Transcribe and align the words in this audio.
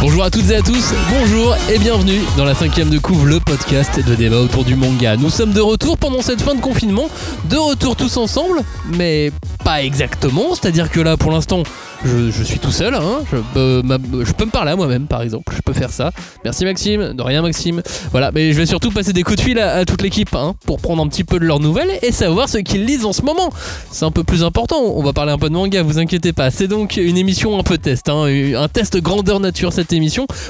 Bonjour 0.00 0.22
à 0.22 0.30
toutes 0.30 0.48
et 0.50 0.54
à 0.54 0.62
tous, 0.62 0.94
bonjour 1.10 1.56
et 1.68 1.76
bienvenue 1.76 2.20
dans 2.36 2.44
la 2.44 2.54
cinquième 2.54 2.88
de 2.88 2.98
couvre, 2.98 3.26
le 3.26 3.40
podcast 3.40 3.98
de 3.98 4.14
débat 4.14 4.38
autour 4.38 4.64
du 4.64 4.76
manga. 4.76 5.16
Nous 5.16 5.28
sommes 5.28 5.52
de 5.52 5.60
retour 5.60 5.98
pendant 5.98 6.22
cette 6.22 6.40
fin 6.40 6.54
de 6.54 6.60
confinement, 6.60 7.08
de 7.50 7.56
retour 7.56 7.96
tous 7.96 8.16
ensemble, 8.16 8.60
mais 8.96 9.32
pas 9.64 9.82
exactement, 9.82 10.54
c'est-à-dire 10.54 10.88
que 10.88 11.00
là 11.00 11.16
pour 11.16 11.32
l'instant 11.32 11.64
je, 12.04 12.44
suis 12.44 12.60
tout 12.60 12.70
seul, 12.70 12.94
hein. 12.94 13.24
je, 13.32 13.38
peux 13.52 13.82
me 14.44 14.50
parler 14.50 14.70
à 14.70 14.76
moi-même 14.76 15.08
par 15.08 15.20
exemple, 15.20 15.52
je 15.56 15.60
peux 15.62 15.72
faire 15.72 15.90
ça. 15.90 16.12
Merci 16.44 16.64
Maxime, 16.64 17.12
de 17.12 17.22
rien 17.22 17.42
Maxime. 17.42 17.82
Voilà, 18.12 18.30
mais 18.32 18.52
je 18.52 18.56
vais 18.56 18.66
surtout 18.66 18.92
passer 18.92 19.12
des 19.12 19.24
coups 19.24 19.38
de 19.38 19.42
fil 19.42 19.58
à, 19.58 19.78
à 19.78 19.84
toute 19.84 20.02
l'équipe 20.02 20.32
hein, 20.36 20.54
pour 20.64 20.78
prendre 20.78 21.02
un 21.02 21.08
petit 21.08 21.24
peu 21.24 21.40
de 21.40 21.44
leurs 21.44 21.58
nouvelles 21.58 21.90
et 22.02 22.12
savoir 22.12 22.48
ce 22.48 22.58
qu'ils 22.58 22.84
lisent 22.84 23.04
en 23.04 23.12
ce 23.12 23.22
moment. 23.22 23.50
C'est 23.90 24.04
un 24.04 24.12
peu 24.12 24.22
plus 24.22 24.44
important, 24.44 24.80
on 24.80 25.02
va 25.02 25.12
parler 25.12 25.32
un 25.32 25.38
peu 25.38 25.48
de 25.48 25.54
manga, 25.54 25.82
vous 25.82 25.98
inquiétez 25.98 26.32
pas. 26.32 26.52
C'est 26.52 26.68
donc 26.68 26.96
une 26.96 27.18
émission 27.18 27.58
un 27.58 27.64
peu 27.64 27.78
test, 27.78 28.08
hein, 28.08 28.26
un 28.26 28.68
test 28.68 28.98
grandeur 28.98 29.40
nature 29.40 29.72
cette 29.72 29.88
émission 29.92 29.97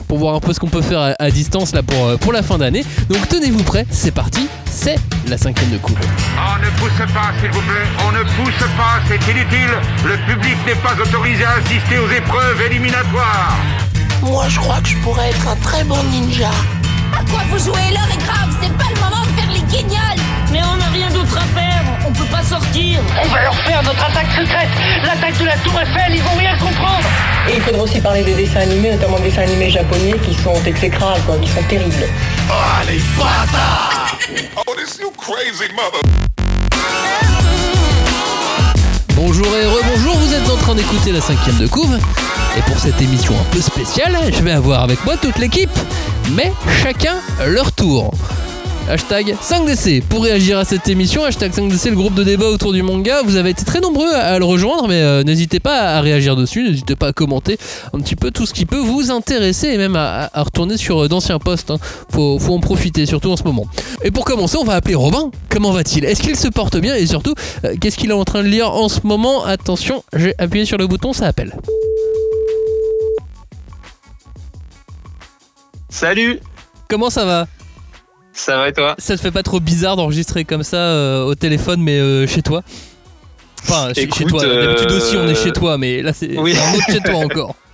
pour 0.06 0.18
voir 0.18 0.34
un 0.34 0.40
peu 0.40 0.52
ce 0.52 0.60
qu'on 0.60 0.68
peut 0.68 0.82
faire 0.82 1.00
à, 1.00 1.14
à 1.18 1.30
distance 1.30 1.72
là 1.72 1.82
pour, 1.82 2.06
euh, 2.06 2.16
pour 2.16 2.32
la 2.32 2.42
fin 2.42 2.58
d'année. 2.58 2.84
Donc 3.08 3.28
tenez-vous 3.28 3.62
prêts, 3.62 3.86
c'est 3.90 4.10
parti, 4.10 4.48
c'est 4.70 4.96
la 5.28 5.38
cinquième 5.38 5.70
de 5.70 5.78
couple. 5.78 6.02
On 6.36 6.58
ne 6.64 6.70
pousse 6.78 7.12
pas, 7.14 7.32
s'il 7.40 7.50
vous 7.50 7.60
plaît. 7.62 7.88
On 8.06 8.12
ne 8.12 8.22
pousse 8.22 8.66
pas, 8.76 9.00
c'est 9.08 9.30
inutile. 9.30 9.74
Le 10.04 10.16
public 10.32 10.56
n'est 10.66 10.74
pas 10.76 10.94
autorisé 11.00 11.44
à 11.44 11.52
assister 11.52 11.98
aux 11.98 12.10
épreuves 12.10 12.60
éliminatoires. 12.70 13.56
Moi, 14.22 14.44
je 14.48 14.58
crois 14.58 14.80
que 14.80 14.88
je 14.88 14.96
pourrais 14.98 15.30
être 15.30 15.48
un 15.48 15.56
très 15.56 15.84
bon 15.84 16.02
ninja. 16.10 16.50
À 17.12 17.22
quoi 17.30 17.40
vous 17.50 17.58
jouez? 17.58 17.90
L'heure 17.92 18.08
est 18.12 18.22
grave, 18.24 18.50
c'est 18.62 18.72
pas 18.76 18.84
le 18.94 19.00
moment 19.00 19.22
de 19.22 19.40
faire 19.40 19.50
les 19.52 19.62
guignols 19.72 20.22
Mais 20.52 20.60
on 20.62 20.76
n'a 20.76 20.88
rien 20.92 21.08
d'autre 21.10 21.36
à 21.38 21.46
faire, 21.58 21.77
on 22.08 22.12
peut 22.12 22.24
pas 22.30 22.42
sortir. 22.42 23.00
On 23.22 23.28
va 23.28 23.42
leur 23.42 23.54
faire 23.54 23.82
notre 23.82 24.02
attaque 24.02 24.28
secrète, 24.36 24.68
l'attaque 25.04 25.38
de 25.38 25.44
la 25.44 25.56
Tour 25.58 25.74
Eiffel, 25.80 26.14
ils 26.14 26.22
vont 26.22 26.36
rien 26.38 26.56
comprendre. 26.56 27.04
Et 27.48 27.56
il 27.56 27.60
faudra 27.60 27.82
aussi 27.82 28.00
parler 28.00 28.22
des 28.22 28.34
dessins 28.34 28.60
animés, 28.60 28.92
notamment 28.92 29.18
des 29.18 29.28
dessins 29.28 29.42
animés 29.42 29.70
japonais 29.70 30.14
qui 30.24 30.34
sont 30.34 30.54
exécrables, 30.64 31.20
quoi, 31.26 31.36
qui 31.38 31.48
sont 31.48 31.62
terribles. 31.64 32.08
Oh, 34.66 34.74
this 34.76 34.98
you 34.98 35.10
crazy 35.16 35.70
mother. 35.74 36.00
Bonjour 39.14 39.46
et 39.46 39.66
rebonjour, 39.66 40.16
vous 40.16 40.32
êtes 40.32 40.48
en 40.48 40.56
train 40.56 40.74
d'écouter 40.74 41.12
la 41.12 41.20
cinquième 41.20 41.58
de 41.58 41.66
couve. 41.66 41.98
Et 42.56 42.62
pour 42.62 42.78
cette 42.78 43.00
émission 43.02 43.34
un 43.38 43.54
peu 43.54 43.60
spéciale, 43.60 44.16
je 44.32 44.42
vais 44.42 44.52
avoir 44.52 44.82
avec 44.82 45.04
moi 45.04 45.16
toute 45.16 45.38
l'équipe, 45.38 45.76
mais 46.30 46.52
chacun 46.82 47.16
leur 47.46 47.72
tour. 47.72 48.12
Hashtag 48.88 49.36
5DC 49.42 50.02
pour 50.02 50.22
réagir 50.22 50.56
à 50.56 50.64
cette 50.64 50.88
émission. 50.88 51.22
Hashtag 51.22 51.52
5DC, 51.52 51.90
le 51.90 51.96
groupe 51.96 52.14
de 52.14 52.24
débat 52.24 52.46
autour 52.46 52.72
du 52.72 52.82
manga. 52.82 53.20
Vous 53.22 53.36
avez 53.36 53.50
été 53.50 53.62
très 53.62 53.80
nombreux 53.80 54.10
à 54.14 54.38
le 54.38 54.46
rejoindre, 54.46 54.88
mais 54.88 55.02
euh, 55.02 55.22
n'hésitez 55.22 55.60
pas 55.60 55.96
à 55.96 56.00
réagir 56.00 56.36
dessus. 56.36 56.62
N'hésitez 56.62 56.96
pas 56.96 57.08
à 57.08 57.12
commenter 57.12 57.58
un 57.92 58.00
petit 58.00 58.16
peu 58.16 58.30
tout 58.30 58.46
ce 58.46 58.54
qui 58.54 58.64
peut 58.64 58.78
vous 58.78 59.10
intéresser 59.10 59.68
et 59.68 59.76
même 59.76 59.94
à, 59.94 60.30
retourner 60.34 60.78
sur 60.78 61.04
euh, 61.04 61.08
d'anciens 61.08 61.38
posts. 61.38 61.70
hein. 61.70 61.76
Faut, 62.10 62.38
faut 62.38 62.54
en 62.54 62.60
profiter, 62.60 63.04
surtout 63.04 63.30
en 63.30 63.36
ce 63.36 63.42
moment. 63.42 63.66
Et 64.04 64.10
pour 64.10 64.24
commencer, 64.24 64.56
on 64.58 64.64
va 64.64 64.76
appeler 64.76 64.94
Robin. 64.94 65.30
Comment 65.50 65.72
va-t-il? 65.72 66.06
Est-ce 66.06 66.22
qu'il 66.22 66.36
se 66.36 66.48
porte 66.48 66.78
bien? 66.78 66.94
Et 66.94 67.06
surtout, 67.06 67.34
euh, 67.66 67.74
qu'est-ce 67.78 67.98
qu'il 67.98 68.08
est 68.08 68.14
en 68.14 68.24
train 68.24 68.42
de 68.42 68.48
lire 68.48 68.72
en 68.72 68.88
ce 68.88 69.00
moment? 69.04 69.44
Attention, 69.44 70.02
j'ai 70.16 70.34
appuyé 70.38 70.64
sur 70.64 70.78
le 70.78 70.86
bouton, 70.86 71.12
ça 71.12 71.26
appelle. 71.26 71.54
Salut 75.90 76.40
Comment 76.88 77.10
ça 77.10 77.26
va? 77.26 77.46
Ça 78.32 78.56
va 78.56 78.68
et 78.68 78.72
toi 78.72 78.94
Ça 78.98 79.16
te 79.16 79.20
fait 79.20 79.30
pas 79.30 79.42
trop 79.42 79.60
bizarre 79.60 79.96
d'enregistrer 79.96 80.44
comme 80.44 80.62
ça 80.62 80.76
euh, 80.76 81.24
au 81.24 81.34
téléphone, 81.34 81.80
mais 81.82 81.98
euh, 81.98 82.26
chez 82.26 82.42
toi 82.42 82.62
Enfin, 83.62 83.92
chez, 83.94 84.06
toi. 84.06 84.46
D'habitude 84.46 84.90
euh, 84.90 84.96
aussi, 84.96 85.16
on 85.16 85.28
est 85.28 85.34
chez 85.34 85.52
toi, 85.52 85.78
mais 85.78 86.02
là, 86.02 86.12
c'est 86.12 86.38
oui. 86.38 86.54
un 86.56 86.74
autre 86.74 86.86
chez 86.90 87.00
toi 87.00 87.16
encore. 87.16 87.54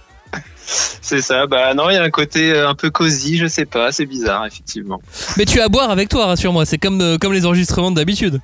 C'est 0.67 1.21
ça, 1.21 1.47
bah 1.47 1.75
non, 1.75 1.91
il 1.91 1.95
y 1.95 1.99
a 1.99 2.03
un 2.03 2.11
côté 2.11 2.51
euh, 2.51 2.67
un 2.67 2.75
peu 2.75 2.89
cosy, 2.89 3.37
je 3.37 3.47
sais 3.47 3.67
pas, 3.67 3.93
c'est 3.93 4.07
bizarre, 4.07 4.47
effectivement. 4.47 4.99
Mais 5.37 5.45
tu 5.45 5.61
as 5.61 5.65
à 5.65 5.69
boire 5.69 5.91
avec 5.91 6.09
toi, 6.09 6.25
rassure-moi. 6.25 6.65
C'est 6.65 6.79
comme, 6.79 7.03
euh, 7.03 7.19
comme 7.19 7.35
les 7.35 7.45
enregistrements 7.45 7.91
d'habitude. 7.91 8.41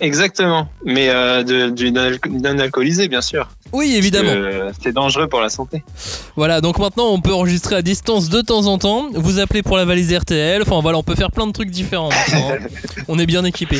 Exactement, 0.00 0.68
mais 0.84 1.08
euh, 1.10 1.42
du 1.70 1.92
non 1.92 2.58
alcoolisé, 2.58 3.06
bien 3.08 3.20
sûr. 3.20 3.48
Oui, 3.72 3.94
évidemment. 3.96 4.30
Euh, 4.32 4.72
c'est 4.82 4.92
dangereux 4.92 5.28
pour 5.28 5.40
la 5.40 5.50
santé. 5.50 5.84
Voilà, 6.36 6.60
donc 6.60 6.78
maintenant, 6.78 7.08
on 7.10 7.20
peut 7.20 7.32
enregistrer 7.34 7.76
à 7.76 7.82
distance 7.82 8.28
de 8.30 8.40
temps 8.40 8.66
en 8.66 8.78
temps. 8.78 9.08
Vous 9.14 9.38
appelez 9.38 9.62
pour 9.62 9.76
la 9.76 9.84
valise 9.84 10.12
RTL. 10.12 10.62
Enfin, 10.62 10.80
voilà, 10.80 10.96
on 10.98 11.02
peut 11.02 11.14
faire 11.14 11.30
plein 11.30 11.46
de 11.46 11.52
trucs 11.52 11.70
différents 11.70 12.08
maintenant. 12.08 12.50
hein. 12.52 12.66
on 13.08 13.18
est 13.18 13.26
bien 13.26 13.44
équipé. 13.44 13.78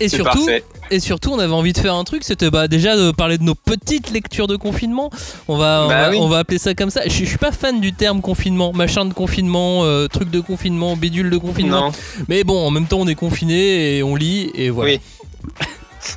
Et 0.00 0.08
surtout, 0.08 0.44
parfait. 0.44 0.64
et 0.90 1.00
surtout, 1.00 1.30
on 1.32 1.38
avait 1.38 1.52
envie 1.52 1.72
de 1.72 1.78
faire 1.78 1.94
un 1.94 2.04
truc, 2.04 2.24
c'était 2.24 2.50
bah, 2.50 2.68
déjà 2.68 2.96
de 2.96 3.10
parler 3.10 3.38
de 3.38 3.42
nos 3.44 3.54
petites 3.54 4.10
lectures 4.10 4.46
de 4.46 4.56
confinement. 4.56 5.10
On 5.48 5.56
va, 5.56 5.82
on, 5.84 5.88
Bah 5.88 6.00
va, 6.02 6.10
oui. 6.10 6.18
on 6.20 6.28
va 6.28 6.38
appeler 6.38 6.58
ça 6.58 6.74
comme 6.74 6.90
ça. 6.90 7.02
Je, 7.04 7.10
je 7.10 7.24
suis 7.24 7.38
pas 7.38 7.52
fan 7.52 7.80
du 7.80 7.92
terme 7.92 8.20
confinement, 8.20 8.72
machin 8.72 9.04
de 9.04 9.12
confinement, 9.14 9.84
euh, 9.84 10.08
truc 10.08 10.30
de 10.30 10.40
confinement, 10.40 10.96
bidule 10.96 11.30
de 11.30 11.38
confinement. 11.38 11.86
Non, 11.88 11.92
Mais 12.28 12.44
bon, 12.44 12.66
en 12.66 12.70
même 12.70 12.86
temps, 12.86 12.98
on 13.00 13.06
est 13.08 13.14
confiné 13.14 13.96
et 13.98 14.02
on 14.02 14.16
lit 14.16 14.50
et 14.54 14.70
voilà. 14.70 14.92
Oui. 14.92 15.00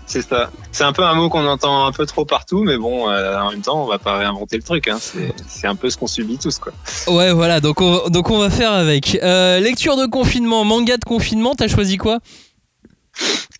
c'est 0.06 0.22
ça. 0.22 0.50
C'est 0.72 0.84
un 0.86 0.94
peu 0.94 1.04
un 1.04 1.14
mot 1.14 1.30
qu'on 1.30 1.46
entend 1.46 1.86
un 1.86 1.92
peu 1.92 2.06
trop 2.06 2.24
partout, 2.26 2.64
mais 2.64 2.78
bon, 2.78 3.10
euh, 3.10 3.38
en 3.40 3.52
même 3.52 3.62
temps, 3.62 3.84
on 3.84 3.88
va 3.88 4.00
pas 4.00 4.18
réinventer 4.18 4.56
le 4.58 4.64
truc. 4.64 4.88
Hein. 4.88 4.98
C'est 5.00 5.34
c'est 5.48 5.68
un 5.68 5.76
peu 5.76 5.90
ce 5.90 5.98
qu'on 5.98 6.08
subit 6.08 6.38
tous, 6.38 6.58
quoi. 6.60 6.72
Ouais, 7.08 7.32
voilà. 7.34 7.60
Donc 7.60 7.82
on, 7.82 8.10
donc 8.10 8.30
on 8.30 8.38
va 8.40 8.50
faire 8.50 8.72
avec 8.72 9.20
Euh, 9.22 9.60
lecture 9.60 9.98
de 9.98 10.06
confinement, 10.06 10.64
manga 10.64 10.98
de 10.98 11.04
confinement. 11.06 11.54
T'as 11.56 11.68
choisi 11.68 11.98
quoi? 11.98 12.20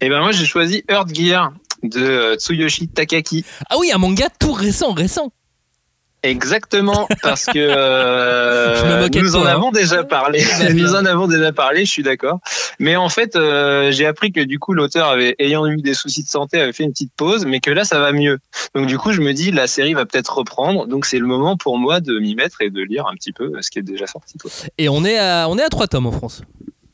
Et 0.02 0.10
ben 0.10 0.20
moi, 0.20 0.32
j'ai 0.32 0.46
choisi 0.46 0.84
Earth 0.90 1.14
Gear 1.14 1.54
de 1.84 2.02
euh, 2.02 2.36
Tsuyoshi 2.36 2.88
Takaki. 2.88 3.46
Ah 3.70 3.76
oui, 3.80 3.92
un 3.94 3.98
manga 3.98 4.28
tout 4.40 4.54
récent, 4.54 4.94
récent. 4.94 5.32
Exactement, 6.24 7.08
parce 7.22 7.46
que 7.46 7.52
euh, 7.56 9.10
nous 9.10 9.36
en 9.36 9.46
hein. 9.46 9.48
avons 9.48 9.72
déjà 9.72 10.04
parlé. 10.06 10.42
Bah, 10.60 10.70
nous 10.74 10.96
en 10.96 11.06
avons 11.06 11.28
déjà 11.28 11.52
parlé, 11.52 11.84
je 11.84 11.92
suis 11.92 12.04
d'accord. 12.04 12.40
Mais 12.80 12.96
en 12.96 13.10
fait, 13.10 13.36
euh, 13.36 13.92
j'ai 13.92 14.06
appris 14.06 14.32
que 14.32 14.40
du 14.40 14.60
coup, 14.60 14.74
l'auteur 14.74 15.10
avait, 15.10 15.36
ayant 15.40 15.66
eu 15.68 15.82
des 15.82 15.94
soucis 15.94 16.24
de 16.24 16.30
santé, 16.30 16.62
avait 16.62 16.72
fait 16.72 16.84
une 16.84 16.92
petite 16.92 17.12
pause, 17.16 17.46
mais 17.46 17.60
que 17.60 17.72
là, 17.72 17.84
ça 17.84 18.00
va 18.00 18.14
mieux. 18.14 18.40
Donc 18.74 18.88
du 18.88 18.98
coup, 18.98 19.12
je 19.12 19.22
me 19.22 19.34
dis, 19.34 19.52
la 19.52 19.68
série 19.68 19.94
va 19.94 20.06
peut-être 20.06 20.38
reprendre. 20.38 20.88
Donc 20.88 21.06
c'est 21.06 21.20
le 21.20 21.28
moment 21.28 21.58
pour 21.58 21.78
moi 21.78 22.00
de 22.00 22.20
m'y 22.20 22.36
mettre 22.36 22.62
et 22.62 22.70
de 22.70 22.82
lire 22.82 23.06
un 23.08 23.16
petit 23.16 23.34
peu 23.34 23.52
ce 23.62 23.70
qui 23.70 23.80
est 23.80 23.84
déjà 23.84 24.08
sorti. 24.08 24.38
Quoi. 24.38 24.50
Et 24.78 24.88
on 24.88 25.04
est 25.04 25.18
à, 25.18 25.48
on 25.50 25.58
est 25.58 25.64
à 25.64 25.70
trois 25.70 25.88
tomes 25.88 26.08
en 26.08 26.12
France. 26.12 26.42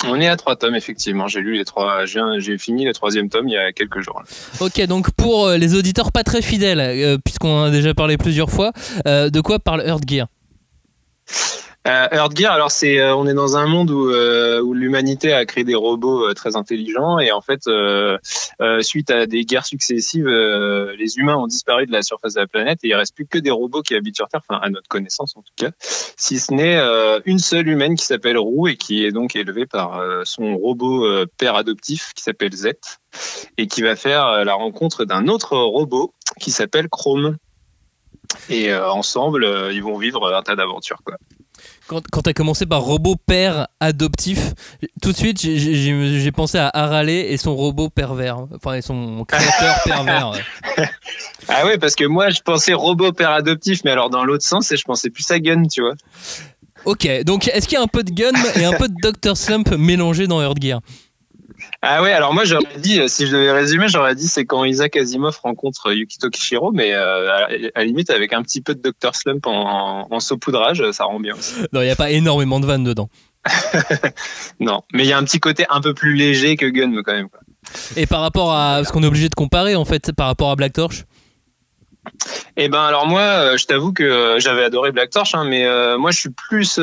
On 0.05 0.19
est 0.21 0.27
à 0.27 0.37
trois 0.37 0.55
tomes, 0.55 0.75
effectivement. 0.75 1.27
J'ai 1.27 1.41
lu 1.41 1.57
les 1.57 1.65
trois, 1.65 2.05
j'ai 2.05 2.57
fini 2.57 2.85
le 2.85 2.93
troisième 2.93 3.29
tome 3.29 3.47
il 3.49 3.53
y 3.53 3.57
a 3.57 3.73
quelques 3.73 3.99
jours. 3.99 4.23
Ok, 4.61 4.81
donc 4.85 5.11
pour 5.11 5.47
euh, 5.47 5.57
les 5.57 5.75
auditeurs 5.75 6.11
pas 6.11 6.23
très 6.23 6.41
fidèles, 6.41 6.79
euh, 6.79 7.17
puisqu'on 7.17 7.49
en 7.49 7.63
a 7.63 7.69
déjà 7.69 7.93
parlé 7.93 8.17
plusieurs 8.17 8.49
fois, 8.49 8.71
euh, 9.07 9.29
de 9.29 9.41
quoi 9.41 9.59
parle 9.59 9.83
Earth 9.85 10.07
Gear? 10.07 10.27
Euh, 11.87 12.07
Earth 12.11 12.37
Gear, 12.37 12.51
alors 12.51 12.71
c'est, 12.71 12.99
euh, 12.99 13.15
on 13.15 13.25
est 13.25 13.33
dans 13.33 13.55
un 13.55 13.65
monde 13.65 13.89
où, 13.89 14.09
euh, 14.09 14.61
où 14.61 14.73
l'humanité 14.73 15.31
a 15.31 15.45
créé 15.45 15.63
des 15.63 15.75
robots 15.75 16.27
euh, 16.27 16.33
très 16.33 16.57
intelligents 16.57 17.19
et 17.19 17.31
en 17.31 17.39
fait, 17.39 17.67
euh, 17.67 18.17
euh, 18.61 18.81
suite 18.81 19.09
à 19.09 19.25
des 19.25 19.45
guerres 19.45 19.65
successives, 19.65 20.27
les 20.27 21.17
humains 21.17 21.37
ont 21.37 21.47
disparu 21.47 21.85
de 21.87 21.93
la 21.93 22.01
surface 22.01 22.33
de 22.33 22.41
la 22.41 22.47
planète 22.47 22.79
et 22.83 22.89
il 22.89 22.95
reste 22.95 23.15
plus 23.15 23.25
que 23.25 23.37
des 23.37 23.49
robots 23.49 23.81
qui 23.81 23.95
habitent 23.95 24.17
sur 24.17 24.27
Terre, 24.27 24.41
enfin 24.47 24.59
à 24.61 24.69
notre 24.69 24.89
connaissance 24.89 25.37
en 25.37 25.41
tout 25.41 25.53
cas, 25.55 25.71
si 25.79 26.39
ce 26.39 26.53
n'est 26.53 26.77
une 27.25 27.39
seule 27.39 27.69
humaine 27.69 27.95
qui 27.95 28.05
s'appelle 28.05 28.37
Roux 28.37 28.67
et 28.67 28.75
qui 28.75 29.05
est 29.05 29.11
donc 29.11 29.37
élevée 29.37 29.65
par 29.65 30.03
son 30.25 30.57
robot 30.57 31.07
père 31.37 31.55
adoptif 31.55 32.11
qui 32.13 32.23
s'appelle 32.23 32.53
Z 32.53 32.71
et 33.57 33.67
qui 33.67 33.81
va 33.81 33.95
faire 33.95 34.43
la 34.43 34.53
rencontre 34.53 35.05
d'un 35.05 35.27
autre 35.27 35.57
robot 35.57 36.13
qui 36.41 36.51
s'appelle 36.51 36.89
Chrome. 36.89 37.37
Et 38.49 38.73
ensemble, 38.73 39.47
ils 39.71 39.81
vont 39.81 39.97
vivre 39.97 40.33
un 40.33 40.41
tas 40.41 40.55
d'aventures 40.55 41.01
quoi. 41.03 41.15
Quand, 41.89 42.03
quand 42.11 42.21
t'as 42.21 42.33
commencé 42.33 42.67
par 42.67 42.81
robot 42.83 43.15
père 43.15 43.67
adoptif, 43.79 44.53
tout 45.01 45.11
de 45.11 45.17
suite 45.17 45.39
j'ai- 45.41 46.31
pensé 46.31 46.59
à 46.59 46.69
Harale 46.71 47.09
et 47.09 47.35
son 47.37 47.55
robot 47.55 47.89
pervers, 47.89 48.37
enfin 48.55 48.75
et 48.75 48.83
son 48.83 49.25
créateur 49.25 49.75
pervers. 49.85 50.29
ouais. 50.29 50.85
Ah 51.47 51.65
ouais, 51.65 51.79
parce 51.79 51.95
que 51.95 52.05
moi, 52.05 52.29
je 52.29 52.41
pensais 52.41 52.73
robot 52.75 53.11
père 53.11 53.31
adoptif, 53.31 53.83
mais 53.85 53.89
alors 53.89 54.11
dans 54.11 54.23
l'autre 54.23 54.45
sens, 54.45 54.71
et 54.71 54.77
je 54.77 54.83
pensais 54.83 55.09
plus 55.09 55.29
à 55.31 55.39
Gun, 55.39 55.63
tu 55.63 55.81
vois. 55.81 55.95
Ok, 56.85 57.09
donc 57.23 57.47
est-ce 57.47 57.67
qu'il 57.67 57.75
y 57.77 57.81
a 57.81 57.83
un 57.83 57.87
peu 57.87 58.03
de 58.03 58.11
Gun 58.11 58.33
et 58.55 58.65
un 58.65 58.73
peu 58.73 58.87
de 58.87 58.93
Dr 59.11 59.35
Slump 59.35 59.71
mélangé 59.75 60.27
dans 60.27 60.41
Earth 60.43 60.61
Gear? 60.61 60.81
Ah 61.81 62.01
ouais, 62.01 62.11
alors 62.11 62.33
moi, 62.33 62.43
j'aurais 62.45 62.77
dit, 62.77 62.99
euh, 62.99 63.07
si 63.07 63.27
je 63.27 63.31
devais 63.31 63.51
résumer, 63.51 63.87
j'aurais 63.87 64.15
dit 64.15 64.27
c'est 64.27 64.45
quand 64.45 64.63
Isaac 64.65 64.95
Asimov 64.95 65.39
rencontre 65.43 65.91
Yukito 65.93 66.29
Kishiro, 66.29 66.71
mais 66.71 66.93
euh, 66.93 67.29
à, 67.31 67.45
à 67.45 67.79
la 67.79 67.83
limite, 67.85 68.09
avec 68.09 68.33
un 68.33 68.41
petit 68.41 68.61
peu 68.61 68.75
de 68.75 68.81
Dr. 68.81 69.15
Slump 69.15 69.45
en, 69.47 70.07
en 70.09 70.19
saupoudrage, 70.19 70.83
ça 70.91 71.05
rend 71.05 71.19
bien 71.19 71.35
aussi. 71.35 71.55
Non, 71.73 71.81
il 71.81 71.85
n'y 71.85 71.91
a 71.91 71.95
pas 71.95 72.11
énormément 72.11 72.59
de 72.59 72.65
vannes 72.65 72.83
dedans. 72.83 73.09
Non, 74.59 74.81
mais 74.93 75.03
il 75.03 75.09
y 75.09 75.13
a 75.13 75.17
un 75.17 75.23
petit 75.23 75.39
côté 75.39 75.65
un 75.69 75.81
peu 75.81 75.93
plus 75.93 76.13
léger 76.13 76.57
que 76.57 76.65
Gun, 76.65 77.01
quand 77.03 77.13
même. 77.13 77.29
quoi. 77.29 77.39
Et 77.95 78.05
par 78.05 78.21
rapport 78.21 78.51
à. 78.53 78.75
Parce 78.77 78.91
qu'on 78.91 79.03
est 79.03 79.07
obligé 79.07 79.29
de 79.29 79.35
comparer 79.35 79.75
en 79.75 79.85
fait 79.85 80.11
par 80.11 80.27
rapport 80.27 80.51
à 80.51 80.55
Black 80.55 80.73
Torch? 80.73 81.05
Eh 82.57 82.67
ben 82.67 82.81
alors 82.81 83.07
moi, 83.07 83.21
euh, 83.21 83.57
je 83.57 83.65
t'avoue 83.65 83.93
que 83.93 84.03
euh, 84.03 84.39
j'avais 84.39 84.63
adoré 84.63 84.91
Black 84.91 85.11
Torch, 85.11 85.33
hein, 85.33 85.45
mais 85.45 85.65
euh, 85.65 85.97
moi 85.97 86.11
je 86.11 86.19
suis 86.19 86.29
plus 86.29 86.79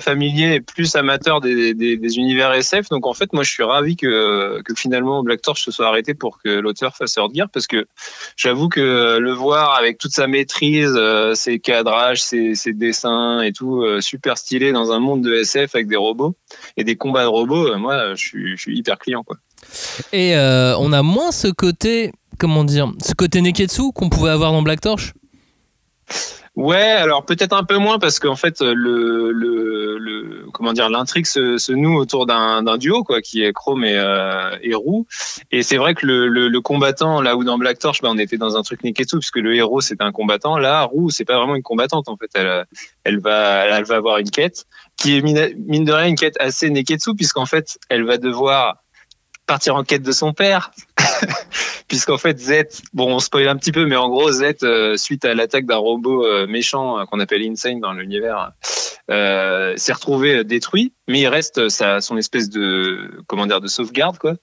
familier 0.00 0.54
et 0.54 0.60
plus 0.60 0.96
amateur 0.96 1.40
des, 1.40 2.18
univers 2.18 2.52
SF. 2.52 2.88
Donc 2.88 3.06
en 3.06 3.14
fait, 3.14 3.32
moi 3.32 3.42
je 3.42 3.50
suis 3.50 3.62
ravi 3.62 3.96
que, 3.96 4.60
finalement 4.76 5.22
Black 5.22 5.42
Torch 5.42 5.64
se 5.64 5.70
soit 5.70 5.86
arrêté 5.86 6.14
pour 6.14 6.40
que 6.42 6.48
l'auteur 6.48 6.96
fasse 6.96 7.16
Gear, 7.34 7.48
parce 7.50 7.66
que 7.66 7.86
j'avoue 8.36 8.68
que 8.68 9.18
le 9.18 9.32
voir 9.32 9.76
avec 9.76 9.98
toute 9.98 10.12
sa 10.12 10.26
maîtrise, 10.26 10.98
ses 11.34 11.58
cadrages, 11.58 12.22
ses, 12.22 12.54
dessins 12.72 13.40
et 13.40 13.52
tout, 13.52 13.84
super 14.00 14.36
stylé 14.36 14.72
dans 14.72 14.92
un 14.92 14.98
monde 14.98 15.22
de 15.22 15.34
SF 15.34 15.74
avec 15.74 15.88
des 15.88 15.96
robots 15.96 16.34
et 16.76 16.84
des 16.84 16.96
combats 16.96 17.22
de 17.22 17.28
robots, 17.28 17.76
moi 17.78 18.14
je 18.14 18.56
suis 18.56 18.78
hyper 18.78 18.98
client 18.98 19.22
quoi. 19.22 19.36
Et 20.12 20.36
euh, 20.36 20.76
on 20.78 20.92
a 20.92 21.02
moins 21.02 21.32
ce 21.32 21.48
côté, 21.48 22.12
comment 22.38 22.64
dire, 22.64 22.92
ce 23.04 23.14
côté 23.14 23.40
Neketsu 23.40 23.92
qu'on 23.94 24.08
pouvait 24.08 24.30
avoir 24.30 24.52
dans 24.52 24.62
Black 24.62 24.80
Torch? 24.80 25.12
Ouais, 26.58 26.76
alors 26.76 27.24
peut-être 27.24 27.52
un 27.52 27.62
peu 27.62 27.76
moins 27.76 28.00
parce 28.00 28.18
qu'en 28.18 28.34
fait 28.34 28.60
le, 28.62 29.30
le, 29.30 29.96
le 29.96 30.46
comment 30.52 30.72
dire 30.72 30.90
l'intrigue 30.90 31.24
se, 31.24 31.72
noue 31.72 31.96
autour 31.96 32.26
d'un 32.26 32.76
duo 32.78 33.04
quoi 33.04 33.20
qui 33.22 33.44
est 33.44 33.52
Chrome 33.52 33.84
et, 33.84 33.96
euh, 33.96 34.56
et 34.60 34.74
Roux 34.74 35.06
et 35.52 35.62
c'est 35.62 35.76
vrai 35.76 35.94
que 35.94 36.04
le, 36.04 36.26
le, 36.26 36.60
combattant 36.60 37.22
là 37.22 37.36
où 37.36 37.44
dans 37.44 37.58
Black 37.58 37.78
Torch 37.78 38.02
bah, 38.02 38.08
on 38.10 38.18
était 38.18 38.38
dans 38.38 38.56
un 38.56 38.62
truc 38.62 38.82
Neketsu 38.82 39.18
parce 39.18 39.30
que 39.30 39.38
le 39.38 39.54
héros 39.54 39.80
c'est 39.80 40.02
un 40.02 40.10
combattant. 40.10 40.58
Là 40.58 40.82
Roux 40.82 41.10
c'est 41.10 41.24
pas 41.24 41.36
vraiment 41.36 41.54
une 41.54 41.62
combattante 41.62 42.08
en 42.08 42.16
fait. 42.16 42.30
Elle 42.34 42.66
elle 43.04 43.20
va 43.20 43.66
elle 43.66 43.84
va 43.84 43.94
avoir 43.94 44.18
une 44.18 44.30
quête 44.30 44.64
qui 44.96 45.16
est 45.16 45.22
mine 45.22 45.84
de 45.84 45.92
rien 45.92 46.08
une 46.08 46.18
quête 46.18 46.40
assez 46.40 46.70
Neketsu 46.70 47.14
puisqu'en 47.14 47.46
fait 47.46 47.78
elle 47.88 48.02
va 48.02 48.16
devoir 48.16 48.78
partir 49.48 49.74
en 49.74 49.82
quête 49.82 50.02
de 50.02 50.12
son 50.12 50.32
père 50.32 50.70
puisqu'en 51.88 52.18
fait 52.18 52.38
Z, 52.38 52.82
bon 52.92 53.14
on 53.14 53.18
spoil 53.18 53.48
un 53.48 53.56
petit 53.56 53.72
peu, 53.72 53.86
mais 53.86 53.96
en 53.96 54.08
gros 54.08 54.30
Z, 54.30 54.62
euh, 54.62 54.96
suite 54.96 55.24
à 55.24 55.34
l'attaque 55.34 55.64
d'un 55.66 55.78
robot 55.78 56.24
euh, 56.24 56.46
méchant 56.46 56.98
euh, 56.98 57.04
qu'on 57.06 57.18
appelle 57.18 57.42
Insane 57.42 57.80
dans 57.80 57.92
l'univers, 57.92 58.52
s'est 59.08 59.92
retrouvé 59.92 60.44
détruit, 60.44 60.92
mais 61.08 61.20
il 61.20 61.26
reste 61.26 61.70
sa, 61.70 62.00
son 62.00 62.16
espèce 62.18 62.50
de 62.50 63.22
comment 63.26 63.46
dire 63.46 63.62
de 63.62 63.68
sauvegarde 63.68 64.18
quoi, 64.18 64.34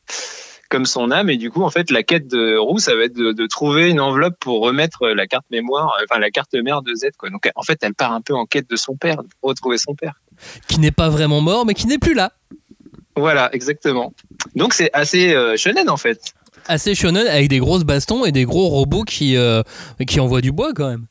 comme 0.69 0.87
son 0.87 1.11
âme, 1.11 1.29
et 1.29 1.37
du 1.37 1.51
coup 1.51 1.61
en 1.61 1.69
fait 1.69 1.91
la 1.91 2.01
quête 2.01 2.27
de 2.27 2.57
Roux 2.57 2.79
ça 2.79 2.95
va 2.95 3.03
être 3.03 3.15
de, 3.15 3.31
de 3.31 3.45
trouver 3.45 3.91
une 3.91 3.99
enveloppe 3.99 4.39
pour 4.39 4.61
remettre 4.61 5.07
la 5.09 5.27
carte 5.27 5.45
mémoire, 5.51 5.95
enfin 6.03 6.19
la 6.19 6.31
carte 6.31 6.55
mère 6.55 6.81
de 6.81 6.95
Z 6.95 7.11
quoi. 7.17 7.29
Donc 7.29 7.47
en 7.55 7.61
fait 7.61 7.77
elle 7.83 7.93
part 7.93 8.11
un 8.11 8.21
peu 8.21 8.33
en 8.33 8.47
quête 8.47 8.67
de 8.67 8.75
son 8.75 8.97
père, 8.97 9.17
pour 9.39 9.49
retrouver 9.49 9.77
son 9.77 9.93
père. 9.93 10.15
Qui 10.67 10.79
n'est 10.79 10.91
pas 10.91 11.09
vraiment 11.09 11.41
mort, 11.41 11.65
mais 11.65 11.75
qui 11.75 11.85
n'est 11.85 11.99
plus 11.99 12.15
là. 12.15 12.33
Voilà, 13.15 13.49
exactement. 13.53 14.13
Donc 14.55 14.73
c'est 14.73 14.89
assez 14.93 15.33
euh, 15.33 15.55
shonen 15.57 15.89
en 15.89 15.97
fait. 15.97 16.19
Assez 16.67 16.95
shonen 16.95 17.27
avec 17.27 17.47
des 17.47 17.59
grosses 17.59 17.83
bastons 17.83 18.25
et 18.25 18.31
des 18.31 18.43
gros 18.45 18.67
robots 18.67 19.03
qui, 19.03 19.37
euh, 19.37 19.61
qui 20.07 20.19
envoient 20.19 20.41
du 20.41 20.51
bois 20.51 20.73
quand 20.73 20.89
même. 20.89 21.05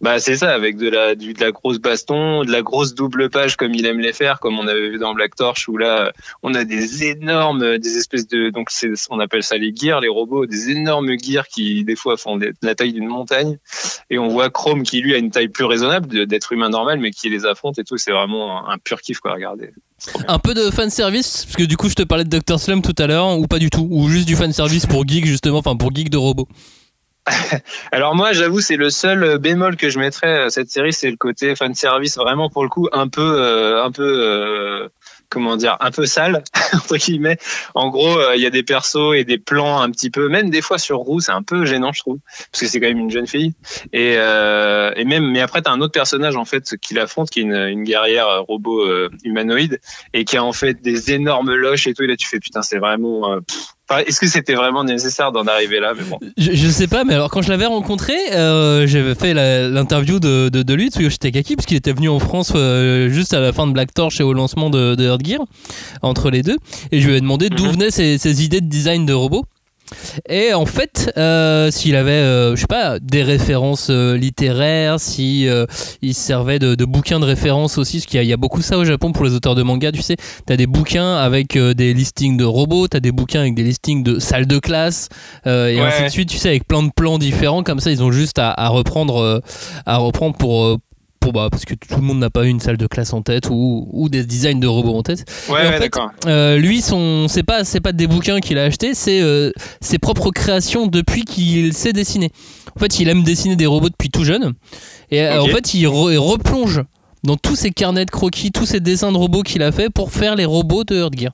Bah 0.00 0.20
c'est 0.20 0.36
ça, 0.36 0.54
avec 0.54 0.76
de 0.76 0.88
la 0.88 1.16
du, 1.16 1.32
de 1.34 1.40
la 1.40 1.50
grosse 1.50 1.80
baston, 1.80 2.44
de 2.44 2.52
la 2.52 2.62
grosse 2.62 2.94
double 2.94 3.30
page 3.30 3.56
comme 3.56 3.74
il 3.74 3.84
aime 3.84 3.98
les 3.98 4.12
faire, 4.12 4.38
comme 4.38 4.56
on 4.56 4.68
avait 4.68 4.90
vu 4.90 4.98
dans 4.98 5.12
Black 5.12 5.34
Torch 5.34 5.66
où 5.68 5.76
là 5.76 6.12
on 6.44 6.54
a 6.54 6.62
des 6.62 7.02
énormes, 7.04 7.78
des 7.78 7.96
espèces 7.96 8.28
de 8.28 8.50
donc 8.50 8.68
on 9.10 9.18
appelle 9.18 9.42
ça 9.42 9.56
les 9.56 9.74
gears, 9.74 10.00
les 10.00 10.06
robots, 10.06 10.46
des 10.46 10.70
énormes 10.70 11.18
gears 11.20 11.48
qui 11.48 11.82
des 11.82 11.96
fois 11.96 12.16
font 12.16 12.36
des- 12.36 12.52
la 12.62 12.76
taille 12.76 12.92
d'une 12.92 13.08
montagne, 13.08 13.58
et 14.08 14.20
on 14.20 14.28
voit 14.28 14.50
Chrome 14.50 14.84
qui 14.84 15.00
lui 15.00 15.14
a 15.14 15.18
une 15.18 15.32
taille 15.32 15.48
plus 15.48 15.64
raisonnable 15.64 16.28
d'être 16.28 16.52
humain 16.52 16.68
normal, 16.68 17.00
mais 17.00 17.10
qui 17.10 17.28
les 17.28 17.44
affronte 17.44 17.80
et 17.80 17.84
tout, 17.84 17.96
c'est 17.96 18.12
vraiment 18.12 18.68
un, 18.68 18.74
un 18.74 18.78
pur 18.78 19.00
kiff 19.00 19.18
quoi, 19.18 19.32
regardez. 19.32 19.70
Un 20.28 20.38
peu 20.38 20.54
de 20.54 20.70
fanservice, 20.70 21.44
parce 21.44 21.56
que 21.56 21.64
du 21.64 21.76
coup 21.76 21.88
je 21.88 21.94
te 21.94 22.02
parlais 22.02 22.24
de 22.24 22.38
Dr. 22.38 22.58
Slum 22.58 22.82
tout 22.82 22.94
à 22.98 23.06
l'heure, 23.06 23.38
ou 23.38 23.46
pas 23.46 23.58
du 23.58 23.70
tout, 23.70 23.88
ou 23.90 24.08
juste 24.08 24.26
du 24.26 24.36
fanservice 24.36 24.86
pour 24.86 25.06
geek 25.06 25.26
justement, 25.26 25.58
enfin 25.58 25.76
pour 25.76 25.94
geek 25.94 26.08
de 26.08 26.16
robots. 26.16 26.48
Alors 27.92 28.14
moi, 28.14 28.32
j'avoue, 28.32 28.60
c'est 28.60 28.76
le 28.76 28.90
seul 28.90 29.22
euh, 29.22 29.38
bémol 29.38 29.76
que 29.76 29.90
je 29.90 29.98
mettrais 29.98 30.44
à 30.44 30.50
cette 30.50 30.70
série, 30.70 30.92
c'est 30.92 31.10
le 31.10 31.16
côté 31.16 31.54
fan 31.56 31.74
service, 31.74 32.16
vraiment 32.16 32.48
pour 32.48 32.62
le 32.62 32.68
coup 32.68 32.88
un 32.92 33.08
peu, 33.08 33.42
euh, 33.42 33.84
un 33.84 33.90
peu, 33.90 34.02
euh, 34.02 34.88
comment 35.28 35.56
dire, 35.56 35.76
un 35.80 35.90
peu 35.90 36.06
sale 36.06 36.42
entre 36.72 36.96
guillemets. 36.96 37.38
En 37.74 37.88
gros, 37.88 38.18
euh, 38.18 38.36
il 38.36 38.42
y 38.42 38.46
a 38.46 38.50
des 38.50 38.62
persos 38.62 39.14
et 39.14 39.24
des 39.24 39.38
plans 39.38 39.80
un 39.80 39.90
petit 39.90 40.10
peu, 40.10 40.28
même 40.28 40.50
des 40.50 40.62
fois 40.62 40.78
sur 40.78 40.98
Roux, 40.98 41.20
c'est 41.20 41.32
un 41.32 41.42
peu 41.42 41.64
gênant, 41.64 41.92
je 41.92 42.00
trouve, 42.00 42.18
parce 42.50 42.60
que 42.60 42.66
c'est 42.66 42.80
quand 42.80 42.88
même 42.88 42.98
une 42.98 43.10
jeune 43.10 43.26
fille. 43.26 43.54
Et, 43.92 44.14
euh, 44.16 44.92
et 44.96 45.04
même, 45.04 45.30
mais 45.30 45.40
après, 45.40 45.62
t'as 45.62 45.70
un 45.70 45.80
autre 45.80 45.92
personnage 45.92 46.36
en 46.36 46.44
fait 46.44 46.76
qui 46.80 46.94
l'affronte, 46.94 47.30
qui 47.30 47.40
est 47.40 47.42
une, 47.42 47.54
une 47.54 47.84
guerrière 47.84 48.28
euh, 48.28 48.40
robot 48.40 48.80
euh, 48.80 49.10
humanoïde 49.24 49.80
et 50.12 50.24
qui 50.24 50.36
a 50.36 50.44
en 50.44 50.52
fait 50.52 50.80
des 50.80 51.12
énormes 51.12 51.54
loches 51.54 51.86
et 51.86 51.94
tout. 51.94 52.02
Et 52.02 52.06
là, 52.06 52.16
tu 52.16 52.26
fais 52.26 52.40
putain, 52.40 52.62
c'est 52.62 52.78
vraiment. 52.78 53.40
pff. 53.40 53.77
Enfin, 53.90 54.02
Est-ce 54.06 54.20
que 54.20 54.26
c'était 54.26 54.54
vraiment 54.54 54.84
nécessaire 54.84 55.32
d'en 55.32 55.46
arriver 55.46 55.80
là 55.80 55.92
Mais 55.96 56.04
bon. 56.04 56.18
Je, 56.36 56.52
je 56.52 56.68
sais 56.68 56.86
pas, 56.88 57.04
mais 57.04 57.14
alors 57.14 57.30
quand 57.30 57.40
je 57.42 57.48
l'avais 57.48 57.66
rencontré, 57.66 58.12
euh, 58.32 58.86
j'avais 58.86 59.14
fait 59.14 59.32
l'interview 59.34 60.20
de, 60.20 60.48
de, 60.50 60.62
de 60.62 60.74
lui, 60.74 60.88
Tsuyoshi 60.90 61.18
Takaki, 61.18 61.56
parce 61.56 61.64
qu'il 61.66 61.76
était 61.76 61.92
venu 61.92 62.08
en 62.08 62.18
France 62.18 62.52
euh, 62.54 63.08
juste 63.08 63.32
à 63.34 63.40
la 63.40 63.52
fin 63.52 63.66
de 63.66 63.72
Black 63.72 63.94
Torch 63.94 64.20
et 64.20 64.24
au 64.24 64.32
lancement 64.34 64.68
de, 64.70 64.94
de 64.94 65.04
Earth 65.04 65.24
Gear, 65.24 65.40
entre 66.02 66.30
les 66.30 66.42
deux, 66.42 66.56
et 66.92 67.00
je 67.00 67.08
lui 67.08 67.16
ai 67.16 67.20
demandé 67.20 67.48
d'où 67.48 67.64
Mhm. 67.64 67.72
venaient 67.72 67.90
ses, 67.90 68.18
ses 68.18 68.44
idées 68.44 68.60
de 68.60 68.66
design 68.68 69.06
de 69.06 69.12
robots. 69.14 69.44
Et 70.28 70.52
en 70.54 70.66
fait, 70.66 71.12
euh, 71.16 71.70
s'il 71.70 71.96
avait, 71.96 72.10
euh, 72.12 72.54
je 72.56 72.60
sais 72.62 72.66
pas, 72.66 72.98
des 73.00 73.22
références 73.22 73.88
euh, 73.90 74.16
littéraires, 74.16 75.00
si 75.00 75.48
il 76.02 76.14
se 76.14 76.20
servait 76.20 76.58
de, 76.58 76.74
de 76.74 76.84
bouquins 76.84 77.20
de 77.20 77.24
référence 77.24 77.78
aussi, 77.78 77.98
parce 77.98 78.06
qu'il 78.06 78.16
y, 78.16 78.20
a- 78.20 78.22
il 78.22 78.28
y 78.28 78.32
a 78.32 78.36
beaucoup 78.36 78.62
ça 78.62 78.78
au 78.78 78.84
Japon 78.84 79.12
pour 79.12 79.24
les 79.24 79.32
auteurs 79.34 79.54
de 79.54 79.62
manga, 79.62 79.90
tu 79.92 80.02
sais, 80.02 80.16
t'as 80.46 80.56
des 80.56 80.66
bouquins 80.66 81.16
avec 81.16 81.56
des 81.56 81.94
listings 81.94 82.36
de 82.36 82.44
robots, 82.44 82.88
t'as 82.88 83.00
des 83.00 83.12
bouquins 83.12 83.40
avec 83.40 83.54
des 83.54 83.62
listings 83.64 84.02
de 84.02 84.18
salles 84.18 84.46
de 84.46 84.58
classe, 84.58 85.08
et 85.46 85.48
Ouais. 85.48 85.80
ainsi 85.80 86.02
de 86.04 86.08
suite, 86.08 86.28
tu 86.28 86.38
sais, 86.38 86.48
avec 86.48 86.66
plein 86.66 86.82
de 86.82 86.90
plans 86.94 87.18
différents, 87.18 87.62
comme 87.62 87.80
ça, 87.80 87.90
ils 87.90 88.02
ont 88.02 88.12
juste 88.12 88.38
à, 88.38 88.50
à 88.50 88.68
reprendre, 88.68 89.42
à 89.86 89.96
reprendre 89.98 90.36
pour, 90.36 90.78
pour 91.20 91.32
bah, 91.32 91.48
parce 91.50 91.64
que 91.64 91.74
tout 91.74 91.96
le 91.96 92.02
monde 92.02 92.18
n'a 92.18 92.30
pas 92.30 92.44
une 92.44 92.60
salle 92.60 92.76
de 92.76 92.86
classe 92.86 93.12
en 93.12 93.22
tête 93.22 93.48
ou, 93.50 93.88
ou 93.92 94.08
des 94.08 94.24
designs 94.24 94.60
de 94.60 94.66
robots 94.66 94.96
en 94.96 95.02
tête. 95.02 95.24
Ouais, 95.48 95.66
en 95.66 95.72
fait, 95.72 95.78
d'accord. 95.80 96.10
Euh, 96.26 96.56
lui, 96.56 96.80
son, 96.80 97.26
c'est 97.28 97.42
pas, 97.42 97.64
c'est 97.64 97.80
pas 97.80 97.92
des 97.92 98.06
bouquins 98.06 98.40
qu'il 98.40 98.58
a 98.58 98.64
achetés, 98.64 98.94
c'est 98.94 99.20
euh, 99.20 99.50
ses 99.80 99.98
propres 99.98 100.30
créations 100.30 100.86
depuis 100.86 101.24
qu'il 101.24 101.74
sait 101.74 101.92
dessiner. 101.92 102.30
En 102.76 102.80
fait, 102.80 103.00
il 103.00 103.08
aime 103.08 103.24
dessiner 103.24 103.56
des 103.56 103.66
robots 103.66 103.88
depuis 103.88 104.10
tout 104.10 104.24
jeune, 104.24 104.52
et 105.10 105.22
euh, 105.22 105.42
en 105.42 105.46
fait, 105.46 105.74
il, 105.74 105.86
re- 105.86 106.12
il 106.12 106.18
replonge 106.18 106.82
dans 107.24 107.36
tous 107.36 107.56
ses 107.56 107.70
carnets 107.70 108.04
de 108.04 108.10
croquis, 108.10 108.52
tous 108.52 108.66
ses 108.66 108.80
dessins 108.80 109.10
de 109.10 109.16
robots 109.16 109.42
qu'il 109.42 109.62
a 109.62 109.72
fait 109.72 109.90
pour 109.90 110.12
faire 110.12 110.36
les 110.36 110.44
robots 110.44 110.84
de 110.84 110.96
Earth 110.96 111.18
Gear. 111.18 111.32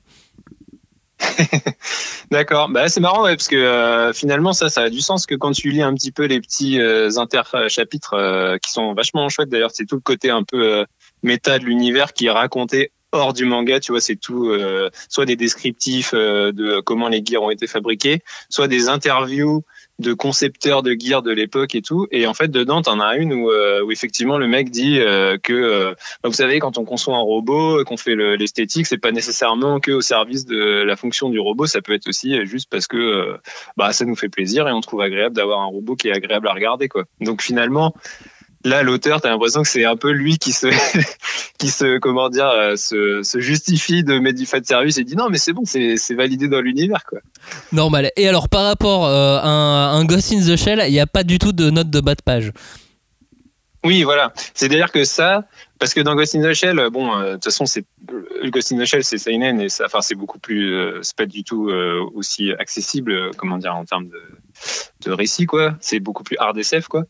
D'accord. 2.31 2.69
Bah, 2.69 2.89
c'est 2.89 2.99
marrant, 2.99 3.23
ouais, 3.23 3.35
parce 3.35 3.47
que 3.47 3.55
euh, 3.55 4.13
finalement, 4.13 4.53
ça, 4.53 4.69
ça 4.69 4.81
a 4.81 4.89
du 4.89 5.01
sens 5.01 5.25
que 5.25 5.35
quand 5.35 5.51
tu 5.51 5.69
lis 5.69 5.81
un 5.81 5.93
petit 5.93 6.11
peu 6.11 6.25
les 6.25 6.41
petits 6.41 6.79
euh, 6.79 7.09
interchapitres 7.17 8.13
euh, 8.13 8.57
qui 8.57 8.71
sont 8.71 8.93
vachement 8.93 9.27
chouettes. 9.29 9.49
D'ailleurs, 9.49 9.71
c'est 9.73 9.85
tout 9.85 9.95
le 9.95 10.01
côté 10.01 10.29
un 10.29 10.43
peu 10.43 10.61
euh, 10.61 10.85
méta 11.23 11.59
de 11.59 11.65
l'univers 11.65 12.13
qui 12.13 12.27
est 12.27 12.31
raconté 12.31 12.91
hors 13.11 13.33
du 13.33 13.45
manga. 13.45 13.79
Tu 13.79 13.91
vois, 13.91 14.01
c'est 14.01 14.15
tout, 14.15 14.49
euh, 14.49 14.89
soit 15.09 15.25
des 15.25 15.35
descriptifs 15.35 16.11
euh, 16.13 16.51
de 16.51 16.81
comment 16.81 17.07
les 17.07 17.23
gears 17.23 17.43
ont 17.43 17.51
été 17.51 17.67
fabriqués, 17.67 18.21
soit 18.49 18.67
des 18.67 18.89
interviews 18.89 19.63
de 19.99 20.13
concepteurs 20.13 20.83
de 20.83 20.95
gears 20.99 21.21
de 21.21 21.31
l'époque 21.31 21.73
et 21.75 21.81
tout. 21.81 22.07
Et 22.11 22.27
en 22.27 22.33
fait, 22.33 22.49
dedans, 22.49 22.81
t'en 22.81 22.99
as 22.99 23.15
une 23.15 23.31
où, 23.33 23.49
euh, 23.49 23.81
où 23.81 23.91
effectivement 23.91 24.37
le 24.37 24.47
mec 24.47 24.69
dit 24.69 24.99
euh, 24.99 25.37
que, 25.41 25.53
euh, 25.53 25.93
bah, 26.21 26.29
vous 26.29 26.33
savez, 26.35 26.59
quand 26.59 26.77
on 26.77 26.83
conçoit 26.83 27.15
un 27.15 27.21
robot, 27.21 27.79
euh, 27.79 27.83
qu'on 27.85 27.95
fait 27.97 28.15
le- 28.15 28.35
l'esthétique, 28.35 28.87
c'est 28.87 28.97
pas 28.97 29.11
nécessairement 29.11 29.79
que 29.79 29.91
au 29.91 30.01
service 30.01 30.45
de 30.45 30.83
la 30.83 30.95
fonction 30.95 31.29
du 31.29 31.39
robot. 31.39 31.65
Ça 31.65 31.81
peut 31.81 31.93
être 31.93 32.07
aussi 32.09 32.37
euh, 32.37 32.45
juste 32.45 32.69
parce 32.69 32.87
que 32.87 32.97
euh, 32.97 33.37
bah 33.77 33.93
ça 33.93 34.03
nous 34.05 34.15
fait 34.15 34.29
plaisir 34.29 34.67
et 34.67 34.71
on 34.73 34.81
trouve 34.81 35.01
agréable 35.01 35.35
d'avoir 35.35 35.61
un 35.61 35.67
robot 35.67 35.95
qui 35.95 36.09
est 36.09 36.13
agréable 36.13 36.47
à 36.47 36.53
regarder, 36.53 36.89
quoi. 36.89 37.05
Donc 37.21 37.41
finalement. 37.41 37.93
Là, 38.65 38.81
l'auteur, 38.81 39.21
t'as 39.21 39.29
l'impression 39.29 39.61
que 39.61 39.67
c'est 39.67 39.85
un 39.85 39.95
peu 39.95 40.09
lui 40.09 40.39
qui 40.39 40.51
se, 40.51 40.67
qui 41.59 41.69
se, 41.69 41.99
comment 41.99 42.29
dire, 42.29 42.47
euh, 42.47 42.75
se, 42.75 43.39
justifie 43.39 44.03
de 44.03 44.17
mettre 44.17 44.39
du 44.39 44.47
fan 44.47 44.63
service 44.63 44.97
et 44.97 45.03
dit 45.03 45.15
non, 45.15 45.29
mais 45.29 45.37
c'est 45.37 45.53
bon, 45.53 45.61
c'est, 45.65 45.97
c'est 45.97 46.15
validé 46.15 46.47
dans 46.47 46.61
l'univers, 46.61 47.03
quoi. 47.07 47.19
Normal. 47.71 48.11
Et 48.17 48.27
alors, 48.27 48.49
par 48.49 48.65
rapport 48.65 49.05
euh, 49.05 49.37
à 49.37 49.47
un, 49.47 49.99
un 49.99 50.05
Ghost 50.05 50.33
in 50.33 50.39
the 50.39 50.57
Shell, 50.57 50.83
il 50.87 50.91
n'y 50.91 50.99
a 50.99 51.05
pas 51.05 51.23
du 51.23 51.37
tout 51.37 51.51
de 51.51 51.69
note 51.69 51.91
de 51.91 51.99
bas 51.99 52.15
de 52.15 52.23
page. 52.23 52.51
Oui, 53.85 54.01
voilà. 54.01 54.33
C'est-à-dire 54.55 54.91
que 54.91 55.03
ça, 55.03 55.45
parce 55.77 55.93
que 55.93 56.01
dans 56.01 56.15
Ghost 56.15 56.33
in 56.33 56.41
the 56.41 56.53
Shell, 56.53 56.89
bon, 56.91 57.15
euh, 57.15 57.25
de 57.25 57.33
toute 57.33 57.43
façon, 57.45 57.67
c'est 57.67 57.85
Ghost 58.45 58.71
in 58.71 58.79
the 58.79 58.85
Shell, 58.85 59.03
c'est 59.03 59.19
seinen 59.19 59.61
et 59.61 59.69
ça, 59.69 59.85
enfin, 59.85 60.01
c'est 60.01 60.15
beaucoup 60.15 60.39
plus, 60.39 60.73
euh, 60.73 60.99
c'est 61.03 61.15
pas 61.15 61.27
du 61.27 61.43
tout 61.43 61.69
euh, 61.69 62.03
aussi 62.15 62.51
accessible, 62.53 63.11
euh, 63.11 63.31
comment 63.37 63.59
dire, 63.59 63.75
en 63.75 63.85
termes 63.85 64.07
de, 64.07 64.21
de 65.05 65.11
récit, 65.11 65.45
quoi. 65.45 65.75
C'est 65.81 65.99
beaucoup 65.99 66.23
plus 66.23 66.35
hard 66.39 66.57
SF, 66.57 66.87
quoi. 66.87 67.03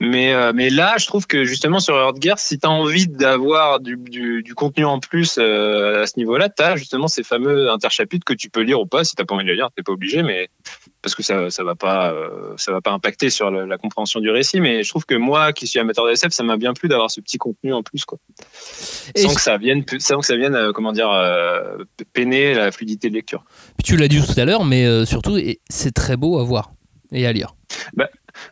Mais, 0.00 0.34
euh, 0.34 0.52
mais 0.54 0.68
là, 0.68 0.96
je 0.98 1.06
trouve 1.06 1.26
que 1.26 1.44
justement 1.44 1.80
sur 1.80 1.96
Earth 1.96 2.20
Gear, 2.20 2.38
si 2.38 2.58
t'as 2.58 2.68
envie 2.68 3.08
d'avoir 3.08 3.80
du, 3.80 3.96
du, 3.96 4.42
du 4.42 4.54
contenu 4.54 4.84
en 4.84 5.00
plus 5.00 5.38
à 5.38 6.06
ce 6.06 6.18
niveau-là, 6.18 6.50
t'as 6.50 6.76
justement 6.76 7.08
ces 7.08 7.22
fameux 7.22 7.70
interchapitres 7.70 8.26
que 8.26 8.34
tu 8.34 8.50
peux 8.50 8.60
lire 8.60 8.80
ou 8.80 8.86
pas. 8.86 9.02
Si 9.02 9.16
t'as 9.16 9.24
pas 9.24 9.34
envie 9.34 9.44
de 9.44 9.50
les 9.50 9.56
lire, 9.56 9.70
t'es 9.74 9.82
pas 9.82 9.92
obligé, 9.92 10.22
mais 10.22 10.50
parce 11.02 11.14
que 11.14 11.22
ça, 11.22 11.50
ça 11.50 11.62
va 11.62 11.74
pas, 11.74 12.12
euh, 12.12 12.54
ça 12.56 12.72
va 12.72 12.80
pas 12.80 12.90
impacter 12.90 13.30
sur 13.30 13.50
la, 13.50 13.66
la 13.66 13.78
compréhension 13.78 14.20
du 14.20 14.30
récit. 14.30 14.60
Mais 14.60 14.82
je 14.82 14.88
trouve 14.88 15.04
que 15.04 15.14
moi, 15.14 15.52
qui 15.52 15.66
suis 15.66 15.78
amateur 15.78 16.06
de 16.06 16.10
SF, 16.10 16.32
ça 16.32 16.42
m'a 16.42 16.56
bien 16.56 16.72
plu 16.72 16.88
d'avoir 16.88 17.10
ce 17.10 17.20
petit 17.20 17.38
contenu 17.38 17.72
en 17.72 17.82
plus, 17.82 18.04
quoi. 18.04 18.18
Et 19.14 19.22
Sans 19.22 19.34
que 19.34 19.40
ça 19.40 19.56
vienne, 19.58 19.84
sans 19.98 20.20
que 20.20 20.26
ça 20.26 20.36
vienne, 20.36 20.54
euh, 20.54 20.72
comment 20.72 20.92
dire, 20.92 21.10
euh, 21.10 21.78
peiner 22.12 22.54
la 22.54 22.72
fluidité 22.72 23.08
de 23.10 23.14
lecture. 23.14 23.44
Puis 23.76 23.84
tu 23.84 23.96
l'as 23.96 24.08
dit 24.08 24.20
tout 24.20 24.38
à 24.38 24.44
l'heure, 24.44 24.64
mais 24.64 25.06
surtout, 25.06 25.38
c'est 25.68 25.92
très 25.92 26.16
beau 26.16 26.38
à 26.38 26.44
voir 26.44 26.72
et 27.12 27.26
à 27.26 27.32
lire. 27.32 27.54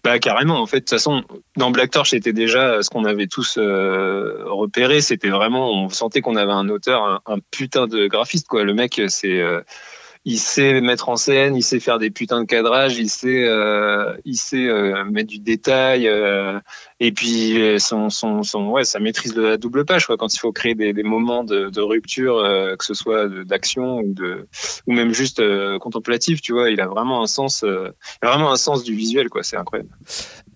Bah 0.02 0.18
carrément. 0.18 0.60
En 0.60 0.66
fait, 0.66 0.78
de 0.78 0.80
toute 0.80 0.90
façon, 0.90 1.22
dans 1.56 1.70
Black 1.70 1.92
Torch, 1.92 2.10
c'était 2.10 2.32
déjà 2.32 2.82
ce 2.82 2.90
qu'on 2.90 3.04
avait 3.04 3.28
tous 3.28 3.56
repéré. 3.58 5.00
C'était 5.00 5.28
vraiment, 5.28 5.70
on 5.70 5.88
sentait 5.88 6.20
qu'on 6.20 6.34
avait 6.34 6.52
un 6.52 6.68
auteur, 6.68 7.04
un, 7.04 7.20
un, 7.26 7.38
putain 7.52 7.86
de 7.86 8.08
graphiste 8.08 8.48
quoi. 8.48 8.64
Le 8.64 8.74
mec, 8.74 9.00
c'est 9.08 9.40
il 10.28 10.40
sait 10.40 10.80
mettre 10.80 11.08
en 11.08 11.14
scène, 11.14 11.54
il 11.54 11.62
sait 11.62 11.78
faire 11.78 12.00
des 12.00 12.10
putains 12.10 12.40
de 12.40 12.46
cadrages, 12.46 12.98
il 12.98 13.08
sait, 13.08 13.44
euh, 13.46 14.12
il 14.24 14.36
sait 14.36 14.66
euh, 14.66 15.04
mettre 15.04 15.28
du 15.28 15.38
détail, 15.38 16.08
euh, 16.08 16.58
et 16.98 17.12
puis 17.12 17.56
son, 17.78 18.10
son, 18.10 18.42
son, 18.42 18.66
ouais, 18.70 18.82
sa 18.84 18.98
maîtrise 18.98 19.34
de 19.34 19.42
la 19.42 19.56
double 19.56 19.84
page, 19.84 20.06
quoi, 20.06 20.16
quand 20.16 20.34
il 20.34 20.38
faut 20.40 20.50
créer 20.50 20.74
des, 20.74 20.92
des 20.92 21.04
moments 21.04 21.44
de, 21.44 21.70
de 21.70 21.80
rupture, 21.80 22.42
que 22.76 22.84
ce 22.84 22.92
soit 22.92 23.28
d'action 23.44 23.98
ou 23.98 24.14
de, 24.14 24.48
ou 24.88 24.92
même 24.92 25.12
juste 25.12 25.40
contemplatif, 25.78 26.40
tu 26.40 26.52
vois, 26.52 26.70
il 26.70 26.80
a 26.80 26.88
vraiment 26.88 27.22
un 27.22 27.28
sens, 27.28 27.62
il 27.62 28.26
a 28.26 28.28
vraiment 28.28 28.50
un 28.50 28.56
sens 28.56 28.82
du 28.82 28.96
visuel, 28.96 29.28
quoi, 29.28 29.44
c'est 29.44 29.56
incroyable. 29.56 29.90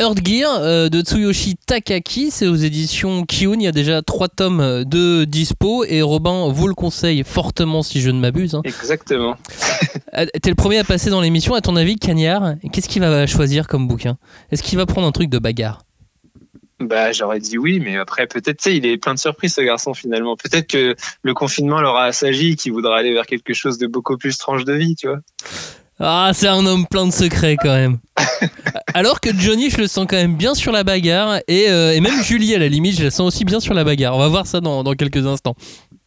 Earth 0.00 0.27
Gear 0.27 0.91
de 0.91 1.00
Tsuyoshi 1.00 1.57
Takaki, 1.67 2.31
c'est 2.33 2.49
aux 2.49 2.57
éditions 2.57 3.25
Kiun. 3.25 3.61
Il 3.61 3.62
y 3.62 3.69
a 3.69 3.73
déjà 3.73 4.03
trois 4.03 4.29
tomes 4.29 4.85
de 4.85 5.25
dispo 5.25 5.85
et 5.85 6.00
Robin 6.00 6.50
vous 6.50 6.67
le 6.67 6.75
conseille 6.75 7.23
fortement 7.23 7.83
si 7.83 8.00
je 8.00 8.11
ne 8.11 8.19
m'abuse. 8.19 8.55
Hein. 8.55 8.62
Exactement. 8.65 9.37
T'es 10.43 10.50
le 10.50 10.55
premier 10.55 10.79
à 10.79 10.85
passer 10.85 11.11
dans 11.11 11.21
l'émission. 11.21 11.55
À 11.55 11.61
ton 11.61 11.76
avis, 11.76 11.97
Cagnard, 11.97 12.55
qu'est-ce 12.73 12.88
qu'il 12.88 13.02
va 13.02 13.26
choisir 13.26 13.67
comme 13.69 13.87
bouquin? 13.88 14.17
Est-ce 14.50 14.62
qu'il 14.62 14.79
va 14.79 14.87
prendre 14.87 15.07
un 15.07 15.12
truc 15.12 15.29
de 15.29 15.38
bagarre? 15.38 15.83
Bah, 16.81 17.12
j'aurais 17.12 17.40
dit 17.40 17.59
oui, 17.59 17.79
mais 17.79 17.99
après, 17.99 18.26
peut-être, 18.26 18.57
tu 18.57 18.71
sais, 18.71 18.76
il 18.76 18.87
est 18.87 18.97
plein 18.97 19.12
de 19.12 19.19
surprises, 19.19 19.55
ce 19.55 19.61
garçon, 19.61 19.93
finalement. 19.93 20.37
Peut-être 20.37 20.67
que 20.67 20.97
le 21.23 21.35
confinement 21.35 21.81
l'aura 21.81 22.05
assagi, 22.05 22.57
qu'il 22.57 22.73
voudra 22.73 22.97
aller 22.99 23.12
vers 23.12 23.26
quelque 23.26 23.52
chose 23.52 23.76
de 23.76 23.87
beaucoup 23.87 24.17
plus 24.17 24.38
tranche 24.38 24.64
de 24.64 24.73
vie, 24.73 24.97
tu 24.97 25.07
vois. 25.07 25.19
Ah, 26.02 26.31
c'est 26.33 26.49
un 26.49 26.64
homme 26.64 26.87
plein 26.87 27.07
de 27.07 27.12
secrets 27.12 27.59
quand 27.61 27.75
même. 27.75 27.99
Alors 28.95 29.21
que 29.21 29.29
Johnny, 29.37 29.69
je 29.69 29.76
le 29.76 29.87
sens 29.87 30.07
quand 30.09 30.17
même 30.17 30.37
bien 30.37 30.55
sur 30.55 30.73
la 30.73 30.83
bagarre. 30.83 31.40
Et, 31.47 31.69
euh, 31.69 31.93
et, 31.93 32.00
même 32.00 32.23
Julie, 32.23 32.55
à 32.55 32.59
la 32.59 32.69
limite, 32.69 32.97
je 32.97 33.05
la 33.05 33.11
sens 33.11 33.35
aussi 33.35 33.45
bien 33.45 33.61
sur 33.61 33.75
la 33.75 33.85
bagarre. 33.85 34.17
On 34.17 34.19
va 34.19 34.29
voir 34.29 34.47
ça 34.47 34.62
dans, 34.62 34.83
dans 34.83 34.95
quelques 34.95 35.26
instants. 35.26 35.55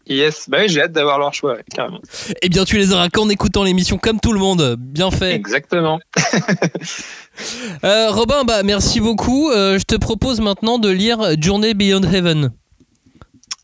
Yes, 0.07 0.49
bah 0.49 0.57
oui, 0.61 0.69
j'ai 0.69 0.81
hâte 0.81 0.91
d'avoir 0.91 1.17
leur 1.17 1.33
choix, 1.33 1.57
carrément. 1.73 2.01
Eh 2.41 2.49
bien, 2.49 2.65
tu 2.65 2.77
les 2.77 2.91
auras 2.91 3.09
qu'en 3.09 3.29
écoutant 3.29 3.63
l'émission 3.63 3.97
comme 3.97 4.19
tout 4.19 4.33
le 4.33 4.39
monde. 4.39 4.75
Bien 4.77 5.11
fait. 5.11 5.33
Exactement. 5.33 5.99
euh, 7.85 8.11
Robin, 8.11 8.43
bah 8.43 8.63
merci 8.63 8.99
beaucoup. 8.99 9.49
Euh, 9.49 9.79
je 9.79 9.83
te 9.85 9.95
propose 9.95 10.41
maintenant 10.41 10.77
de 10.77 10.89
lire 10.89 11.19
Journey 11.39 11.73
Beyond 11.73 12.03
Heaven. 12.03 12.51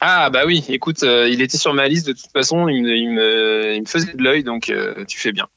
Ah 0.01 0.29
bah 0.29 0.43
oui, 0.45 0.63
écoute, 0.69 1.03
euh, 1.03 1.27
il 1.29 1.41
était 1.41 1.57
sur 1.57 1.73
ma 1.73 1.89
liste 1.89 2.07
de 2.07 2.13
toute 2.13 2.31
façon, 2.31 2.69
il 2.69 2.83
me, 2.83 2.95
il 2.95 3.09
me, 3.09 3.75
il 3.75 3.81
me 3.81 3.85
faisait 3.85 4.13
de 4.13 4.23
l'œil, 4.23 4.45
donc 4.45 4.69
euh, 4.69 5.03
tu 5.05 5.19
fais 5.19 5.33
bien. 5.33 5.47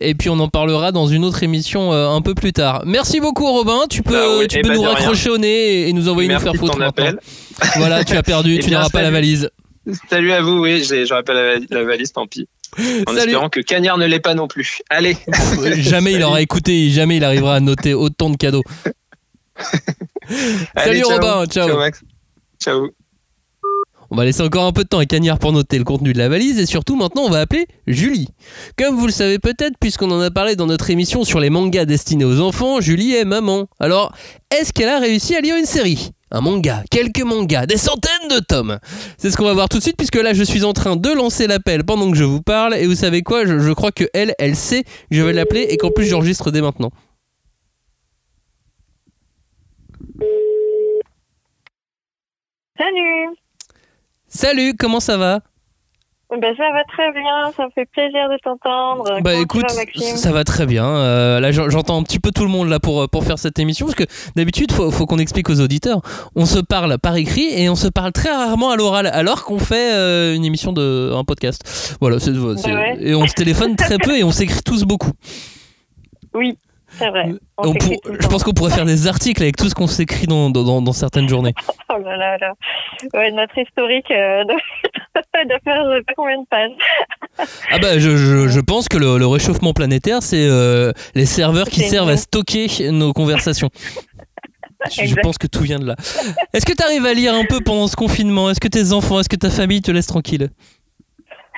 Et 0.00 0.14
puis 0.14 0.30
on 0.30 0.40
en 0.40 0.48
parlera 0.48 0.90
dans 0.90 1.06
une 1.06 1.22
autre 1.22 1.42
émission 1.42 1.92
euh, 1.92 2.08
un 2.08 2.22
peu 2.22 2.34
plus 2.34 2.54
tard. 2.54 2.82
Merci 2.86 3.20
beaucoup 3.20 3.46
Robin, 3.46 3.80
tu 3.90 4.02
peux, 4.02 4.14
bah 4.14 4.38
oui, 4.38 4.48
tu 4.48 4.58
eh 4.58 4.62
peux 4.62 4.68
bah, 4.68 4.74
nous 4.76 4.82
raccrocher 4.82 5.28
au 5.28 5.36
nez 5.36 5.86
et 5.86 5.92
nous 5.92 6.08
envoyer 6.08 6.30
Merci 6.30 6.46
nous 6.46 6.52
faire 6.52 6.60
foutre. 6.60 6.78
Voilà, 7.76 8.04
tu 8.04 8.16
as 8.16 8.22
perdu, 8.22 8.54
Eh 8.58 8.60
tu 8.60 8.70
n'auras 8.70 8.88
pas 8.88 9.02
la 9.02 9.10
valise. 9.10 9.50
Salut 10.08 10.32
à 10.32 10.40
vous, 10.42 10.60
oui, 10.60 10.82
j'ai- 10.82 11.04
je 11.06 11.12
rappelle 11.14 11.36
la, 11.70 11.78
la 11.78 11.84
valise, 11.84 12.12
tant 12.12 12.26
pis. 12.26 12.48
En 13.06 13.12
Salut. 13.12 13.18
espérant 13.18 13.48
que 13.50 13.60
Cagnard 13.60 13.98
ne 13.98 14.06
l'est 14.06 14.18
pas 14.20 14.34
non 14.34 14.48
plus. 14.48 14.80
Allez. 14.90 15.16
jamais 15.76 16.12
il 16.14 16.22
aura 16.22 16.40
écouté, 16.40 16.88
jamais 16.90 17.18
il 17.18 17.24
arrivera 17.24 17.56
à 17.56 17.60
noter 17.60 17.94
autant 17.94 18.30
de 18.30 18.36
cadeaux. 18.36 18.64
Allez, 20.74 20.86
Salut 20.86 21.00
ciao. 21.00 21.10
Robin, 21.12 21.46
ciao. 21.46 21.68
Ciao 21.68 21.76
Max. 21.78 22.02
Ciao. 22.62 22.90
On 24.10 24.16
va 24.16 24.24
laisser 24.24 24.42
encore 24.42 24.64
un 24.64 24.72
peu 24.72 24.84
de 24.84 24.88
temps 24.88 24.98
à 24.98 25.06
Cagnard 25.06 25.38
pour 25.38 25.52
noter 25.52 25.78
le 25.78 25.84
contenu 25.84 26.12
de 26.12 26.18
la 26.18 26.28
valise 26.28 26.58
et 26.58 26.66
surtout 26.66 26.96
maintenant 26.96 27.22
on 27.22 27.30
va 27.30 27.40
appeler 27.40 27.66
Julie. 27.86 28.28
Comme 28.76 28.96
vous 28.96 29.06
le 29.06 29.12
savez 29.12 29.38
peut-être 29.38 29.76
puisqu'on 29.80 30.10
en 30.10 30.20
a 30.20 30.30
parlé 30.30 30.56
dans 30.56 30.66
notre 30.66 30.90
émission 30.90 31.24
sur 31.24 31.40
les 31.40 31.50
mangas 31.50 31.84
destinés 31.84 32.24
aux 32.24 32.40
enfants, 32.40 32.80
Julie 32.80 33.14
est 33.14 33.24
maman. 33.24 33.66
Alors, 33.80 34.12
est-ce 34.50 34.72
qu'elle 34.72 34.88
a 34.88 34.98
réussi 34.98 35.34
à 35.34 35.40
lire 35.40 35.56
une 35.56 35.64
série? 35.64 36.10
Un 36.30 36.40
manga, 36.40 36.82
quelques 36.90 37.22
mangas, 37.22 37.66
des 37.66 37.76
centaines 37.76 38.28
de 38.28 38.40
tomes. 38.40 38.78
C'est 39.18 39.30
ce 39.30 39.36
qu'on 39.36 39.44
va 39.44 39.54
voir 39.54 39.68
tout 39.68 39.78
de 39.78 39.82
suite 39.82 39.96
puisque 39.96 40.16
là 40.16 40.34
je 40.34 40.42
suis 40.42 40.64
en 40.64 40.72
train 40.72 40.96
de 40.96 41.10
lancer 41.10 41.46
l'appel 41.46 41.84
pendant 41.84 42.10
que 42.10 42.16
je 42.16 42.24
vous 42.24 42.42
parle 42.42 42.74
et 42.74 42.86
vous 42.86 42.96
savez 42.96 43.22
quoi, 43.22 43.46
je, 43.46 43.72
crois 43.72 43.92
que 43.92 44.04
elle, 44.14 44.34
elle 44.38 44.56
sait 44.56 44.82
que 44.82 44.90
je 45.12 45.22
vais 45.22 45.32
l'appeler 45.32 45.62
et 45.70 45.76
qu'en 45.76 45.90
plus 45.90 46.06
j'enregistre 46.06 46.50
dès 46.50 46.60
maintenant. 46.60 46.90
Salut 52.76 53.43
Salut, 54.34 54.74
comment 54.78 55.00
ça 55.00 55.16
va? 55.16 55.40
Ben, 56.30 56.52
Ça 56.56 56.64
va 56.72 56.82
très 56.88 57.12
bien, 57.12 57.52
ça 57.56 57.64
me 57.66 57.70
fait 57.70 57.86
plaisir 57.92 58.28
de 58.28 58.36
t'entendre. 58.42 59.04
Bah 59.22 59.30
Comment 59.32 59.42
écoute, 59.42 59.70
ça 60.16 60.32
va 60.32 60.42
très 60.42 60.66
bien. 60.66 60.84
Euh, 60.84 61.38
là, 61.38 61.52
j'en- 61.52 61.70
j'entends 61.70 61.96
un 61.96 62.02
petit 62.02 62.18
peu 62.18 62.32
tout 62.32 62.42
le 62.42 62.48
monde 62.48 62.68
là 62.68 62.80
pour, 62.80 63.08
pour 63.08 63.22
faire 63.22 63.38
cette 63.38 63.58
émission 63.60 63.86
parce 63.86 63.94
que 63.94 64.02
d'habitude, 64.34 64.72
faut, 64.72 64.90
faut 64.90 65.06
qu'on 65.06 65.18
explique 65.18 65.48
aux 65.48 65.60
auditeurs. 65.60 66.00
On 66.34 66.44
se 66.46 66.58
parle 66.58 66.98
par 66.98 67.14
écrit 67.14 67.46
et 67.52 67.68
on 67.68 67.76
se 67.76 67.86
parle 67.86 68.10
très 68.10 68.30
rarement 68.34 68.70
à 68.70 68.76
l'oral, 68.76 69.06
alors 69.06 69.44
qu'on 69.44 69.60
fait 69.60 69.94
euh, 69.94 70.34
une 70.34 70.44
émission 70.44 70.72
de 70.72 71.12
un 71.14 71.22
podcast. 71.22 71.96
Voilà, 72.00 72.18
c'est- 72.18 72.32
c'est- 72.56 72.74
ouais. 72.74 72.96
et 73.00 73.14
on 73.14 73.28
se 73.28 73.34
téléphone 73.34 73.76
très 73.76 73.98
peu 73.98 74.16
et 74.18 74.24
on 74.24 74.32
s'écrit 74.32 74.62
tous 74.64 74.82
beaucoup. 74.82 75.12
Oui, 76.32 76.58
c'est 76.98 77.08
vrai. 77.10 77.26
On 77.58 77.68
On 77.68 77.74
pour- 77.74 77.92
je 78.20 78.26
pense 78.28 78.42
qu'on 78.44 78.52
pourrait 78.52 78.70
faire 78.72 78.84
des 78.84 79.06
articles 79.06 79.42
avec 79.42 79.56
tout 79.56 79.68
ce 79.68 79.74
qu'on 79.74 79.86
s'écrit 79.86 80.26
dans, 80.26 80.50
dans, 80.50 80.62
dans- 80.64 80.82
dans 80.82 80.92
certaines 80.92 81.28
journées. 81.28 81.54
Oh 81.96 81.98
là 82.02 82.16
là 82.16 82.36
là. 82.38 82.52
Ouais, 83.12 83.30
notre 83.30 83.56
historique 83.56 84.10
euh, 84.10 84.42
de... 84.48 84.54
de 84.54 85.54
faire 85.62 85.84
je 85.92 85.98
sais 85.98 86.02
pas 86.04 86.12
combien 86.16 86.40
de 86.40 86.46
pages. 86.50 86.70
Ah 87.70 87.78
bah 87.78 87.98
je, 88.00 88.16
je, 88.16 88.48
je 88.48 88.60
pense 88.60 88.88
que 88.88 88.96
le, 88.96 89.16
le 89.18 89.26
réchauffement 89.26 89.72
planétaire, 89.72 90.20
c'est 90.22 90.44
euh, 90.48 90.92
les 91.14 91.26
serveurs 91.26 91.68
qui 91.68 91.80
servent 91.82 92.08
à 92.08 92.16
stocker 92.16 92.90
nos 92.90 93.12
conversations. 93.12 93.70
Je, 94.90 95.14
pense 95.22 95.38
que 95.38 95.46
tout 95.46 95.60
vient 95.62 95.78
de 95.78 95.86
là. 95.86 95.96
Est-ce 96.52 96.66
que 96.66 96.72
tu 96.74 96.84
arrives 96.84 97.06
à 97.06 97.14
lire 97.14 97.32
un 97.34 97.46
peu 97.46 97.60
pendant 97.62 97.86
ce 97.86 97.96
confinement? 97.96 98.50
Est-ce 98.50 98.60
que 98.60 98.68
tes 98.68 98.92
enfants, 98.92 99.18
est-ce 99.18 99.30
que 99.30 99.36
ta 99.36 99.48
famille 99.48 99.80
te 99.80 99.90
laisse 99.90 100.06
tranquille? 100.06 100.50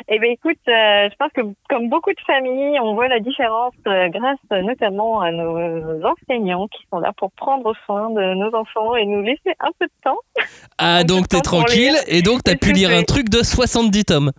Eh 0.09 0.19
bien, 0.19 0.31
écoute, 0.31 0.59
euh, 0.69 1.09
je 1.11 1.17
pense 1.17 1.33
que 1.33 1.41
comme 1.69 1.89
beaucoup 1.89 2.11
de 2.13 2.21
familles, 2.27 2.79
on 2.81 2.95
voit 2.95 3.09
la 3.09 3.21
différence 3.21 3.75
euh, 3.87 4.09
grâce 4.09 4.39
euh, 4.53 4.63
notamment 4.63 5.21
à 5.21 5.31
nos 5.31 6.01
enseignants 6.05 6.69
qui 6.69 6.85
sont 6.91 6.99
là 6.99 7.13
pour 7.17 7.33
prendre 7.33 7.75
soin 7.87 8.11
de 8.11 8.35
nos 8.35 8.55
enfants 8.55 8.95
et 8.95 9.07
nous 9.07 9.23
laisser 9.23 9.55
un 9.61 9.71
peu 9.79 9.87
de 9.87 10.03
temps. 10.03 10.19
Ah 10.79 11.05
donc 11.05 11.29
t'es 11.29 11.41
tranquille 11.41 11.97
et 12.09 12.23
donc 12.23 12.43
t'as 12.45 12.57
pu 12.57 12.73
lire 12.73 12.91
un 12.91 13.03
truc 13.03 13.29
de 13.29 13.43
70 13.43 14.05
tomes. 14.05 14.33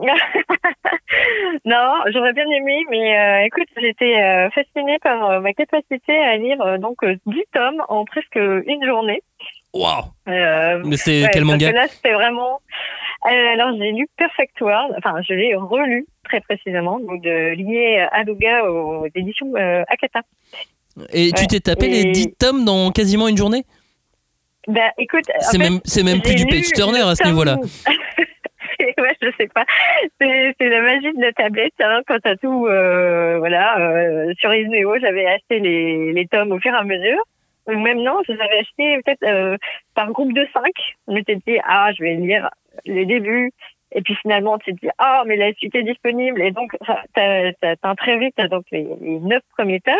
non, 1.64 1.92
j'aurais 2.12 2.32
bien 2.32 2.48
aimé, 2.48 2.84
mais 2.88 3.18
euh, 3.18 3.44
écoute, 3.44 3.68
j'étais 3.76 4.16
euh, 4.16 4.50
fascinée 4.50 4.98
par 5.02 5.30
euh, 5.30 5.40
ma 5.40 5.52
capacité 5.52 6.16
à 6.16 6.36
lire 6.36 6.60
euh, 6.62 6.78
donc 6.78 7.02
euh, 7.04 7.16
10 7.26 7.42
tomes 7.52 7.82
en 7.88 8.04
presque 8.04 8.36
une 8.36 8.84
journée. 8.86 9.22
Waouh 9.72 10.04
Mais 10.26 10.96
c'est 10.96 11.22
ouais, 11.22 11.30
quel 11.32 11.44
manga 11.44 11.70
là, 11.72 11.86
c'était 11.88 12.12
vraiment. 12.12 12.60
Euh, 13.26 13.52
alors, 13.52 13.76
j'ai 13.78 13.92
lu 13.92 14.06
Perfect 14.16 14.60
World. 14.60 14.94
Enfin, 14.98 15.20
je 15.28 15.34
l'ai 15.34 15.54
relu 15.54 16.06
très 16.24 16.40
précisément, 16.40 16.98
donc 16.98 17.22
de 17.22 17.54
lié 17.54 18.06
Aluga 18.12 18.64
aux 18.64 19.06
éditions 19.14 19.52
euh, 19.56 19.82
Akata. 19.88 20.22
Et 21.12 21.30
tu 21.32 21.46
t'es 21.46 21.60
tapé 21.60 21.88
les 21.88 22.00
Et- 22.00 22.12
10 22.12 22.34
tomes 22.36 22.64
dans 22.64 22.90
quasiment 22.90 23.28
une 23.28 23.36
journée? 23.36 23.64
Bah, 24.68 24.90
écoute, 24.98 25.24
C'est 25.40 25.58
même, 25.58 25.80
c'est 25.84 26.02
même 26.02 26.20
plus 26.20 26.34
du 26.34 26.46
page 26.46 26.72
turner 26.74 27.00
à 27.00 27.14
ce 27.14 27.24
niveau-là. 27.24 27.56
ouais, 28.80 29.16
je 29.22 29.28
sais 29.38 29.48
pas. 29.48 29.64
C'est 30.20 30.54
la 30.60 30.82
magie 30.82 31.12
de 31.16 31.20
la 31.22 31.32
tablette. 31.32 31.72
Hein, 31.80 32.00
quand 32.06 32.18
t'as 32.22 32.36
tout, 32.36 32.66
euh, 32.66 33.38
voilà, 33.38 33.78
euh, 33.78 34.32
sur 34.38 34.52
Isneo, 34.54 34.98
j'avais 35.00 35.26
acheté 35.26 35.60
les, 35.60 36.12
les 36.12 36.26
tomes 36.26 36.52
au 36.52 36.58
fur 36.58 36.72
et 36.72 36.76
à 36.76 36.84
mesure. 36.84 37.22
Même 37.66 38.02
non, 38.02 38.20
je 38.26 38.32
les 38.32 38.40
avais 38.40 38.58
achetés 38.58 39.00
peut-être 39.02 39.22
euh, 39.24 39.56
par 39.94 40.10
groupe 40.12 40.32
de 40.32 40.46
cinq. 40.52 40.72
Je 41.08 41.12
m'étais 41.12 41.36
dit, 41.36 41.58
ah, 41.64 41.90
je 41.96 42.02
vais 42.02 42.14
lire 42.14 42.50
les 42.86 43.06
débuts. 43.06 43.52
Et 43.92 44.02
puis 44.02 44.14
finalement, 44.16 44.58
tu 44.58 44.72
te 44.74 44.80
dis, 44.80 44.90
ah, 44.98 45.24
mais 45.26 45.36
la 45.36 45.52
suite 45.54 45.74
est 45.74 45.82
disponible. 45.82 46.40
Et 46.42 46.52
donc, 46.52 46.76
t'as 47.14 47.94
très 47.96 48.18
vite 48.18 48.36
donc 48.50 48.64
les, 48.70 48.84
neuf 48.84 49.42
premiers 49.56 49.80
tomes. 49.80 49.94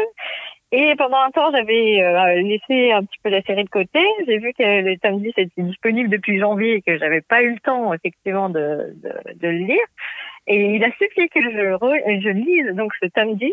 Et 0.73 0.95
pendant 0.95 1.19
un 1.19 1.31
temps, 1.33 1.51
j'avais 1.51 2.01
euh, 2.01 2.43
laissé 2.43 2.93
un 2.93 3.03
petit 3.03 3.19
peu 3.25 3.31
la 3.31 3.43
série 3.43 3.65
de 3.65 3.69
côté. 3.69 3.99
J'ai 4.27 4.39
vu 4.39 4.53
que 4.57 4.63
le 4.63 4.97
tome 4.99 5.21
10 5.21 5.29
était 5.37 5.49
disponible 5.57 6.09
depuis 6.09 6.39
janvier 6.39 6.75
et 6.75 6.83
que 6.83 6.97
j'avais 6.97 7.23
pas 7.23 7.43
eu 7.43 7.55
le 7.55 7.59
temps, 7.59 7.93
effectivement, 7.93 8.49
de, 8.49 8.95
de, 9.03 9.13
de 9.35 9.49
le 9.49 9.59
lire. 9.67 9.87
Et 10.47 10.77
il 10.77 10.85
a 10.85 10.93
suffi 10.93 11.29
que 11.29 11.43
je, 11.43 11.75
re- 11.75 12.23
je 12.23 12.29
lise 12.29 12.77
donc 12.77 12.93
ce 13.01 13.07
tome 13.07 13.35
10 13.35 13.53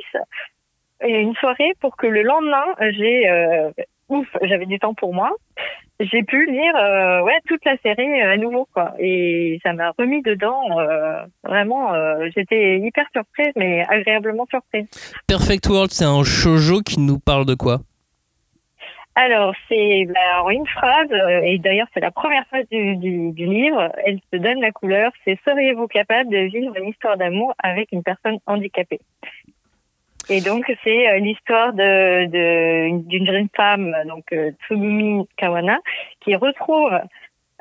et 1.01 1.19
une 1.19 1.35
soirée 1.35 1.73
pour 1.79 1.97
que 1.97 2.05
le 2.07 2.21
lendemain, 2.21 2.65
j'ai... 2.79 3.27
euh, 3.29 3.71
ouf, 4.09 4.27
j'avais 4.41 4.65
du 4.65 4.79
temps 4.79 4.93
pour 4.93 5.13
moi. 5.13 5.31
J'ai 5.99 6.21
pu 6.21 6.45
lire 6.45 6.75
euh, 6.75 7.23
ouais 7.23 7.39
toute 7.47 7.65
la 7.65 7.75
série 7.77 8.21
euh, 8.21 8.33
à 8.33 8.37
nouveau 8.37 8.67
quoi 8.71 8.93
et 8.99 9.59
ça 9.63 9.73
m'a 9.73 9.93
remis 9.97 10.21
dedans 10.21 10.79
euh, 10.79 11.25
vraiment 11.43 11.91
euh, 11.91 12.29
j'étais 12.35 12.77
hyper 12.77 13.05
surprise 13.11 13.51
mais 13.55 13.83
agréablement 13.89 14.45
surprise. 14.45 14.87
Perfect 15.27 15.67
World, 15.67 15.89
c'est 15.89 16.05
un 16.05 16.23
shoujo 16.23 16.81
qui 16.81 16.99
nous 16.99 17.17
parle 17.17 17.45
de 17.45 17.55
quoi? 17.55 17.79
Alors, 19.15 19.55
c'est 19.67 20.05
bah, 20.05 20.43
en 20.43 20.51
une 20.51 20.67
phrase, 20.67 21.09
et 21.41 21.57
d'ailleurs 21.57 21.87
c'est 21.95 22.01
la 22.01 22.11
première 22.11 22.45
phrase 22.49 22.69
du, 22.69 22.95
du, 22.97 23.31
du 23.31 23.47
livre, 23.47 23.91
elle 24.05 24.19
se 24.31 24.37
donne 24.37 24.61
la 24.61 24.69
couleur, 24.71 25.11
c'est 25.25 25.39
«Seriez-vous 25.47 25.87
capable 25.87 26.29
de 26.29 26.37
vivre 26.37 26.77
une 26.77 26.89
histoire 26.89 27.17
d'amour 27.17 27.55
avec 27.57 27.91
une 27.91 28.03
personne 28.03 28.37
handicapée? 28.45 28.99
Et 30.29 30.41
donc 30.41 30.65
c'est 30.83 31.09
euh, 31.09 31.19
l'histoire 31.19 31.71
de 31.73 32.25
de- 32.25 33.01
d'une 33.07 33.25
jeune 33.25 33.47
femme, 33.55 33.95
donc 34.07 34.25
euh, 34.33 34.51
Tsugumi 34.67 35.25
Kawana, 35.37 35.79
qui 36.21 36.35
retrouve 36.35 36.91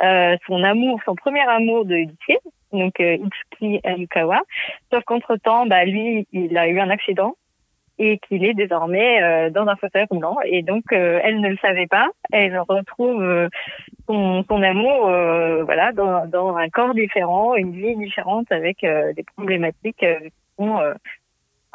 euh, 0.03 0.37
son 0.47 0.63
amour, 0.65 1.01
son 1.05 1.15
premier 1.15 1.47
amour 1.49 1.85
de 1.85 1.95
lycée, 1.95 2.41
donc 2.73 2.99
euh, 3.01 3.19
Itsuki 3.25 3.81
Ayukawa. 3.85 4.41
Sauf 4.93 5.05
qu'entre 5.05 5.37
temps, 5.37 5.67
bah 5.67 5.85
lui, 5.85 6.27
il 6.33 6.59
a 6.59 6.67
eu 6.69 6.81
un 6.81 6.91
accident 6.91 7.35
et 7.99 8.19
qu'il 8.19 8.45
est 8.45 8.53
désormais 8.53 9.23
euh, 9.23 9.49
dans 9.51 9.67
un 9.69 9.77
fauteuil 9.77 10.05
roulant. 10.11 10.37
Et 10.45 10.63
donc 10.63 10.85
euh, 10.93 11.21
elle 11.23 11.41
ne 11.41 11.49
le 11.49 11.57
savait 11.59 11.87
pas. 11.87 12.09
Elle 12.33 12.59
retrouve 12.59 13.23
euh, 13.23 13.49
son, 14.09 14.45
son 14.49 14.63
amour, 14.63 15.07
euh, 15.09 15.63
voilà, 15.63 15.93
dans, 15.93 16.27
dans 16.27 16.57
un 16.57 16.69
corps 16.69 16.95
différent, 16.95 17.55
une 17.55 17.73
vie 17.73 17.97
différente, 17.97 18.51
avec 18.51 18.79
des 18.83 19.25
problématiques 19.37 19.99
qui 20.05 20.33
sont 20.59 20.81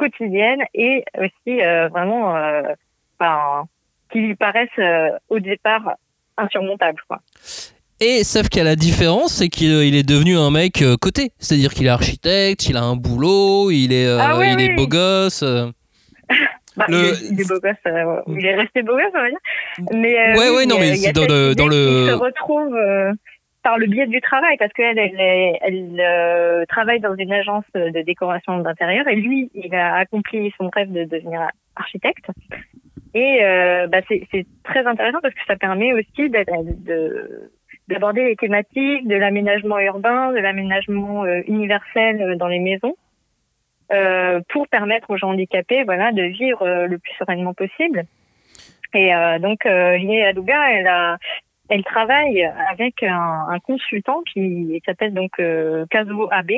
euh, 0.02 0.08
quotidiennes 0.10 0.64
et 0.74 1.04
aussi 1.18 1.62
euh, 1.62 1.88
vraiment, 1.90 2.36
euh, 2.36 2.62
qui 4.12 4.20
lui 4.20 4.36
paraissent 4.36 4.70
euh, 4.80 5.10
au 5.30 5.40
départ 5.40 5.96
insurmontables. 6.38 7.02
Quoi. 7.08 7.20
Et 8.00 8.24
sauf 8.24 8.50
qu'à 8.50 8.64
la 8.64 8.76
différence, 8.76 9.34
c'est 9.36 9.50
qu'il 9.50 9.72
il 9.84 9.96
est 9.96 10.08
devenu 10.08 10.36
un 10.38 10.50
mec 10.50 10.82
euh, 10.82 10.96
coté. 10.98 11.32
C'est-à-dire 11.38 11.74
qu'il 11.74 11.86
est 11.86 11.90
architecte, 11.90 12.68
il 12.68 12.76
a 12.78 12.82
un 12.82 12.96
boulot, 12.96 13.70
il 13.72 13.94
est, 13.94 14.08
euh, 14.08 14.18
Ah 14.20 14.40
il 14.44 14.60
est 14.62 14.76
beau 14.76 14.88
gosse. 14.88 15.44
euh. 15.44 15.68
Bah, 16.78 16.86
Le- 16.88 17.00
il, 17.00 17.04
est, 17.04 17.30
il 17.34 17.42
est 17.42 17.48
beau 17.50 17.60
gosse, 17.60 17.76
euh, 17.86 18.22
il 18.30 18.46
est 18.46 18.56
resté 18.56 18.82
beau 18.82 18.94
gosse, 18.94 19.12
on 19.14 19.22
va 19.22 19.30
dire. 19.30 19.40
Mais, 19.92 20.18
euh, 20.18 20.38
Ouais, 20.40 20.50
oui, 20.50 20.56
ouais, 20.56 20.66
non, 20.66 20.76
il 20.78 20.80
mais 20.80 20.90
il 20.92 21.02
y 21.02 21.06
a 21.06 21.08
c'est 21.08 21.12
dans 21.14 21.28
le- 21.28 21.54
dans 21.54 21.68
le- 21.68 21.76
qu'il 22.06 22.08
se 22.08 22.14
retrouve 22.14 22.74
euh, 22.76 23.12
par 23.64 23.78
le 23.78 23.88
biais 23.88 24.08
du 24.08 24.22
travail, 24.22 24.58
parce 24.58 24.74
qu'elle, 24.74 24.98
elle, 24.98 25.60
elle 25.62 26.00
euh, 26.00 26.66
travaille 26.66 27.00
dans 27.00 27.16
une 27.16 27.32
agence 27.32 27.66
de 27.76 28.02
décoration 28.02 28.58
d'intérieur, 28.60 29.08
et 29.08 29.16
lui, 29.16 29.50
il 29.54 29.74
a 29.76 29.96
accompli 29.96 30.54
son 30.58 30.70
rêve 30.70 30.92
de 30.92 31.04
devenir 31.04 31.48
architecte. 31.76 32.26
Et 33.14 33.40
euh, 33.44 33.88
bah, 33.88 34.00
c'est 34.08 34.46
très 34.64 34.86
intéressant 34.86 35.20
parce 35.22 35.34
que 35.34 35.46
ça 35.46 35.58
permet 35.58 35.92
aussi 35.94 36.30
d'aborder 37.88 38.26
les 38.26 38.36
thématiques 38.36 39.08
de 39.08 39.16
l'aménagement 39.16 39.80
urbain, 39.80 40.32
de 40.32 40.40
l'aménagement 40.40 41.26
euh, 41.26 41.42
universel 41.48 42.22
euh, 42.22 42.36
dans 42.36 42.48
les 42.48 42.60
maisons 42.60 42.96
euh, 43.92 44.40
pour 44.48 44.68
permettre 44.70 45.10
aux 45.10 45.18
gens 45.18 45.32
handicapés 45.32 45.84
voilà 45.84 46.14
de 46.14 46.24
vivre 46.24 46.86
le 46.88 46.98
plus 46.98 47.14
sereinement 47.20 47.54
possible. 47.54 48.06
Et 48.94 49.14
euh, 49.14 49.40
donc 49.40 49.66
euh, 49.66 50.28
Aduga, 50.30 50.72
elle 50.72 50.88
a 50.88 51.18
elle 51.72 51.86
travaille 51.86 52.44
avec 52.70 53.02
un, 53.02 53.46
un 53.50 53.60
consultant 53.60 54.22
qui 54.24 54.82
s'appelle 54.86 55.14
donc 55.14 55.40
euh, 55.40 55.86
Kazuo 55.90 56.28
Abe 56.30 56.52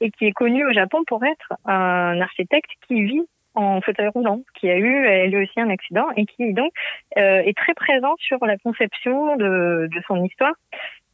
et 0.00 0.10
qui 0.10 0.24
est 0.24 0.32
connu 0.32 0.66
au 0.66 0.72
Japon 0.72 1.04
pour 1.06 1.22
être 1.22 1.52
un 1.66 2.18
architecte 2.22 2.70
qui 2.88 3.02
vit 3.02 3.28
en 3.54 3.82
fauteuil 3.82 4.08
roulant, 4.08 4.40
qui 4.58 4.70
a 4.70 4.78
eu 4.78 5.06
elle 5.06 5.36
aussi 5.36 5.60
un 5.60 5.68
accident 5.68 6.06
et 6.16 6.24
qui 6.24 6.54
donc 6.54 6.72
euh, 7.18 7.42
est 7.42 7.56
très 7.56 7.74
présent 7.74 8.14
sur 8.18 8.44
la 8.46 8.56
conception 8.56 9.36
de, 9.36 9.86
de 9.94 10.02
son 10.08 10.24
histoire 10.24 10.54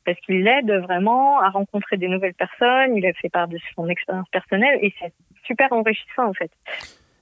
parce 0.07 0.19
qu'il 0.21 0.45
l'aide 0.45 0.71
vraiment 0.71 1.41
à 1.41 1.51
rencontrer 1.51 1.97
des 1.97 2.09
nouvelles 2.09 2.35
personnes, 2.35 2.97
il 2.97 3.05
a 3.05 3.13
fait 3.15 3.29
part 3.31 3.49
de 3.49 3.59
son 3.75 3.89
expérience 3.89 4.29
personnelle 4.31 4.79
et 4.81 4.95
c'est 5.01 5.13
super 5.45 5.73
enrichissant 5.73 6.29
en 6.29 6.35
fait. 6.35 6.53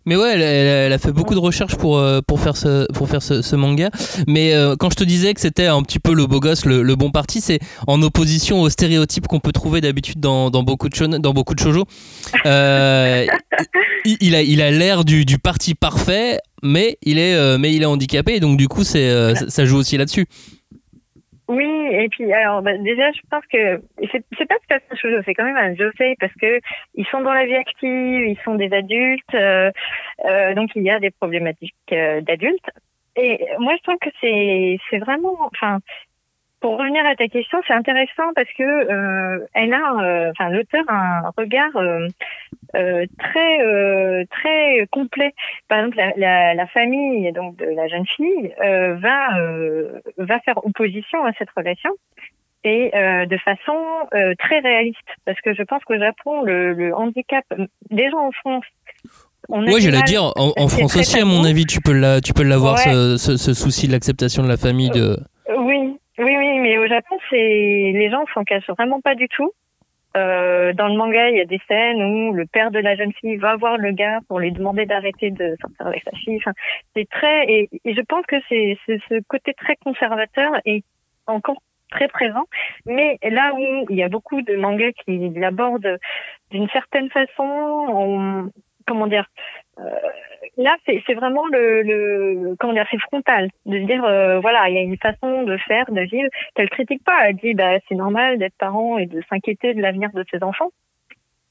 Mais 0.09 0.17
ouais, 0.17 0.41
elle, 0.41 0.91
a 0.91 0.97
fait 0.97 1.13
beaucoup 1.13 1.35
de 1.35 1.39
recherches 1.39 1.77
pour, 1.77 1.99
euh, 1.99 2.21
pour 2.27 2.41
faire, 2.41 2.57
ce, 2.57 2.91
pour 2.93 3.11
faire 3.11 3.21
ce, 3.21 3.57
manga. 3.57 3.91
Mais 4.27 4.55
euh, 4.55 4.75
quand 4.75 4.89
je 4.89 4.97
te 4.97 5.05
disais 5.05 5.35
que 5.35 5.41
c'était 5.43 5.67
un 5.67 5.83
petit 5.83 5.99
peu 5.99 6.15
le 6.15 6.27
beau 6.27 6.41
gosse, 6.41 6.65
le, 6.65 6.95
bon 6.95 7.11
parti, 7.11 7.43
c'est 7.43 7.59
en 7.87 8.01
opposition 8.01 8.63
aux 8.63 8.71
stéréotypes 8.71 9.27
qu'on 9.27 9.39
peut 9.39 9.53
trouver 9.53 9.83
d'habitude 9.83 10.19
dans, 10.19 10.49
dans, 10.49 10.63
beaucoup 10.63 10.89
de 10.89 10.95
shonen- 10.95 11.19
dans 11.19 11.35
beaucoup 11.35 11.55
de 11.55 11.61
shoujo. 11.61 11.85
Euh, 12.47 13.27
il, 14.07 14.17
il 14.23 14.35
a 14.35 14.41
il 14.41 14.63
a 14.63 14.71
l'air 14.71 15.05
du, 15.05 15.27
du 15.27 15.39
parti 15.39 15.75
parfait, 15.75 16.39
mais 16.63 16.97
il 17.03 17.19
est, 17.19 17.59
mais 17.59 17.75
il 17.75 17.83
est 17.83 17.87
handicapé. 17.87 18.41
Donc 18.41 18.57
du 18.57 18.67
coup, 18.67 18.85
c'est, 18.85 19.35
ça 19.49 19.67
joue 19.67 19.77
aussi 19.77 19.99
là-dessus. 19.99 20.25
Oui, 21.49 21.65
et 21.93 22.11
puis 22.11 22.31
alors 22.31 22.61
bah, 22.61 22.77
déjà 22.77 23.11
je 23.13 23.21
pense 23.31 23.45
que 23.47 23.81
c'est 24.13 24.23
c'est 24.37 24.47
pas 24.47 24.57
tout 24.57 24.75
à 24.75 24.81
fait 24.81 25.09
un 25.09 25.23
c'est 25.25 25.33
quand 25.35 25.45
même 25.45 25.57
un 25.57 25.75
josei 25.75 26.15
parce 26.21 26.33
que 26.35 26.61
ils 26.95 27.07
sont 27.07 27.23
dans 27.23 27.33
la 27.33 27.47
vie 27.47 27.55
active, 27.55 28.27
ils 28.27 28.39
sont 28.45 28.55
des 28.57 28.71
adultes, 28.71 29.35
euh, 29.35 29.71
euh, 30.27 30.55
donc 30.55 30.71
il 30.77 30.83
y 30.83 30.91
a 30.91 31.01
des 31.01 31.11
problématiques 31.11 31.75
euh, 31.93 32.21
d'adultes. 32.21 32.69
Et 33.17 33.47
moi 33.61 33.75
je 33.79 33.83
trouve 33.83 33.99
que 33.99 34.11
c'est 34.21 34.79
c'est 34.91 34.99
vraiment, 34.99 35.37
enfin 35.41 35.79
pour 36.61 36.79
revenir 36.79 37.05
à 37.07 37.15
ta 37.15 37.29
question, 37.29 37.59
c'est 37.67 37.75
intéressant 37.75 38.33
parce 38.35 38.49
que 38.57 38.63
euh, 38.63 39.47
elle 39.55 39.73
a, 39.73 40.03
euh, 40.03 40.31
enfin 40.31 40.51
l'auteur 40.51 40.85
a 40.89 41.27
un 41.27 41.33
regard 41.37 41.77
euh, 41.77 42.09
euh, 42.77 43.07
très 43.19 43.61
euh, 43.61 44.25
très 44.31 44.87
complet. 44.91 45.35
Par 45.69 45.79
exemple, 45.79 45.97
la, 45.97 46.13
la, 46.17 46.55
la 46.55 46.67
famille 46.67 47.33
donc 47.33 47.57
de 47.57 47.67
la 47.67 47.89
jeune 47.89 48.07
fille 48.07 48.55
euh, 48.63 48.97
va 48.97 49.39
euh, 49.39 50.01
va 50.19 50.41
faire 50.41 50.65
opposition 50.65 51.25
à 51.25 51.33
cette 51.39 51.51
relation 51.57 51.91
et 52.65 52.91
euh, 52.95 53.27
de 53.27 53.37
façon 53.39 53.79
euh, 54.15 54.35
très 54.39 54.59
réaliste 54.59 54.99
parce 55.25 55.41
que 55.41 55.55
je 55.55 55.63
pense 55.63 55.85
qu'au 55.85 55.99
Japon 55.99 56.43
le, 56.43 56.73
le 56.75 56.95
handicap 56.95 57.45
déjà 57.91 58.17
en 58.17 58.33
France 58.33 58.65
du 59.49 59.81
j'allais 59.81 60.03
dire, 60.03 60.25
en, 60.25 60.53
en 60.59 60.69
France 60.69 60.97
aussi, 60.97 61.19
à 61.21 61.25
mon 61.25 61.43
avis, 61.45 61.65
tu 61.65 61.81
peux 61.81 61.93
la, 61.93 62.21
tu 62.21 62.35
peux 62.35 62.43
l'avoir 62.43 62.75
Ouais. 62.75 62.93
ce, 62.93 63.17
ce, 63.17 63.37
ce 63.39 63.55
souci 63.55 63.87
de 63.87 63.93
l'acceptation 63.93 64.43
de 64.43 64.49
la 64.49 64.59
famille. 64.59 64.91
De... 64.91 65.17
Oui, 65.57 65.97
oui, 66.19 66.37
oui, 66.37 66.59
mais 66.59 66.79
au 66.79 66.87
Japon, 66.87 67.17
c'est 67.31 67.37
les 67.37 68.11
gens 68.11 68.25
s'en 68.35 68.45
cachent 68.45 68.69
vraiment 68.71 69.01
pas 69.01 69.15
du 69.15 69.29
tout. 69.29 69.53
Euh, 70.17 70.73
dans 70.73 70.89
le 70.89 70.97
manga, 70.97 71.29
il 71.29 71.37
y 71.37 71.41
a 71.41 71.45
des 71.45 71.61
scènes 71.69 72.03
où 72.03 72.33
le 72.33 72.47
père 72.47 72.71
de 72.71 72.79
la 72.79 72.97
jeune 72.97 73.13
fille 73.13 73.37
va 73.37 73.57
voir 73.57 73.77
le 73.77 73.93
gars 73.93 74.21
pour 74.27 74.41
lui 74.41 74.51
demander 74.53 74.87
d'arrêter 74.87 75.31
de 75.31 75.55
sortir 75.61 75.87
avec 75.87 76.03
sa 76.03 76.13
fille. 76.13 76.37
Enfin, 76.39 76.53
c'est 76.97 77.09
très 77.09 77.45
et, 77.49 77.69
je 77.85 78.01
pense 78.01 78.25
que 78.27 78.37
c'est 78.49 78.79
c'est 78.87 78.99
ce 79.09 79.21
côté 79.29 79.55
très 79.55 79.77
conservateur 79.77 80.53
est 80.65 80.83
encore 81.27 81.63
très 81.91 82.09
présent. 82.09 82.45
Mais 82.87 83.19
là 83.23 83.53
où 83.55 83.87
il 83.91 83.97
y 83.97 84.03
a 84.03 84.09
beaucoup 84.09 84.43
de 84.43 84.57
mangas 84.57 84.93
qui 85.05 85.31
l'abordent 85.37 85.99
d'une 86.51 86.69
certaine 86.71 87.11
façon, 87.11 87.45
on- 87.45 88.51
comment 88.87 89.07
dire, 89.07 89.27
euh, 89.79 89.83
là 90.57 90.77
c'est 90.87 91.15
vraiment 91.15 91.47
le, 91.53 91.83
le 91.83 92.57
comment 92.59 92.73
dire, 92.73 92.87
c'est 92.91 93.01
frontal 93.01 93.51
de 93.67 93.79
se 93.79 93.85
dire 93.85 94.05
euh, 94.05 94.41
voilà 94.41 94.69
il 94.69 94.75
y 94.75 94.79
a 94.79 94.83
une 94.83 94.97
façon 94.97 95.43
de 95.43 95.57
faire, 95.59 95.91
de 95.91 96.01
vivre 96.03 96.29
qu'elle 96.55 96.71
critique 96.71 97.05
pas. 97.05 97.29
Elle 97.29 97.37
dit 97.37 97.55
bah 97.55 97.79
c'est 97.89 97.95
normal 97.95 98.39
d'être 98.39 98.57
parent 98.59 98.99
et 98.99 99.07
de 99.07 99.23
s'inquiéter 99.29 99.75
de 99.75 99.83
l'avenir 99.83 100.11
de 100.15 100.25
ses 100.31 100.43
enfants. 100.43 100.71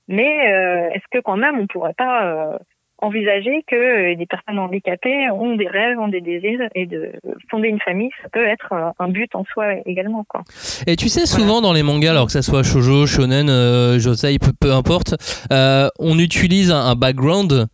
Mais 0.08 0.52
euh, 0.52 0.90
est-ce 0.92 1.06
que 1.12 1.20
quand 1.20 1.38
même 1.38 1.60
on 1.60 1.68
pourrait 1.68 1.94
pas 1.94 2.26
euh, 2.26 2.58
envisager 3.00 3.64
que 3.68 4.16
des 4.16 4.26
personnes 4.26 4.58
handicapées 4.58 5.30
ont 5.30 5.56
des 5.56 5.68
rêves, 5.68 6.00
ont 6.00 6.08
des 6.08 6.22
désirs 6.22 6.68
et 6.74 6.86
de 6.86 7.12
fonder 7.50 7.68
une 7.70 7.80
famille, 7.80 8.10
ça 8.24 8.30
peut 8.30 8.46
être 8.46 8.74
un 8.98 9.10
but 9.10 9.34
en 9.36 9.44
soi 9.46 9.76
également 9.86 10.24
quoi. 10.28 10.44
Et 10.88 10.96
tu 10.96 11.10
sais, 11.10 11.26
souvent 11.26 11.62
dans 11.62 11.74
les 11.74 11.84
mangas, 11.84 12.12
alors 12.12 12.26
que 12.26 12.32
ça 12.32 12.42
soit 12.42 12.64
shoujo, 12.64 13.06
shonen, 13.06 13.50
euh, 13.50 14.00
josei, 14.00 14.40
peu, 14.40 14.52
peu 14.60 14.72
importe, 14.72 15.16
euh, 15.52 15.90
on 16.00 16.18
utilise 16.18 16.72
un, 16.72 16.80
un 16.80 16.96
background 16.96 17.68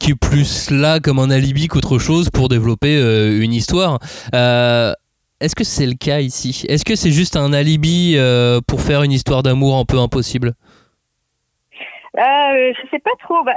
qui 0.00 0.12
est 0.12 0.14
plus 0.14 0.70
là 0.70 1.00
comme 1.00 1.18
un 1.18 1.30
alibi 1.30 1.68
qu'autre 1.68 1.98
chose 1.98 2.30
pour 2.30 2.48
développer 2.48 2.96
euh, 2.96 3.40
une 3.40 3.52
histoire. 3.52 3.98
Euh, 4.34 4.92
Est-ce 5.40 5.54
que 5.54 5.64
c'est 5.64 5.86
le 5.86 5.94
cas 5.94 6.20
ici? 6.20 6.64
Est-ce 6.68 6.84
que 6.84 6.96
c'est 6.96 7.10
juste 7.12 7.36
un 7.36 7.52
alibi 7.52 8.14
euh, 8.16 8.60
pour 8.66 8.80
faire 8.80 9.02
une 9.02 9.12
histoire 9.12 9.42
d'amour 9.42 9.76
un 9.76 9.84
peu 9.84 9.98
impossible? 9.98 10.54
Euh, 12.18 12.72
je 12.72 12.88
sais 12.90 12.98
pas 12.98 13.10
trop. 13.18 13.42
Bah, 13.44 13.54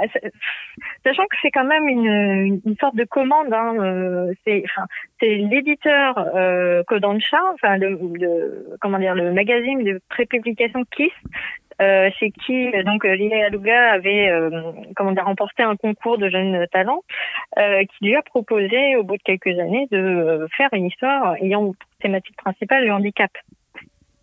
sachant 1.04 1.26
que 1.26 1.36
c'est 1.40 1.50
quand 1.50 1.64
même 1.64 1.88
une, 1.88 2.60
une 2.64 2.76
sorte 2.78 2.94
de 2.94 3.04
commande. 3.04 3.52
Hein, 3.52 3.76
euh, 3.78 4.32
c'est, 4.44 4.64
l'éditeur 5.22 6.18
euh, 6.34 6.82
Kodansha, 6.84 7.38
enfin 7.54 7.76
le, 7.78 7.98
le, 8.14 8.76
comment 8.80 8.98
dire, 8.98 9.14
le 9.14 9.32
magazine 9.32 9.82
de 9.82 10.00
prépublication 10.08 10.84
Kiss, 10.94 11.12
euh, 11.80 12.10
chez 12.18 12.30
qui 12.30 12.70
donc 12.84 13.06
euh, 13.06 13.14
Lia 13.14 13.46
Aluga 13.46 13.92
avait 13.92 14.28
euh, 14.28 14.50
comment 14.94 15.12
dire 15.12 15.24
remporté 15.24 15.62
un 15.62 15.76
concours 15.76 16.18
de 16.18 16.28
jeunes 16.28 16.66
talents, 16.70 17.02
euh, 17.58 17.82
qui 17.84 18.06
lui 18.06 18.16
a 18.16 18.22
proposé 18.22 18.96
au 18.96 19.02
bout 19.04 19.16
de 19.16 19.22
quelques 19.22 19.58
années 19.58 19.86
de 19.90 20.46
faire 20.56 20.68
une 20.72 20.86
histoire 20.86 21.36
ayant 21.36 21.64
pour 21.66 21.74
thématique 22.00 22.36
principale 22.36 22.84
le 22.84 22.92
handicap. 22.92 23.30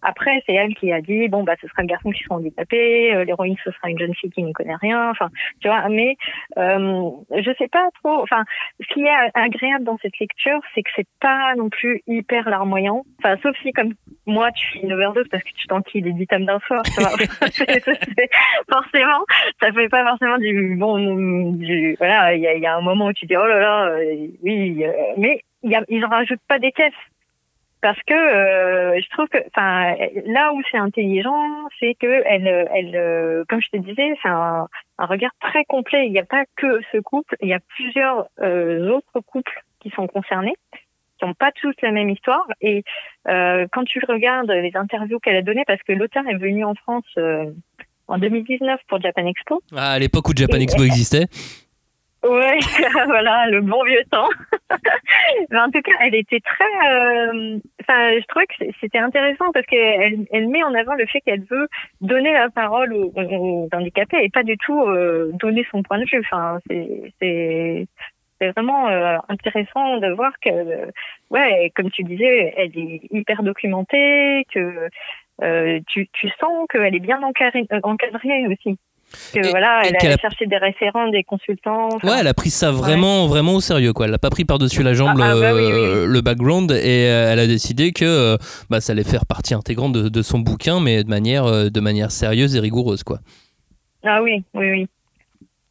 Après, 0.02 0.44
c'est 0.46 0.54
elle 0.54 0.76
qui 0.76 0.92
a 0.92 1.02
dit 1.02 1.28
bon 1.28 1.44
bah 1.44 1.56
ce 1.62 1.68
sera 1.68 1.82
le 1.82 1.88
garçon 1.88 2.12
qui 2.12 2.24
sera 2.24 2.36
handicapé, 2.36 3.14
euh, 3.16 3.24
l'héroïne 3.24 3.56
ce 3.64 3.72
sera 3.72 3.90
une 3.90 4.00
jeune 4.00 4.14
fille 4.16 4.30
qui 4.30 4.44
ne 4.44 4.54
connaît 4.54 4.76
rien. 4.76 5.10
Enfin, 5.10 5.30
tu 5.60 5.68
vois. 5.68 5.88
Mais 5.90 6.16
euh, 6.58 7.10
je 7.32 7.52
sais 7.58 7.68
pas 7.68 7.90
trop. 8.04 8.22
Enfin, 8.22 8.44
ce 8.80 8.94
qui 8.94 9.02
est 9.04 9.32
agréable 9.34 9.86
dans 9.86 9.98
cette 10.02 10.18
lecture, 10.20 10.60
c'est 10.74 10.84
que 10.84 10.90
c'est 10.96 11.08
pas 11.20 11.56
non 11.56 11.70
plus 11.70 12.02
hyper 12.08 12.50
larmoyant. 12.50 13.04
Enfin, 13.20 13.38
sauf 13.42 13.56
si 13.62 13.72
comme 13.74 13.94
moi 14.26 14.52
tu 14.52 14.68
fais 14.74 14.80
une 14.80 14.94
overdose 14.94 15.28
parce 15.30 15.44
que 15.44 15.52
tu 15.56 15.68
t'enquilles 15.68 16.02
les 16.02 16.14
10 16.14 16.28
tomes 16.28 16.46
d'un 16.46 16.60
soir. 16.60 16.82
Tu 16.84 17.02
vois. 17.02 17.12
Forcément, 18.70 19.24
ça 19.62 19.72
fait 19.72 19.90
pas 19.90 20.04
forcément 20.06 20.38
du 20.38 20.76
bon. 20.78 21.52
Du, 21.54 21.96
voilà, 21.98 22.36
il 22.36 22.42
y 22.42 22.48
a, 22.48 22.56
y 22.56 22.66
a 22.66 22.76
un 22.76 22.82
moment 22.82 23.08
où 23.08 23.14
tu 23.14 23.26
dis 23.26 23.36
oh 23.36 23.46
là 23.46 23.60
là, 23.60 23.86
euh, 23.90 24.28
oui, 24.44 24.84
euh, 24.84 24.92
mais 25.18 25.42
il 25.64 25.72
y 25.72 25.76
a, 25.76 25.84
ils 25.90 26.04
en 26.06 26.10
rajoutent 26.10 26.40
pas 26.48 26.60
des 26.60 26.72
caisses 26.72 26.94
parce 27.88 28.04
que 28.06 28.14
euh, 28.14 29.00
je 29.02 29.10
trouve 29.12 29.30
que, 29.30 29.38
enfin, 29.48 29.96
là 30.26 30.52
où 30.52 30.62
c'est 30.70 30.78
intelligent, 30.78 31.70
c'est 31.80 31.94
que 31.94 32.22
elle, 32.26 32.68
elle, 32.76 32.96
euh, 32.98 33.46
comme 33.48 33.62
je 33.62 33.70
te 33.70 33.78
disais, 33.78 34.14
c'est 34.22 34.28
un, 34.28 34.68
un 34.98 35.06
regard 35.06 35.32
très 35.40 35.64
complet. 35.64 36.06
Il 36.06 36.12
n'y 36.12 36.20
a 36.20 36.26
pas 36.26 36.44
que 36.58 36.82
ce 36.92 36.98
couple, 36.98 37.38
il 37.42 37.48
y 37.48 37.54
a 37.54 37.62
plusieurs 37.78 38.28
euh, 38.42 38.90
autres 38.90 39.22
couples 39.26 39.64
qui 39.80 39.90
sont 39.92 40.06
concernés, 40.08 40.56
qui 41.18 41.26
n'ont 41.26 41.34
pas 41.34 41.54
tous 41.54 41.74
la 41.82 41.92
même 41.92 42.10
histoire. 42.10 42.46
Et 42.60 42.84
quand 43.24 43.86
tu 43.86 44.02
regardes 44.06 44.52
les 44.52 44.76
interviews 44.76 45.20
qu'elle 45.20 45.38
a 45.38 45.42
données, 45.42 45.64
parce 45.66 45.82
que 45.84 45.94
l'auteur 45.94 46.28
est 46.28 46.36
venu 46.36 46.66
en 46.66 46.76
France 46.76 47.06
en 48.10 48.18
2019 48.18 48.82
pour 48.90 49.00
Japan 49.00 49.28
Expo. 49.28 49.62
Ah, 49.74 49.94
à 49.94 50.00
l'époque 50.00 50.28
où 50.28 50.34
Japan 50.36 50.58
Expo 50.58 50.84
existait. 50.84 51.28
Ouais, 52.24 52.58
voilà, 53.06 53.46
le 53.50 53.62
bon 53.62 53.84
vieux 53.84 54.04
temps. 54.12 54.30
Mais 55.52 55.60
en 55.60 55.70
tout 55.72 55.82
cas, 55.82 55.92
elle 56.02 56.16
était 56.16 56.40
très. 56.42 56.90
euh, 56.90 57.60
Enfin, 57.82 58.12
je 58.20 58.26
trouvais 58.28 58.48
que 58.48 58.66
c'était 58.82 58.98
intéressant 58.98 59.52
parce 59.54 59.66
qu'elle 59.68 60.26
elle 60.32 60.50
met 60.50 60.64
en 60.64 60.74
avant 60.74 60.96
le 60.96 61.06
fait 61.06 61.22
qu'elle 61.22 61.46
veut 61.46 61.68
donner 62.02 62.34
la 62.34 62.50
parole 62.50 62.94
aux, 62.94 63.14
aux 63.16 63.70
handicapés 63.72 64.18
et 64.24 64.30
pas 64.30 64.44
du 64.44 64.58
tout 64.58 64.82
euh, 64.84 65.32
donner 65.34 65.66
son 65.72 65.84
point 65.84 66.00
de 66.00 66.06
vue. 66.12 66.20
Enfin, 66.20 66.60
c'est 66.70 67.14
c'est 67.22 68.52
vraiment 68.52 68.88
euh, 68.90 69.18
intéressant 69.30 69.98
de 69.98 70.12
voir 70.14 70.34
que, 70.42 70.92
ouais, 71.32 71.72
comme 71.76 71.90
tu 71.92 72.04
disais, 72.04 72.54
elle 72.58 72.78
est 72.78 73.02
hyper 73.12 73.42
documentée, 73.44 74.46
que 74.54 74.90
euh, 75.44 75.80
tu 75.88 76.08
tu 76.14 76.30
sens 76.40 76.68
qu'elle 76.70 76.96
est 76.96 77.00
bien 77.00 77.22
encadrée, 77.24 77.66
euh, 77.72 77.80
encadrée 77.84 78.48
aussi. 78.48 78.78
Que 79.34 79.40
Et- 79.40 79.50
voilà, 79.50 79.82
et 79.86 79.94
elle 80.02 80.12
a 80.12 80.18
cherché 80.18 80.46
des 80.48 80.58
référents, 80.58 81.08
des 81.10 81.24
consultants. 81.24 81.88
enfin, 81.94 82.08
Ouais, 82.08 82.18
elle 82.20 82.28
a 82.28 82.34
pris 82.34 82.50
ça 82.50 82.72
vraiment, 82.72 83.28
vraiment 83.28 83.54
au 83.54 83.62
sérieux, 83.62 83.94
quoi. 83.94 84.06
Elle 84.06 84.12
l'a 84.12 84.18
pas 84.18 84.30
pris 84.30 84.44
par-dessus 84.46 84.84
la 84.84 84.94
jambe 84.94 85.18
Ah, 85.20 85.32
ah, 85.32 85.40
bah 85.40 85.54
oui, 85.56 85.62
le 86.08 86.22
background 86.22 86.72
et 86.72 87.08
euh, 87.08 87.32
elle 87.32 87.40
a 87.40 87.48
décidé 87.48 87.92
que 87.94 88.04
euh, 88.06 88.38
bah, 88.70 88.82
ça 88.82 88.92
allait 88.92 89.04
faire 89.06 89.26
partie 89.26 89.54
intégrante 89.54 89.94
de, 89.94 90.10
de 90.10 90.22
son 90.22 90.40
bouquin, 90.40 90.80
mais 90.82 91.04
de 91.04 91.10
manière, 91.10 91.46
euh, 91.46 91.70
de 91.70 91.80
manière 91.80 92.12
sérieuse 92.12 92.56
et 92.56 92.60
rigoureuse, 92.60 93.04
quoi. 93.04 93.20
Ah 94.04 94.22
oui, 94.22 94.44
oui, 94.54 94.72
oui. 94.72 94.88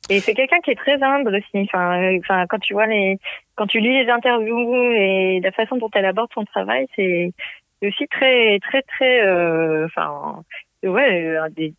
Et 0.09 0.21
c'est 0.21 0.35
quelqu'un 0.35 0.61
qui 0.65 0.71
est 0.71 0.77
très 0.77 1.03
humble 1.03 1.35
aussi. 1.35 1.65
Enfin, 1.69 2.17
enfin, 2.21 2.47
quand 2.49 2.59
tu 2.61 2.73
vois 2.75 2.87
les, 2.87 3.19
quand 3.57 3.67
tu 3.67 3.81
lis 3.81 4.03
les 4.05 4.09
interviews 4.11 4.73
et 4.93 5.41
la 5.43 5.53
façon 5.53 5.77
dont 5.77 5.91
elle 5.95 6.05
aborde 6.07 6.31
son 6.33 6.45
travail, 6.45 6.87
c'est 6.97 7.33
aussi 7.83 8.07
très, 8.09 8.59
très, 8.61 8.83
très, 8.83 9.27
euh, 9.27 9.85
enfin, 9.87 10.43
ouais, 10.85 11.37
des- 11.57 11.75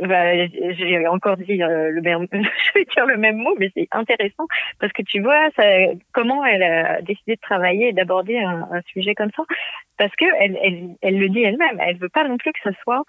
bah, 0.00 0.46
j'ai 0.46 1.06
encore 1.08 1.36
dit 1.36 1.62
euh, 1.62 1.90
le 1.90 2.00
même, 2.00 2.26
je 2.32 2.72
vais 2.74 2.84
dire 2.84 3.06
le 3.06 3.16
même 3.16 3.36
mot, 3.36 3.54
mais 3.58 3.70
c'est 3.74 3.88
intéressant 3.90 4.46
parce 4.80 4.92
que 4.92 5.02
tu 5.02 5.20
vois 5.20 5.50
ça, 5.56 5.64
comment 6.12 6.44
elle 6.44 6.62
a 6.62 7.02
décidé 7.02 7.34
de 7.34 7.40
travailler 7.40 7.88
et 7.88 7.92
d'aborder 7.92 8.38
un, 8.38 8.68
un 8.70 8.80
sujet 8.92 9.14
comme 9.14 9.30
ça, 9.36 9.42
parce 9.96 10.14
que 10.16 10.24
elle, 10.40 10.58
elle, 10.62 10.96
elle 11.02 11.18
le 11.18 11.28
dit 11.28 11.42
elle-même, 11.42 11.80
elle 11.80 11.98
veut 11.98 12.08
pas 12.08 12.26
non 12.26 12.36
plus 12.36 12.52
que 12.52 12.60
ça 12.62 12.70
soit 12.82 13.02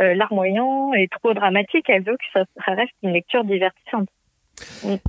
euh, 0.00 0.14
larmoyant 0.14 0.92
et 0.94 1.08
trop 1.08 1.34
dramatique, 1.34 1.88
elle 1.88 2.02
veut 2.02 2.16
que 2.16 2.24
ça, 2.32 2.44
ça 2.64 2.72
reste 2.72 2.92
une 3.02 3.12
lecture 3.12 3.44
divertissante. 3.44 4.08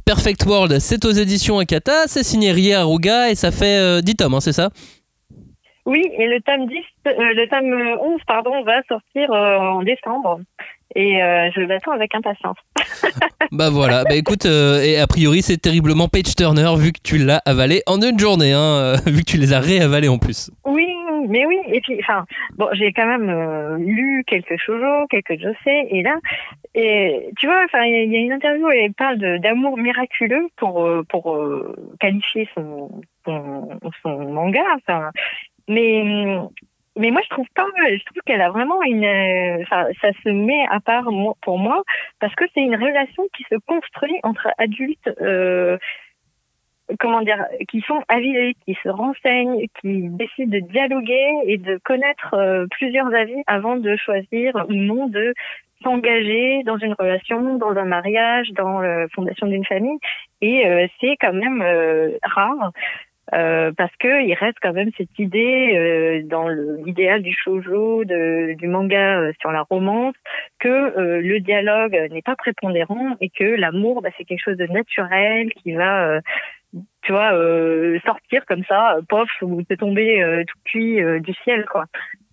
Perfect 0.05 0.45
World, 0.45 0.79
c'est 0.79 1.05
aux 1.05 1.11
éditions 1.11 1.59
Akata, 1.59 2.07
c'est 2.07 2.23
signé 2.23 2.51
Ria 2.51 2.81
Aruga 2.81 3.29
et 3.29 3.35
ça 3.35 3.51
fait 3.51 3.77
euh, 3.79 4.01
10 4.01 4.15
tomes, 4.15 4.33
hein, 4.35 4.39
c'est 4.39 4.53
ça? 4.53 4.69
Oui, 5.85 6.01
et 6.17 6.27
le 6.27 6.39
tome 6.41 6.67
10, 6.67 6.77
euh, 7.07 7.33
le 7.33 7.47
tome 7.49 7.73
11, 8.01 8.21
pardon, 8.25 8.63
va 8.63 8.81
sortir 8.87 9.31
euh, 9.31 9.57
en 9.57 9.83
décembre. 9.83 10.39
Et 10.95 11.21
euh, 11.23 11.49
je 11.55 11.61
l'attends 11.61 11.91
avec 11.93 12.13
impatience. 12.15 12.57
Bah 13.51 13.69
voilà, 13.69 14.03
bah 14.03 14.15
écoute, 14.15 14.47
euh, 14.47 14.81
et 14.81 14.97
a 14.97 15.05
priori 15.05 15.43
c'est 15.43 15.57
terriblement 15.57 16.07
page 16.07 16.33
turner 16.35 16.71
vu 16.75 16.91
que 16.91 16.99
tu 17.03 17.17
l'as 17.19 17.39
avalé 17.45 17.83
en 17.85 18.01
une 18.01 18.17
journée, 18.17 18.51
hein, 18.51 18.77
euh, 18.79 18.95
vu 19.05 19.19
que 19.19 19.29
tu 19.31 19.37
les 19.37 19.53
as 19.53 19.59
réavalés 19.59 20.07
en 20.07 20.17
plus. 20.17 20.49
Oui, 20.65 20.87
mais 21.29 21.45
oui. 21.45 21.57
Et 21.67 21.79
puis, 21.81 21.97
enfin, 21.99 22.25
bon, 22.57 22.67
j'ai 22.73 22.91
quand 22.93 23.05
même 23.05 23.29
euh, 23.29 23.77
lu 23.77 24.23
quelques 24.25 24.57
shoujo, 24.57 25.05
quelques 25.09 25.39
josei, 25.39 25.85
et 25.91 26.01
là, 26.01 26.15
et 26.73 27.29
tu 27.37 27.45
vois, 27.45 27.61
enfin, 27.65 27.83
il 27.83 27.91
y, 27.91 27.95
a- 27.95 28.03
il 28.03 28.11
y 28.13 28.15
a 28.17 28.19
une 28.21 28.31
interview 28.31 28.65
où 28.65 28.71
elle 28.71 28.93
parle 28.93 29.19
d'amour 29.39 29.77
miraculeux 29.77 30.47
pour 30.57 30.83
euh, 30.83 31.03
pour 31.07 31.35
euh, 31.35 31.75
qualifier 31.99 32.49
son, 32.55 32.89
son 33.25 33.69
son 34.01 34.17
manga. 34.33 34.63
Enfin, 34.77 35.11
mais 35.67 36.37
mais 36.97 37.11
moi 37.11 37.21
je 37.23 37.29
trouve 37.29 37.47
pas, 37.55 37.65
je 37.77 38.03
trouve 38.05 38.21
qu'elle 38.25 38.41
a 38.41 38.49
vraiment 38.49 38.81
une, 38.83 39.05
euh, 39.05 39.61
enfin, 39.63 39.87
ça 40.01 40.11
se 40.23 40.29
met 40.29 40.65
à 40.69 40.79
part 40.79 41.07
pour 41.41 41.57
moi 41.57 41.83
parce 42.19 42.35
que 42.35 42.45
c'est 42.53 42.61
une 42.61 42.75
relation 42.75 43.23
qui 43.35 43.43
se 43.49 43.55
construit 43.65 44.19
entre 44.23 44.49
adultes. 44.57 45.09
Euh, 45.21 45.77
comment 46.99 47.21
dire, 47.21 47.45
qui 47.69 47.81
sont 47.81 48.01
avisés, 48.07 48.55
qui 48.65 48.77
se 48.83 48.89
renseignent, 48.89 49.67
qui 49.81 50.09
décident 50.09 50.51
de 50.51 50.59
dialoguer 50.59 51.31
et 51.45 51.57
de 51.57 51.79
connaître 51.83 52.33
euh, 52.33 52.65
plusieurs 52.71 53.13
avis 53.13 53.41
avant 53.47 53.77
de 53.77 53.95
choisir 53.95 54.65
ou 54.67 54.73
non 54.73 55.07
de 55.07 55.33
s'engager 55.83 56.63
dans 56.63 56.77
une 56.77 56.93
relation, 56.93 57.57
dans 57.57 57.75
un 57.75 57.85
mariage, 57.85 58.51
dans 58.51 58.79
la 58.79 59.07
fondation 59.09 59.47
d'une 59.47 59.65
famille. 59.65 59.97
Et 60.41 60.65
euh, 60.67 60.87
c'est 60.99 61.15
quand 61.19 61.33
même 61.33 61.61
euh, 61.61 62.17
rare. 62.23 62.71
Euh, 63.33 63.71
parce 63.77 63.95
que 63.97 64.25
il 64.25 64.33
reste 64.33 64.57
quand 64.61 64.73
même 64.73 64.89
cette 64.97 65.17
idée 65.17 65.71
euh, 65.75 66.27
dans 66.27 66.49
l'idéal 66.49 67.21
du 67.21 67.33
shoujo, 67.33 68.03
de, 68.03 68.53
du 68.53 68.67
manga 68.67 69.19
euh, 69.19 69.31
sur 69.39 69.51
la 69.51 69.61
romance, 69.61 70.15
que 70.59 70.67
euh, 70.67 71.21
le 71.21 71.39
dialogue 71.39 71.97
n'est 72.11 72.21
pas 72.21 72.35
prépondérant 72.35 73.15
et 73.21 73.29
que 73.29 73.45
l'amour, 73.45 74.01
bah, 74.01 74.09
c'est 74.17 74.25
quelque 74.25 74.43
chose 74.43 74.57
de 74.57 74.67
naturel 74.67 75.51
qui 75.53 75.71
va 75.71 76.07
euh, 76.07 76.21
tu 77.03 77.11
vois, 77.11 77.33
euh, 77.33 77.99
sortir 78.05 78.45
comme 78.45 78.63
ça, 78.65 78.97
pof, 79.07 79.29
ou 79.41 79.61
te 79.63 79.75
tomber 79.75 80.21
euh, 80.21 80.43
tout 80.45 80.57
cuit 80.65 81.01
euh, 81.01 81.19
du 81.19 81.33
ciel, 81.43 81.65
quoi. 81.65 81.85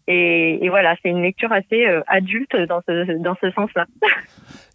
Et, 0.07 0.64
et 0.64 0.68
voilà, 0.70 0.96
c'est 1.03 1.11
une 1.11 1.22
lecture 1.22 1.53
assez 1.53 1.87
adulte 2.09 2.57
dans 2.57 2.81
ce, 2.88 3.18
dans 3.18 3.37
ce 3.40 3.50
sens-là. 3.53 3.87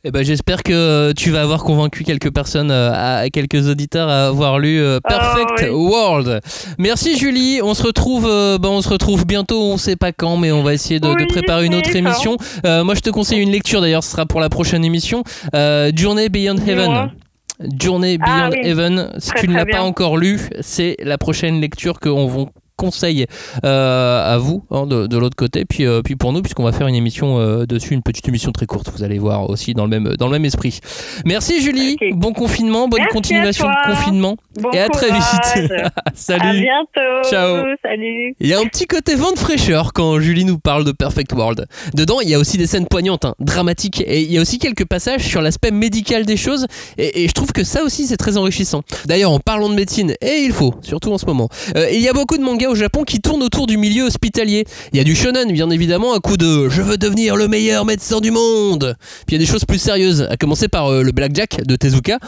Et 0.07 0.11
ben 0.11 0.23
j'espère 0.23 0.61
que 0.61 1.13
tu 1.13 1.31
vas 1.31 1.41
avoir 1.41 1.63
convaincu 1.63 2.03
quelques 2.03 2.31
personnes, 2.31 2.69
euh, 2.69 2.91
à, 2.93 3.27
quelques 3.31 3.67
auditeurs 3.67 4.07
à 4.07 4.27
avoir 4.27 4.59
lu 4.59 4.79
euh, 4.79 4.99
Perfect 4.99 5.65
Oh, 5.71 5.87
oui. 5.87 5.91
World. 5.91 6.41
Merci 6.77 7.17
Julie, 7.17 7.59
on 7.63 7.73
se 7.73 7.81
retrouve, 7.81 8.27
euh, 8.29 8.59
ben, 8.59 8.69
on 8.69 8.83
se 8.83 8.89
retrouve 8.89 9.25
bientôt, 9.25 9.63
on 9.63 9.77
sait 9.77 9.95
pas 9.95 10.11
quand, 10.11 10.37
mais 10.37 10.51
on 10.51 10.61
va 10.61 10.75
essayer 10.75 10.99
de, 10.99 11.25
préparer 11.25 11.65
une 11.65 11.73
autre 11.73 11.95
émission. 11.95 12.37
Euh, 12.67 12.83
moi 12.83 12.93
je 12.93 12.99
te 12.99 13.09
conseille 13.09 13.39
une 13.39 13.49
lecture 13.49 13.81
d'ailleurs, 13.81 14.03
ce 14.03 14.11
sera 14.11 14.27
pour 14.27 14.41
la 14.41 14.49
prochaine 14.49 14.85
émission. 14.85 15.23
Euh, 15.55 15.91
Journey 15.95 16.29
Beyond 16.29 16.57
Heaven. 16.57 17.09
Beyond 17.59 18.01
Ah 18.21 18.49
oui. 18.51 18.59
Heaven. 18.61 19.09
Si 19.17 19.31
Très, 19.31 19.39
tu 19.41 19.47
ne 19.47 19.55
l'as 19.55 19.65
pas 19.65 19.81
encore 19.81 20.17
lu, 20.17 20.39
c'est 20.61 20.97
la 21.01 21.17
prochaine 21.17 21.59
lecture 21.59 21.99
qu'on 21.99 22.27
vous 22.77 22.85
conseille 22.85 23.25
euh, 23.63 24.33
à 24.33 24.37
vous 24.37 24.63
hein, 24.71 24.85
de, 24.85 25.07
de 25.07 25.17
l'autre 25.17 25.35
côté 25.35 25.65
puis 25.65 25.85
euh, 25.85 26.01
puis 26.01 26.15
pour 26.15 26.33
nous 26.33 26.41
puisqu'on 26.41 26.63
va 26.63 26.71
faire 26.71 26.87
une 26.87 26.95
émission 26.95 27.39
euh, 27.39 27.65
dessus 27.65 27.93
une 27.93 28.01
petite 28.01 28.27
émission 28.27 28.51
très 28.51 28.65
courte 28.65 28.89
vous 28.95 29.03
allez 29.03 29.19
voir 29.19 29.49
aussi 29.49 29.73
dans 29.73 29.83
le 29.85 29.89
même 29.89 30.15
dans 30.17 30.27
le 30.27 30.33
même 30.33 30.45
esprit 30.45 30.79
merci 31.25 31.61
Julie 31.61 31.97
bon 32.13 32.33
confinement 32.33 32.87
bonne 32.87 33.01
Merci 33.01 33.13
continuation 33.13 33.67
de 33.67 33.91
confinement 33.91 34.37
Bon 34.59 34.71
et 34.71 34.79
à 34.79 34.87
très 34.87 35.07
vite 35.07 35.21
courage. 35.21 35.91
À 36.05 36.11
salut 36.13 36.61
bientôt. 36.61 37.29
Ciao. 37.29 37.63
Salut. 37.83 38.35
il 38.39 38.47
y 38.47 38.53
a 38.53 38.59
un 38.59 38.65
petit 38.65 38.85
côté 38.85 39.15
vent 39.15 39.31
de 39.31 39.37
fraîcheur 39.37 39.91
quand 39.93 40.19
Julie 40.19 40.45
nous 40.45 40.59
parle 40.59 40.85
de 40.85 40.91
Perfect 40.91 41.33
World. 41.33 41.65
Dedans, 41.93 42.21
il 42.21 42.29
y 42.29 42.33
a 42.33 42.39
aussi 42.39 42.57
des 42.57 42.67
scènes 42.67 42.87
poignantes, 42.87 43.25
hein, 43.25 43.35
dramatiques, 43.39 44.01
et 44.05 44.21
il 44.21 44.31
y 44.31 44.37
a 44.37 44.41
aussi 44.41 44.59
quelques 44.59 44.85
passages 44.85 45.21
sur 45.21 45.41
l'aspect 45.41 45.71
médical 45.71 46.25
des 46.25 46.37
choses, 46.37 46.67
et, 46.97 47.23
et 47.23 47.27
je 47.27 47.33
trouve 47.33 47.51
que 47.51 47.63
ça 47.63 47.83
aussi 47.83 48.05
c'est 48.05 48.17
très 48.17 48.37
enrichissant. 48.37 48.81
D'ailleurs, 49.05 49.31
en 49.31 49.39
parlant 49.39 49.69
de 49.69 49.75
médecine, 49.75 50.13
et 50.21 50.43
il 50.43 50.53
faut, 50.53 50.73
surtout 50.81 51.11
en 51.11 51.17
ce 51.17 51.25
moment, 51.25 51.49
il 51.75 51.99
y 51.99 52.07
a 52.07 52.13
beaucoup 52.13 52.37
de 52.37 52.43
mangas 52.43 52.64
au 52.67 52.75
Japon 52.75 53.03
qui 53.03 53.19
tournent 53.19 53.43
autour 53.43 53.67
du 53.67 53.77
milieu 53.77 54.03
hospitalier. 54.03 54.65
Il 54.91 54.97
y 54.97 54.99
a 54.99 55.03
du 55.03 55.15
shonen, 55.15 55.51
bien 55.51 55.69
évidemment, 55.69 56.13
à 56.13 56.19
coup 56.19 56.37
de 56.37 56.69
je 56.69 56.81
veux 56.81 56.97
devenir 56.97 57.35
le 57.35 57.47
meilleur 57.47 57.85
médecin 57.85 58.19
du 58.19 58.31
monde. 58.31 58.95
Puis 59.25 59.35
il 59.35 59.39
y 59.39 59.43
a 59.43 59.45
des 59.45 59.51
choses 59.51 59.65
plus 59.65 59.79
sérieuses, 59.79 60.27
à 60.29 60.37
commencer 60.37 60.67
par 60.67 60.87
euh, 60.87 61.03
le 61.03 61.11
Blackjack 61.11 61.65
de 61.65 61.75
Tezuka. 61.75 62.19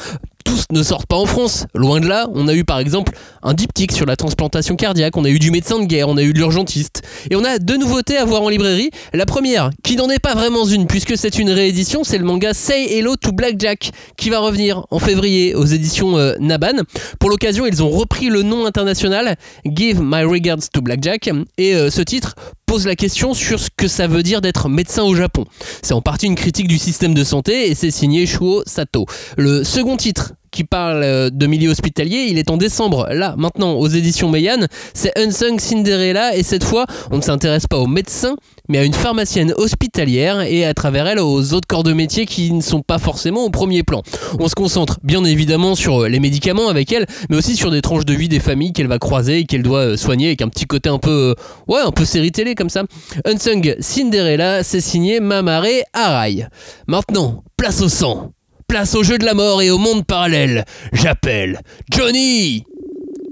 Tous 0.47 0.63
ne 0.71 0.81
sortent 0.81 1.07
pas 1.07 1.17
en 1.17 1.25
France. 1.25 1.65
Loin 1.75 1.99
de 1.99 2.07
là, 2.07 2.29
on 2.33 2.47
a 2.47 2.53
eu 2.53 2.63
par 2.63 2.79
exemple 2.79 3.12
un 3.43 3.53
diptyque 3.53 3.91
sur 3.91 4.05
la 4.05 4.15
transplantation 4.15 4.77
cardiaque, 4.77 5.17
on 5.17 5.25
a 5.25 5.29
eu 5.29 5.39
du 5.39 5.51
médecin 5.51 5.77
de 5.77 5.86
guerre, 5.86 6.07
on 6.07 6.15
a 6.15 6.23
eu 6.23 6.31
de 6.31 6.38
l'urgentiste. 6.38 7.01
Et 7.29 7.36
on 7.36 7.43
a 7.43 7.60
deux 7.60 7.75
nouveautés 7.75 8.17
à 8.17 8.23
voir 8.23 8.43
en 8.43 8.47
librairie. 8.47 8.89
La 9.13 9.25
première, 9.25 9.71
qui 9.83 9.97
n'en 9.97 10.10
est 10.10 10.19
pas 10.19 10.36
vraiment 10.36 10.65
une 10.65 10.88
puisque 10.88 11.17
c'est 11.17 11.38
une 11.38 11.49
réédition, 11.49 12.05
c'est 12.05 12.17
le 12.17 12.23
manga 12.23 12.53
Say 12.53 12.97
Hello 12.97 13.17
to 13.17 13.33
Blackjack 13.33 13.91
qui 14.15 14.29
va 14.29 14.39
revenir 14.39 14.86
en 14.89 14.99
février 14.99 15.53
aux 15.53 15.65
éditions 15.65 16.17
euh, 16.17 16.36
Naban. 16.39 16.83
Pour 17.19 17.29
l'occasion, 17.29 17.65
ils 17.65 17.83
ont 17.83 17.89
repris 17.89 18.29
le 18.29 18.41
nom 18.41 18.65
international 18.65 19.36
Give 19.65 19.99
My 20.01 20.23
Regards 20.23 20.69
to 20.71 20.81
Blackjack 20.81 21.29
et 21.57 21.75
euh, 21.75 21.89
ce 21.89 22.01
titre 22.01 22.36
pose 22.67 22.86
la 22.86 22.95
question 22.95 23.33
sur 23.33 23.60
ce 23.60 23.69
que 23.75 23.88
ça 23.88 24.07
veut 24.07 24.23
dire 24.23 24.41
d'être 24.41 24.67
médecin 24.67 25.03
au 25.03 25.15
Japon. 25.15 25.45
C'est 25.81 25.93
en 25.93 26.01
partie 26.01 26.25
une 26.25 26.36
critique 26.36 26.67
du 26.67 26.77
système 26.77 27.13
de 27.13 27.23
santé 27.23 27.69
et 27.69 27.75
c'est 27.75 27.91
signé 27.91 28.25
Shuo 28.25 28.62
Sato. 28.65 29.05
Le 29.38 29.63
second 29.63 29.95
titre 29.95 30.33
qui 30.52 30.63
parle 30.63 31.04
euh, 31.04 31.30
de 31.30 31.45
milieu 31.45 31.69
hospitalier, 31.69 32.28
il 32.30 32.38
est 32.38 32.50
en 32.50 32.58
décembre. 32.58 33.08
Là, 33.12 33.36
maintenant, 33.38 33.73
aux 33.73 33.88
éditions 33.88 34.30
Meian, 34.30 34.65
c'est 34.93 35.17
Unsung 35.17 35.60
Cinderella 35.60 36.36
et 36.36 36.43
cette 36.43 36.63
fois, 36.63 36.86
on 37.12 37.17
ne 37.17 37.21
s'intéresse 37.21 37.67
pas 37.67 37.78
aux 37.78 37.88
médecins, 37.88 38.36
mais 38.69 38.80
à 38.80 38.84
une 38.84 38.93
pharmacienne 38.93 39.54
hospitalière 39.56 40.41
et 40.41 40.65
à 40.65 40.73
travers 40.73 41.08
elle 41.08 41.19
aux 41.19 41.54
autres 41.54 41.67
corps 41.67 41.84
de 41.84 41.93
métier 41.93 42.26
qui 42.26 42.52
ne 42.52 42.62
sont 42.62 42.82
pas 42.82 42.97
forcément 42.97 43.43
au 43.45 43.50
premier 43.50 43.84
plan. 43.84 44.02
On 44.39 44.47
se 44.47 44.56
concentre 44.56 45.00
bien 45.04 45.23
évidemment 45.23 45.76
sur 45.76 46.04
euh, 46.04 46.10
les 46.10 46.19
médicaments 46.19 46.69
avec 46.69 46.91
elle, 46.91 47.06
mais 47.30 47.38
aussi 47.38 47.56
sur 47.56 47.71
des 47.71 47.82
tranches 47.82 48.06
de 48.06 48.13
vie 48.13 48.30
des 48.30 48.39
familles 48.39 48.73
qu'elle 48.73 48.88
va 48.88 49.00
croiser 49.00 49.39
et 49.39 49.45
qu'elle 49.45 49.63
doit 49.63 49.80
euh, 49.80 49.97
soigner 49.97 50.28
avec 50.28 50.41
un 50.41 50.50
petit 50.50 50.65
côté 50.65 50.89
un 50.89 51.00
peu, 51.00 51.36
ouais, 51.67 51.82
un 51.82 51.91
peu 51.91 52.06
série 52.06 52.32
télé 52.32 52.56
comme 52.56 52.69
ça. 52.69 52.84
Unsung 53.26 53.76
Cinderella, 53.80 54.63
c'est 54.63 54.82
signé 54.82 55.19
Mamare 55.19 55.65
Arai. 55.93 56.47
Maintenant, 56.88 57.43
place 57.58 57.82
au 57.82 57.89
sang, 57.89 58.32
place 58.67 58.95
au 58.95 59.03
jeu 59.03 59.17
de 59.17 59.25
la 59.25 59.34
mort 59.34 59.62
et 59.62 59.69
au 59.71 59.77
monde 59.77 60.06
parallèle. 60.06 60.65
J'appelle 60.91 61.62
Johnny 61.91 62.65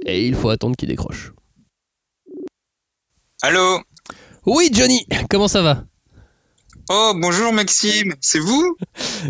Et 0.05 0.25
il 0.25 0.35
faut 0.35 0.49
attendre 0.49 0.75
qu'il 0.75 0.87
décroche. 0.87 1.33
Allô 3.41 3.81
Oui, 4.45 4.69
Johnny, 4.71 5.05
comment 5.29 5.47
ça 5.47 5.61
va? 5.61 5.83
Oh, 6.89 7.13
bonjour 7.15 7.51
Maxime, 7.51 8.13
c'est 8.21 8.39
vous? 8.39 8.77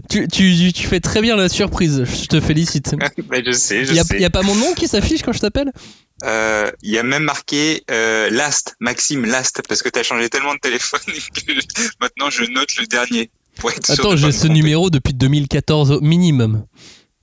Tu, 0.10 0.28
tu, 0.28 0.74
tu 0.74 0.88
fais 0.88 1.00
très 1.00 1.22
bien 1.22 1.38
la 1.38 1.48
surprise, 1.48 2.04
je 2.04 2.28
te 2.28 2.42
félicite. 2.42 2.96
bah, 3.30 3.38
Je 3.46 3.52
sais, 3.54 3.86
je 3.86 3.94
sais. 3.94 4.18
n'y 4.18 4.26
a, 4.26 4.30
pas 4.30 4.42
mon 4.42 4.56
nom 4.56 4.74
qui 4.74 4.90
s'affiche 4.90 5.22
quand 5.24 5.32
je 5.32 5.40
t'appelle? 5.40 5.72
Euh, 6.26 6.70
Il 6.82 6.92
y 6.92 6.98
a 6.98 7.04
même 7.04 7.24
marqué 7.24 7.84
euh, 7.90 8.30
Last, 8.30 8.76
Maxime 8.82 9.26
Last, 9.26 9.62
parce 9.68 9.82
que 9.82 9.88
t'as 9.90 10.04
changé 10.04 10.30
tellement 10.30 10.54
de 10.54 10.60
téléphone 10.60 11.00
que 11.08 11.52
maintenant 12.02 12.30
je 12.30 12.44
note 12.52 12.76
le 12.78 12.88
dernier. 12.88 13.32
Pour 13.60 13.72
être 13.72 13.86
sûr 13.86 13.94
Attends, 14.06 14.16
j'ai 14.16 14.32
ce 14.32 14.48
numéro 14.48 14.90
depuis 14.90 15.14
2014 15.14 15.92
au 15.92 16.02
minimum. 16.02 16.66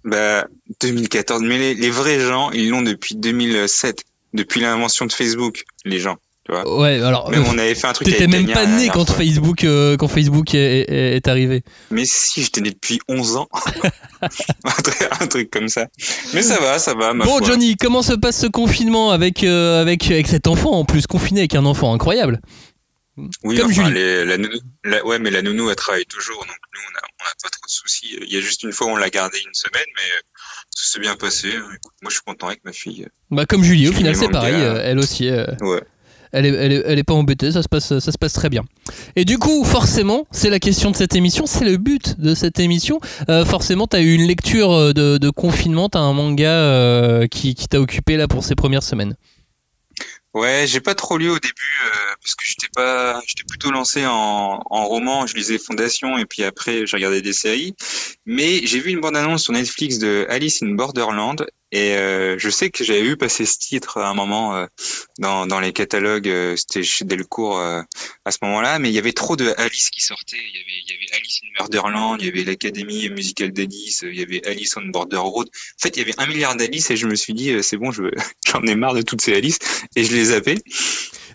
Bah, 0.05 0.47
2014, 0.81 1.43
mais 1.43 1.59
les, 1.59 1.75
les 1.75 1.91
vrais 1.91 2.19
gens, 2.21 2.51
ils 2.51 2.69
l'ont 2.71 2.83
depuis 2.83 3.15
2007, 3.15 4.03
depuis 4.35 4.61
l'invention 4.61 5.07
de 5.07 5.13
Facebook, 5.13 5.63
les 5.85 6.01
gens, 6.01 6.17
tu 6.45 6.51
vois. 6.53 6.79
Ouais, 6.81 7.01
alors. 7.01 7.31
Même 7.31 7.43
euh, 7.43 7.47
on 7.53 7.59
avait 7.59 7.75
fait 7.77 7.87
un 7.87 7.93
truc 7.93 8.09
T'étais 8.09 8.27
même 8.27 8.47
pas 8.51 8.67
né 8.67 8.71
dernière 8.77 8.93
quand 8.95 9.07
fois. 9.07 9.15
Facebook, 9.17 9.63
euh, 9.63 9.97
quand 9.97 10.09
Facebook 10.09 10.55
est, 10.57 10.81
est- 10.91 11.17
est 11.17 11.29
arrivé. 11.29 11.63
Mais 11.93 12.03
si, 12.05 12.43
j'étais 12.43 12.63
né 12.63 12.71
depuis 12.73 12.99
11 13.09 13.37
ans. 13.37 13.49
un, 14.23 14.83
truc, 14.83 15.09
un 15.21 15.27
truc 15.29 15.51
comme 15.53 15.69
ça. 15.69 15.87
Mais 16.35 16.43
ça 16.43 16.59
va, 16.59 16.81
ça 16.81 16.95
va, 16.95 17.15
ma 17.15 17.25
Bon, 17.25 17.39
foi. 17.39 17.47
Johnny, 17.47 17.77
comment 17.77 18.03
se 18.03 18.15
passe 18.15 18.41
ce 18.41 18.47
confinement 18.49 19.13
avec, 19.13 19.45
euh, 19.45 19.81
avec, 19.83 20.11
avec 20.11 20.27
cet 20.27 20.49
enfant 20.49 20.73
en 20.73 20.85
plus, 20.85 21.07
confiné 21.07 21.41
avec 21.43 21.55
un 21.55 21.65
enfant 21.65 21.95
incroyable? 21.95 22.41
Oui, 23.45 23.57
Comme 23.59 23.71
enfin, 23.71 23.91
les- 23.91 24.25
la 24.25 24.39
nounou, 24.39 24.59
la- 24.85 25.05
ouais, 25.05 25.19
mais 25.19 25.31
la 25.31 25.43
nounou, 25.43 25.69
elle 25.69 25.77
travaille 25.77 26.07
toujours, 26.07 26.39
donc 26.39 26.57
nous, 26.75 26.81
on 26.81 26.99
a, 26.99 27.03
on 27.03 27.25
a 27.27 27.35
pas 27.43 27.51
trop 27.51 27.67
de 27.67 27.71
soucis. 27.71 28.17
Il 28.23 28.33
y 28.33 28.37
a 28.39 28.41
juste 28.41 28.63
une 28.63 28.73
fois, 28.73 28.87
on 28.87 28.97
l'a 28.97 29.11
gardée 29.11 29.39
une 29.47 29.53
semaine, 29.55 29.85
mais 29.97 30.03
euh, 30.03 30.21
ça 30.71 30.93
s'est 30.95 30.99
bien 31.01 31.15
passé. 31.17 31.49
Écoute, 31.49 31.93
moi, 32.03 32.09
je 32.09 32.15
suis 32.15 32.23
content 32.27 32.47
avec 32.49 32.65
ma 32.65 32.73
fille. 32.73 33.07
Bah, 33.31 33.45
comme 33.45 33.63
Julie, 33.65 33.89
au 33.89 33.93
final, 33.93 34.17
c'est 34.17 34.29
pareil. 34.31 34.55
elle 34.55 34.99
aussi. 34.99 35.29
euh, 35.29 35.45
Ouais. 35.61 35.83
Elle 36.35 36.47
est, 36.47 36.55
elle, 36.55 36.73
est, 36.73 36.83
elle 36.87 36.99
est 36.99 37.05
pas 37.05 37.13
embêtée, 37.13 37.53
ça 37.53 37.63
se, 37.63 37.69
passe, 37.69 37.99
ça 37.99 38.11
se 38.11 38.17
passe 38.17 38.33
très 38.33 38.49
bien. 38.49 38.63
Et 39.17 39.27
du 39.27 39.37
coup, 39.37 39.65
forcément, 39.67 40.27
c'est 40.31 40.49
la 40.49 40.59
question 40.61 40.91
de 40.91 40.97
cette 40.97 41.15
émission, 41.15 41.45
c'est 41.45 41.67
le 41.67 41.77
but 41.77 42.19
de 42.19 42.35
cette 42.35 42.59
émission. 42.59 43.01
Euh, 43.29 43.45
forcément, 43.45 43.87
t'as 43.87 44.01
eu 44.01 44.15
une 44.15 44.27
lecture 44.27 44.95
de, 44.95 45.19
de 45.19 45.29
confinement, 45.29 45.91
t'as 45.91 45.99
un 45.99 46.15
manga 46.15 46.49
euh, 46.49 47.27
qui, 47.27 47.55
qui 47.55 47.69
t'a 47.69 47.83
occupé 47.83 48.17
là 48.17 48.29
pour 48.29 48.45
ces 48.45 48.55
premières 48.55 48.83
semaines. 48.83 49.15
Ouais, 50.35 50.65
j'ai 50.67 50.81
pas 50.81 50.95
trop 50.95 51.19
lu 51.19 51.29
au 51.29 51.39
début 51.39 51.53
euh, 51.85 52.15
parce 52.23 52.35
que 52.35 52.47
j'étais 52.47 52.69
pas, 52.75 53.21
j'étais 53.27 53.45
plutôt 53.45 53.71
lancé 53.71 54.07
en, 54.07 54.63
en 54.65 54.85
roman. 54.87 55.27
Je 55.27 55.35
lisais 55.35 55.59
Fondation 55.59 56.17
et 56.17 56.25
puis 56.25 56.43
après 56.43 56.87
j'ai 56.87 56.97
regardé 56.97 57.21
des 57.21 57.35
séries. 57.35 57.75
Mais 58.25 58.67
j'ai 58.67 58.81
vu 58.81 58.91
une 58.93 59.01
bande 59.01 59.17
annonce 59.17 59.43
sur 59.43 59.53
Netflix 59.53 59.99
de 59.99 60.27
Alice 60.31 60.63
in 60.63 60.71
Borderland 60.75 61.45
et 61.73 61.97
euh, 61.97 62.37
je 62.39 62.51
sais 62.51 62.71
que 62.71 62.85
j'avais 62.85 63.03
vu 63.03 63.17
passer 63.17 63.47
ce 63.47 63.59
titre 63.59 63.99
à 63.99 64.09
un 64.09 64.15
moment 64.15 64.55
euh, 64.55 64.67
dans 65.19 65.47
dans 65.47 65.59
les 65.59 65.73
catalogues. 65.73 66.29
euh, 66.29 66.55
C'était 66.57 66.83
chez 66.83 67.05
Delcourt 67.05 67.59
euh, 67.59 67.81
à 68.25 68.31
ce 68.31 68.39
moment-là, 68.43 68.79
mais 68.79 68.91
il 68.91 68.95
y 68.95 68.99
avait 68.99 69.13
trop 69.15 69.37
de 69.37 69.53
Alice 69.57 69.89
qui 69.91 70.03
sortaient. 70.03 70.37
Il 70.37 70.55
y 70.55 70.63
avait 70.63 70.83
il 70.87 70.91
y 70.91 70.95
avait 70.95 71.17
Alice 71.17 71.41
in 71.45 71.49
Borderland, 71.59 72.19
il 72.21 72.27
y 72.27 72.29
avait 72.31 72.45
l'Académie 72.45 73.09
musicale 73.11 73.53
d'Alice, 73.53 74.05
il 74.07 74.19
y 74.19 74.23
avait 74.23 74.47
Alice 74.47 74.77
on 74.77 74.83
Border 74.87 75.17
Road. 75.17 75.49
En 75.49 75.83
fait, 75.83 75.97
il 75.97 76.01
y 76.01 76.03
avait 76.03 76.15
un 76.19 76.27
milliard 76.27 76.55
d'Alice 76.57 76.91
et 76.91 76.97
je 76.97 77.07
me 77.07 77.15
suis 77.15 77.33
dit 77.35 77.51
euh, 77.51 77.63
c'est 77.63 77.77
bon, 77.79 77.91
je 77.91 78.03
j'en 78.47 78.63
ai 78.63 78.75
marre 78.75 78.95
de 78.95 79.03
toutes 79.03 79.23
ces 79.23 79.35
Alice 79.35 79.59
et 79.97 80.05
je 80.05 80.13
les 80.13 80.27
zappé. 80.27 80.59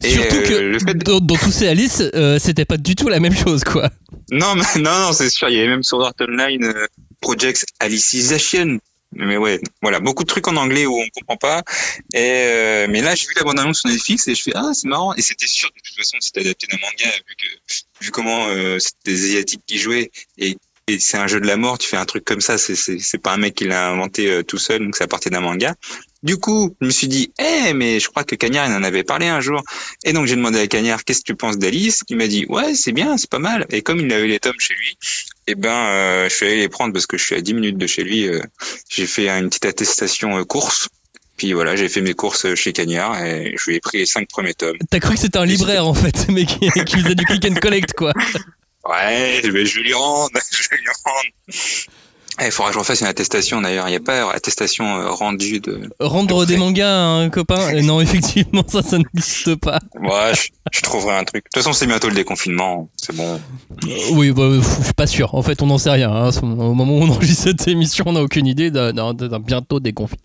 Et, 0.04 0.12
Surtout 0.12 0.36
euh, 0.36 0.42
que 0.48 0.54
le 0.54 0.78
fait 0.80 0.94
de- 0.94 1.04
dans, 1.04 1.20
dans 1.20 1.36
tous 1.38 1.52
ces 1.52 1.68
Alice, 1.68 2.04
euh, 2.14 2.38
c'était 2.38 2.66
pas 2.66 2.78
du 2.78 2.94
tout 2.96 3.10
la 3.10 3.20
même 3.20 3.36
chose, 3.36 3.64
quoi. 3.64 3.90
non, 4.30 4.54
mais, 4.54 4.80
non, 4.82 4.92
non, 5.00 5.12
c'est 5.14 5.32
sûr. 5.32 5.50
Il 5.50 5.56
y 5.56 5.60
avait 5.60 5.70
même 5.70 5.82
sur 5.82 6.00
Art 6.06 6.14
Online 6.22 6.64
euh, 6.66 6.86
Projects 7.20 7.66
Alicization. 7.80 8.80
Mais 9.14 9.38
ouais, 9.38 9.60
voilà, 9.82 10.00
beaucoup 10.00 10.24
de 10.24 10.28
trucs 10.28 10.48
en 10.48 10.56
anglais 10.58 10.86
où 10.86 10.96
on 10.96 11.10
comprend 11.10 11.38
pas. 11.38 11.64
Et 12.14 12.20
euh, 12.20 12.88
mais 12.90 13.02
là, 13.02 13.16
j'ai 13.16 13.28
vu 13.28 13.34
la 13.36 13.44
bande 13.44 13.60
annonce 13.60 13.80
sur 13.80 13.90
Netflix 13.90 14.28
et 14.28 14.36
je 14.36 14.44
fais 14.44 14.52
ah 14.56 14.72
c'est 14.74 14.88
marrant. 14.88 15.14
Et 15.16 15.22
c'était 15.22 15.48
sûr 15.48 15.70
de 15.70 15.82
toute 15.82 15.96
façon 15.96 16.18
c'était 16.20 16.42
adapté 16.42 16.68
d'un 16.68 16.78
manga 16.78 17.10
vu 17.28 17.36
que 17.36 18.06
vu 18.06 18.12
comment 18.12 18.48
euh, 18.48 18.80
c'était 18.80 19.12
des 19.12 19.24
asiatiques 19.26 19.64
qui 19.66 19.78
jouaient 19.78 20.12
et 20.38 20.58
et 20.90 21.00
c'est 21.00 21.18
un 21.18 21.28
jeu 21.28 21.42
de 21.42 21.48
la 21.48 21.58
mort, 21.58 21.78
tu 21.78 21.86
fais 21.86 21.98
un 21.98 22.06
truc 22.06 22.24
comme 22.24 22.40
ça, 22.40 22.58
c'est 22.58 22.76
c'est 22.76 23.18
pas 23.18 23.34
un 23.34 23.38
mec 23.38 23.56
qui 23.56 23.66
l'a 23.66 23.90
inventé 23.90 24.32
euh, 24.32 24.42
tout 24.42 24.58
seul, 24.58 24.86
donc 24.86 24.96
ça 24.96 25.06
partait 25.06 25.30
d'un 25.30 25.42
manga. 25.42 25.76
Du 26.24 26.38
coup, 26.38 26.76
je 26.80 26.86
me 26.88 26.92
suis 26.92 27.10
dit, 27.10 27.34
eh, 27.40 27.74
mais 27.74 28.00
je 28.00 28.08
crois 28.08 28.24
que 28.24 28.36
Cagnard, 28.36 28.68
il 28.70 28.74
en 28.74 28.84
avait 28.84 29.04
parlé 29.04 29.28
un 29.28 29.42
jour. 29.42 29.62
Et 30.06 30.14
donc, 30.14 30.26
j'ai 30.28 30.36
demandé 30.36 30.60
à 30.60 30.68
Cagnard, 30.68 31.04
qu'est-ce 31.04 31.20
que 31.20 31.26
tu 31.26 31.36
penses 31.36 31.58
d'Alice? 31.58 32.04
Il 32.10 32.18
m'a 32.18 32.28
dit, 32.28 32.46
ouais, 32.48 32.74
c'est 32.74 32.94
bien, 32.94 33.18
c'est 33.18 33.30
pas 33.30 33.40
mal. 33.40 33.66
Et 33.70 33.82
comme 33.82 34.00
il 34.00 34.12
avait 34.12 34.28
les 34.28 34.40
tomes 34.40 34.60
chez 34.60 34.74
lui, 34.76 34.98
eh 35.48 35.56
ben, 35.56 35.70
euh, 35.70 36.30
je 36.30 36.36
suis 36.36 36.46
allé 36.46 36.58
les 36.58 36.70
prendre 36.70 36.94
parce 36.94 37.06
que 37.06 37.18
je 37.18 37.24
suis 37.24 37.36
à 37.36 37.42
10 37.42 37.54
minutes 37.54 37.78
de 37.78 37.88
chez 37.88 38.04
lui. 38.04 38.28
euh, 38.28 38.42
j'ai 38.90 39.08
fait 39.08 39.30
une 39.30 39.48
petite 39.50 39.66
attestation 39.66 40.38
euh, 40.38 40.44
course. 40.44 40.90
Puis 41.38 41.54
voilà, 41.54 41.76
j'ai 41.76 41.88
fait 41.88 42.02
mes 42.02 42.14
courses 42.14 42.54
chez 42.56 42.74
Cagnard 42.74 43.24
et 43.24 43.56
je 43.58 43.70
lui 43.70 43.76
ai 43.78 43.80
pris 43.80 44.00
les 44.00 44.06
cinq 44.06 44.28
premiers 44.28 44.56
tomes. 44.56 44.78
T'as 44.90 45.00
cru 45.00 45.14
que 45.14 45.20
c'était 45.20 45.38
un 45.38 45.46
libraire 45.46 45.88
en 45.88 45.94
fait, 45.94 46.28
mais 46.30 46.46
qui, 46.46 46.70
qui 46.86 47.00
faisait 47.00 47.16
du 47.16 47.26
click 47.26 47.46
and 47.46 47.56
collect, 47.62 47.94
quoi. 47.94 48.12
Ouais, 48.84 49.42
mais 49.44 49.66
je 49.66 49.76
vais 49.78 49.84
lui 49.84 49.94
rendre, 49.94 50.32
je 50.52 50.70
vais 50.70 50.78
lui 50.78 50.88
rendre. 51.06 51.28
Eh, 52.40 52.46
Il 52.46 52.52
faudra 52.52 52.70
que 52.70 52.76
je 52.76 52.80
refasse 52.80 53.02
une 53.02 53.08
attestation 53.08 53.62
d'ailleurs. 53.62 53.88
Il 53.88 53.92
n'y 53.92 53.98
a 53.98 54.00
pas 54.00 54.32
attestation 54.32 54.86
euh, 54.98 55.10
rendue 55.10 55.60
de. 55.60 55.90
Rendre 56.00 56.46
des 56.46 56.58
mangas 56.58 56.88
à 56.90 57.06
un 57.08 57.30
copain 57.30 57.74
euh, 57.76 57.82
Non, 57.82 58.00
effectivement, 58.02 58.64
ça, 58.68 58.82
ça 58.84 58.98
n'existe 58.98 59.56
pas. 59.56 59.80
Ouais, 60.00 60.34
je, 60.36 60.50
je 60.72 60.82
trouverai 60.82 61.18
un 61.18 61.24
truc. 61.24 61.46
De 61.46 61.50
toute 61.54 61.64
façon, 61.64 61.74
c'est 61.74 61.88
bientôt 61.88 62.10
le 62.10 62.16
déconfinement. 62.16 62.90
C'est 62.96 63.16
bon. 63.16 63.40
Euh, 63.88 63.90
Oui, 64.12 64.32
bah, 64.32 64.50
je 64.54 64.84
suis 64.84 64.94
pas 64.94 65.08
sûr. 65.08 65.34
En 65.36 65.42
fait, 65.42 65.62
on 65.62 65.68
n'en 65.68 65.78
sait 65.80 65.90
rien. 65.90 66.12
hein. 66.12 66.30
Au 66.42 66.74
moment 66.74 66.94
où 66.98 67.02
on 67.04 67.10
enregistre 67.12 67.44
cette 67.46 67.68
émission, 67.68 68.06
on 68.08 68.14
n'a 68.14 68.22
aucune 68.22 68.46
idée 68.48 68.70
d'un 68.72 69.40
bientôt 69.40 69.80
déconfinement. 69.80 70.22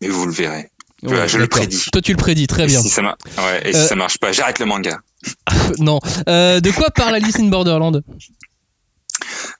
Mais 0.00 0.08
vous 0.08 0.26
le 0.26 0.32
verrez. 0.32 0.70
Je- 1.02 1.08
Ouais, 1.10 1.28
je 1.28 1.36
le 1.36 1.46
prédis. 1.48 1.84
Toi, 1.92 2.00
tu 2.00 2.12
le 2.12 2.16
prédis, 2.16 2.46
très 2.46 2.64
Et 2.64 2.66
bien. 2.66 2.80
si 2.80 2.88
ça, 2.88 3.02
mar- 3.02 3.16
ouais, 3.36 3.68
et 3.68 3.72
si 3.74 3.86
ça 3.88 3.94
marche 3.94 4.16
pas, 4.16 4.32
j'arrête 4.32 4.58
le 4.58 4.64
manga. 4.64 5.00
non. 5.78 5.98
Euh, 6.30 6.60
de 6.60 6.70
quoi 6.70 6.88
parle 6.90 7.14
Alice 7.16 7.38
in 7.38 7.48
Borderland? 7.48 8.02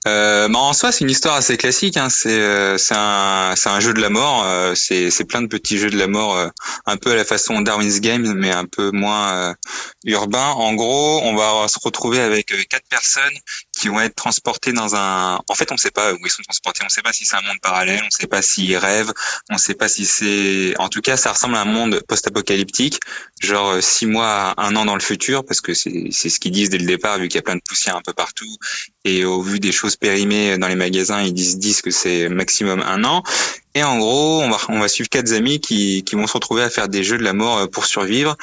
Euh, 0.07 0.47
bah, 0.47 0.59
en 0.59 0.73
soi, 0.73 0.91
c'est 0.91 1.03
une 1.03 1.09
histoire 1.09 1.35
assez 1.35 1.57
classique. 1.57 1.97
Hein. 1.97 2.09
C'est 2.09 2.39
euh, 2.39 2.77
c'est 2.77 2.95
un 2.95 3.79
jeu 3.79 3.93
de 3.93 4.01
la 4.01 4.09
mort. 4.09 4.43
euh, 4.45 4.73
c'est 4.75 5.27
plein 5.27 5.41
de 5.41 5.47
petits 5.47 5.77
jeux 5.77 5.89
de 5.89 5.97
la 5.97 6.07
mort, 6.07 6.37
un 6.85 6.97
peu 6.97 7.11
à 7.11 7.15
la 7.15 7.25
façon 7.25 7.61
Darwin's 7.61 7.99
Game, 7.99 8.33
mais 8.33 8.51
un 8.51 8.65
peu 8.65 8.91
moins 8.91 9.55
urbain. 10.05 10.49
En 10.51 10.73
gros, 10.73 11.21
on 11.23 11.35
va 11.35 11.67
se 11.67 11.79
retrouver 11.83 12.19
avec 12.19 12.47
quatre 12.69 12.87
personnes 12.89 13.33
qui 13.85 13.89
vont 13.89 14.01
être 14.01 14.15
transportées 14.15 14.73
dans 14.73 14.95
un. 14.95 15.39
En 15.47 15.53
fait, 15.53 15.71
on 15.71 15.75
ne 15.75 15.79
sait 15.79 15.91
pas 15.91 16.11
où 16.13 16.17
ils 16.25 16.31
sont 16.31 16.41
transportés. 16.41 16.79
On 16.81 16.85
ne 16.85 16.89
sait 16.89 17.03
pas 17.03 17.13
si 17.13 17.23
c'est 17.23 17.35
un 17.35 17.41
monde 17.41 17.59
parallèle. 17.61 17.99
On 18.01 18.07
ne 18.07 18.09
sait 18.09 18.25
pas 18.25 18.41
s'ils 18.41 18.75
rêvent. 18.77 19.13
On 19.51 19.53
ne 19.53 19.59
sait 19.59 19.75
pas 19.75 19.87
si 19.87 20.07
c'est. 20.07 20.73
En 20.79 20.89
tout 20.89 21.01
cas, 21.01 21.17
ça 21.17 21.33
ressemble 21.33 21.55
à 21.55 21.61
un 21.61 21.65
monde 21.65 22.01
post-apocalyptique, 22.07 22.99
genre 23.41 23.73
euh, 23.73 23.81
six 23.81 24.07
mois, 24.07 24.55
un 24.57 24.75
an 24.75 24.85
dans 24.85 24.95
le 24.95 25.01
futur, 25.01 25.45
parce 25.45 25.61
que 25.61 25.75
c'est 25.75 26.07
c'est 26.09 26.29
ce 26.29 26.39
qu'ils 26.39 26.51
disent 26.51 26.71
dès 26.71 26.79
le 26.79 26.87
départ, 26.87 27.19
vu 27.19 27.27
qu'il 27.27 27.35
y 27.35 27.39
a 27.39 27.43
plein 27.43 27.57
de 27.57 27.61
poussière 27.67 27.95
un 27.95 28.01
peu 28.01 28.13
partout 28.13 28.57
et 29.05 29.23
au 29.23 29.41
vu 29.41 29.59
des 29.59 29.71
choses 29.71 29.95
périmées 29.95 30.57
dans 30.57 30.67
les 30.67 30.75
magasins, 30.75 31.21
ils 31.21 31.33
disent, 31.33 31.59
disent 31.59 31.81
que 31.81 31.91
c'est 31.91 32.27
maximum 32.27 32.81
un 32.81 33.03
an. 33.03 33.21
Et 33.75 33.83
en 33.83 33.99
gros, 33.99 34.41
on 34.41 34.49
va, 34.49 34.57
on 34.69 34.79
va 34.79 34.87
suivre 34.87 35.09
quatre 35.09 35.31
amis 35.31 35.59
qui, 35.59 36.03
qui 36.03 36.15
vont 36.15 36.25
se 36.25 36.33
retrouver 36.33 36.63
à 36.63 36.69
faire 36.69 36.87
des 36.87 37.03
jeux 37.03 37.17
de 37.17 37.23
la 37.23 37.33
mort 37.33 37.59
euh, 37.59 37.67
pour 37.67 37.85
survivre. 37.85 38.35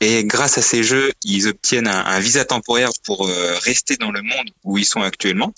Et 0.00 0.24
grâce 0.24 0.58
à 0.58 0.62
ces 0.62 0.82
jeux, 0.82 1.12
ils 1.24 1.48
obtiennent 1.48 1.88
un, 1.88 2.20
visa 2.20 2.44
temporaire 2.44 2.90
pour 3.04 3.26
euh, 3.26 3.54
rester 3.62 3.96
dans 3.96 4.10
le 4.10 4.22
monde 4.22 4.50
où 4.64 4.78
ils 4.78 4.84
sont 4.84 5.02
actuellement. 5.02 5.54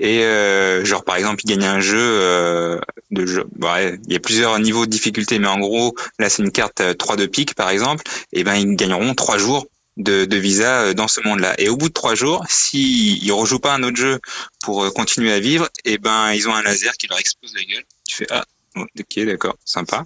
Et 0.00 0.22
euh, 0.22 0.84
genre 0.84 1.04
par 1.04 1.16
exemple, 1.16 1.40
ils 1.44 1.48
gagnent 1.48 1.64
un 1.64 1.80
jeu 1.80 1.98
euh, 1.98 2.78
de 3.10 3.26
jeu. 3.26 3.44
Ouais, 3.60 3.98
il 4.06 4.12
y 4.12 4.16
a 4.16 4.20
plusieurs 4.20 4.58
niveaux 4.60 4.86
de 4.86 4.90
difficulté, 4.90 5.38
mais 5.38 5.48
en 5.48 5.58
gros, 5.58 5.94
là 6.18 6.30
c'est 6.30 6.42
une 6.42 6.52
carte 6.52 6.80
euh, 6.80 6.94
3 6.94 7.16
de 7.16 7.26
pique 7.26 7.54
par 7.54 7.68
exemple. 7.68 8.04
Et 8.32 8.44
ben 8.44 8.54
ils 8.54 8.76
gagneront 8.76 9.14
trois 9.14 9.38
jours 9.38 9.66
de, 9.98 10.36
visa 10.36 10.82
euh, 10.82 10.94
dans 10.94 11.08
ce 11.08 11.20
monde-là. 11.20 11.54
Et 11.58 11.68
au 11.68 11.76
bout 11.76 11.88
de 11.88 11.94
trois 11.94 12.14
jours, 12.14 12.44
s'ils 12.48 13.26
ne 13.26 13.32
rejouent 13.32 13.58
pas 13.58 13.74
un 13.74 13.82
autre 13.82 13.96
jeu 13.96 14.20
pour 14.62 14.84
euh, 14.84 14.90
continuer 14.90 15.32
à 15.32 15.40
vivre, 15.40 15.68
et 15.84 15.98
ben 15.98 16.32
ils 16.32 16.48
ont 16.48 16.54
un 16.54 16.62
laser 16.62 16.96
qui 16.96 17.06
leur 17.08 17.18
explose 17.18 17.54
la 17.54 17.64
gueule. 17.64 17.84
Tu 18.06 18.16
fais 18.16 18.26
ah 18.30 18.44
ok 18.82 19.24
d'accord 19.24 19.56
sympa. 19.64 20.04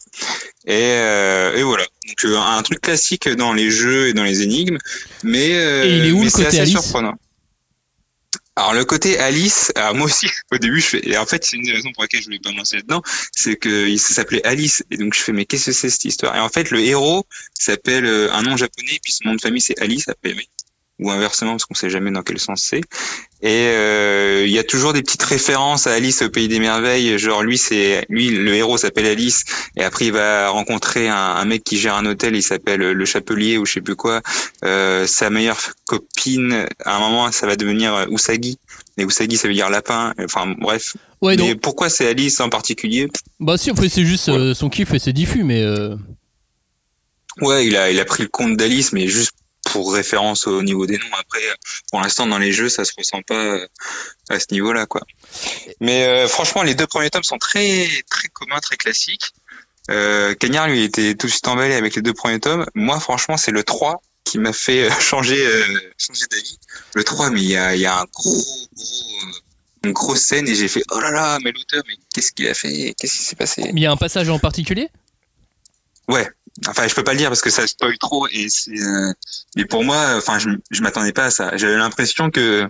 Et, 0.66 0.72
euh, 0.74 1.56
et 1.56 1.62
voilà. 1.62 1.84
Donc 2.06 2.24
euh, 2.24 2.36
un 2.36 2.62
truc 2.62 2.80
classique 2.80 3.28
dans 3.28 3.52
les 3.52 3.70
jeux 3.70 4.08
et 4.08 4.12
dans 4.12 4.24
les 4.24 4.42
énigmes, 4.42 4.78
mais 5.22 5.54
euh, 5.54 5.84
Et 5.84 5.96
il 5.98 6.06
est 6.06 6.12
où 6.12 6.18
mais 6.18 6.24
le 6.24 6.30
c'est 6.30 6.44
côté 6.44 6.46
assez 6.48 6.60
Alice 6.60 6.80
surprenant. 6.80 7.14
Alors 8.54 8.74
le 8.74 8.84
côté 8.84 9.18
Alice, 9.18 9.72
alors 9.76 9.94
moi 9.94 10.06
aussi 10.06 10.28
au 10.52 10.58
début 10.58 10.80
je 10.80 10.86
fais, 10.86 11.08
et 11.08 11.16
en 11.16 11.24
fait 11.24 11.44
c'est 11.44 11.56
une 11.56 11.62
des 11.62 11.72
raisons 11.72 11.90
pour 11.92 12.02
laquelle 12.02 12.20
je 12.20 12.26
voulais 12.26 12.38
pas 12.38 12.50
me 12.50 12.58
lancer 12.58 12.76
là-dedans, 12.76 13.02
c'est 13.32 13.56
que 13.56 13.88
il 13.88 13.98
s'appelait 13.98 14.44
Alice 14.46 14.84
et 14.90 14.98
donc 14.98 15.14
je 15.14 15.20
fais 15.20 15.32
mais 15.32 15.46
qu'est-ce 15.46 15.66
que 15.66 15.72
c'est 15.72 15.88
cette 15.88 16.04
histoire? 16.04 16.36
Et 16.36 16.40
en 16.40 16.50
fait 16.50 16.70
le 16.70 16.80
héros 16.80 17.26
s'appelle 17.54 18.04
un 18.06 18.42
nom 18.42 18.56
japonais 18.56 18.98
puis 19.02 19.12
son 19.12 19.28
nom 19.28 19.34
de 19.36 19.40
famille 19.40 19.62
c'est 19.62 19.80
Alice 19.80 20.08
a 20.08 20.14
priori 20.14 20.48
ou 20.98 21.10
inversement 21.10 21.52
parce 21.52 21.64
qu'on 21.64 21.74
sait 21.74 21.90
jamais 21.90 22.10
dans 22.10 22.22
quel 22.22 22.38
sens 22.38 22.62
c'est. 22.62 22.80
Et 23.44 23.66
euh, 23.66 24.44
il 24.46 24.52
y 24.52 24.58
a 24.58 24.62
toujours 24.62 24.92
des 24.92 25.02
petites 25.02 25.22
références 25.24 25.88
à 25.88 25.92
Alice 25.94 26.22
au 26.22 26.28
pays 26.30 26.46
des 26.46 26.60
merveilles, 26.60 27.18
genre 27.18 27.42
lui 27.42 27.58
c'est 27.58 28.04
lui 28.08 28.30
le 28.30 28.54
héros 28.54 28.76
s'appelle 28.78 29.06
Alice 29.06 29.42
et 29.76 29.82
après 29.82 30.06
il 30.06 30.12
va 30.12 30.48
rencontrer 30.50 31.08
un, 31.08 31.16
un 31.16 31.44
mec 31.44 31.64
qui 31.64 31.76
gère 31.76 31.96
un 31.96 32.06
hôtel, 32.06 32.36
il 32.36 32.42
s'appelle 32.42 32.80
le 32.80 33.04
chapelier 33.04 33.58
ou 33.58 33.66
je 33.66 33.72
sais 33.72 33.80
plus 33.80 33.96
quoi. 33.96 34.20
Euh, 34.64 35.06
sa 35.08 35.28
meilleure 35.28 35.58
copine, 35.86 36.66
à 36.84 36.96
un 36.96 37.00
moment 37.00 37.32
ça 37.32 37.46
va 37.48 37.56
devenir 37.56 38.06
Usagi. 38.10 38.58
Et 38.96 39.02
Usagi 39.02 39.36
ça 39.36 39.48
veut 39.48 39.54
dire 39.54 39.70
lapin. 39.70 40.14
Enfin 40.22 40.54
bref. 40.58 40.94
Ouais, 41.20 41.36
mais 41.36 41.50
donc- 41.52 41.60
pourquoi 41.60 41.88
c'est 41.88 42.06
Alice 42.08 42.38
en 42.40 42.48
particulier? 42.48 43.08
Bah 43.40 43.56
si, 43.56 43.70
en 43.70 43.76
fait, 43.76 43.88
c'est 43.88 44.04
juste 44.04 44.28
euh, 44.28 44.54
son 44.54 44.68
kiff 44.68 44.92
et 44.92 44.98
c'est 44.98 45.12
diffus, 45.12 45.42
mais 45.44 45.62
euh, 45.62 45.94
Ouais, 47.40 47.66
il 47.66 47.76
a, 47.76 47.90
il 47.90 47.98
a 47.98 48.04
pris 48.04 48.22
le 48.24 48.28
compte 48.28 48.56
d'Alice, 48.56 48.92
mais 48.92 49.08
juste 49.08 49.32
pour 49.72 49.92
référence 49.92 50.46
au 50.46 50.62
niveau 50.62 50.86
des 50.86 50.98
noms. 50.98 51.16
Après, 51.18 51.40
pour 51.90 52.00
l'instant, 52.00 52.26
dans 52.26 52.38
les 52.38 52.52
jeux, 52.52 52.68
ça 52.68 52.84
se 52.84 52.92
ressent 52.96 53.22
pas 53.22 53.34
euh, 53.34 53.66
à 54.28 54.38
ce 54.38 54.46
niveau-là, 54.52 54.86
quoi. 54.86 55.00
Mais 55.80 56.04
euh, 56.04 56.28
franchement, 56.28 56.62
les 56.62 56.74
deux 56.74 56.86
premiers 56.86 57.10
tomes 57.10 57.24
sont 57.24 57.38
très, 57.38 57.88
très 58.10 58.28
communs, 58.28 58.60
très 58.60 58.76
classiques. 58.76 59.32
Euh, 59.90 60.34
Cagnard, 60.34 60.68
lui, 60.68 60.84
était 60.84 61.14
tout 61.14 61.26
de 61.26 61.32
suite 61.32 61.48
emballé 61.48 61.74
avec 61.74 61.96
les 61.96 62.02
deux 62.02 62.12
premiers 62.12 62.38
tomes. 62.38 62.66
Moi, 62.74 63.00
franchement, 63.00 63.36
c'est 63.36 63.50
le 63.50 63.64
3 63.64 64.00
qui 64.24 64.38
m'a 64.38 64.52
fait 64.52 64.84
euh, 64.84 64.90
changer, 65.00 65.44
euh, 65.44 65.64
changer 65.98 66.26
d'avis. 66.30 66.58
Le 66.94 67.04
3, 67.04 67.30
mais 67.30 67.40
il 67.40 67.48
y 67.48 67.56
a, 67.56 67.74
il 67.74 67.80
y 67.80 67.86
a 67.86 67.98
un 67.98 68.04
gros, 68.14 68.44
gros, 68.76 69.40
une 69.84 69.92
grosse 69.92 70.20
scène 70.20 70.46
et 70.46 70.54
j'ai 70.54 70.68
fait, 70.68 70.82
oh 70.92 71.00
là 71.00 71.10
là, 71.10 71.38
mais 71.42 71.50
l'auteur, 71.50 71.82
mais 71.88 71.94
qu'est-ce 72.14 72.32
qu'il 72.32 72.46
a 72.46 72.54
fait? 72.54 72.94
Qu'est-ce 72.98 73.18
qui 73.18 73.24
s'est 73.24 73.36
passé? 73.36 73.70
il 73.72 73.78
y 73.80 73.86
a 73.86 73.90
un 73.90 73.96
passage 73.96 74.28
en 74.28 74.38
particulier? 74.38 74.88
Ouais. 76.08 76.28
Enfin, 76.68 76.86
je 76.86 76.94
peux 76.94 77.04
pas 77.04 77.12
le 77.12 77.18
dire 77.18 77.28
parce 77.28 77.40
que 77.40 77.50
ça 77.50 77.66
spoil 77.66 77.96
trop 77.98 78.28
et 78.28 78.48
c'est. 78.48 78.78
euh, 78.78 79.12
Mais 79.56 79.64
pour 79.64 79.84
moi, 79.84 80.16
enfin, 80.16 80.38
je, 80.38 80.82
m'attendais 80.82 81.12
pas 81.12 81.24
à 81.24 81.30
ça. 81.30 81.56
J'avais 81.56 81.76
l'impression 81.76 82.30
que 82.30 82.68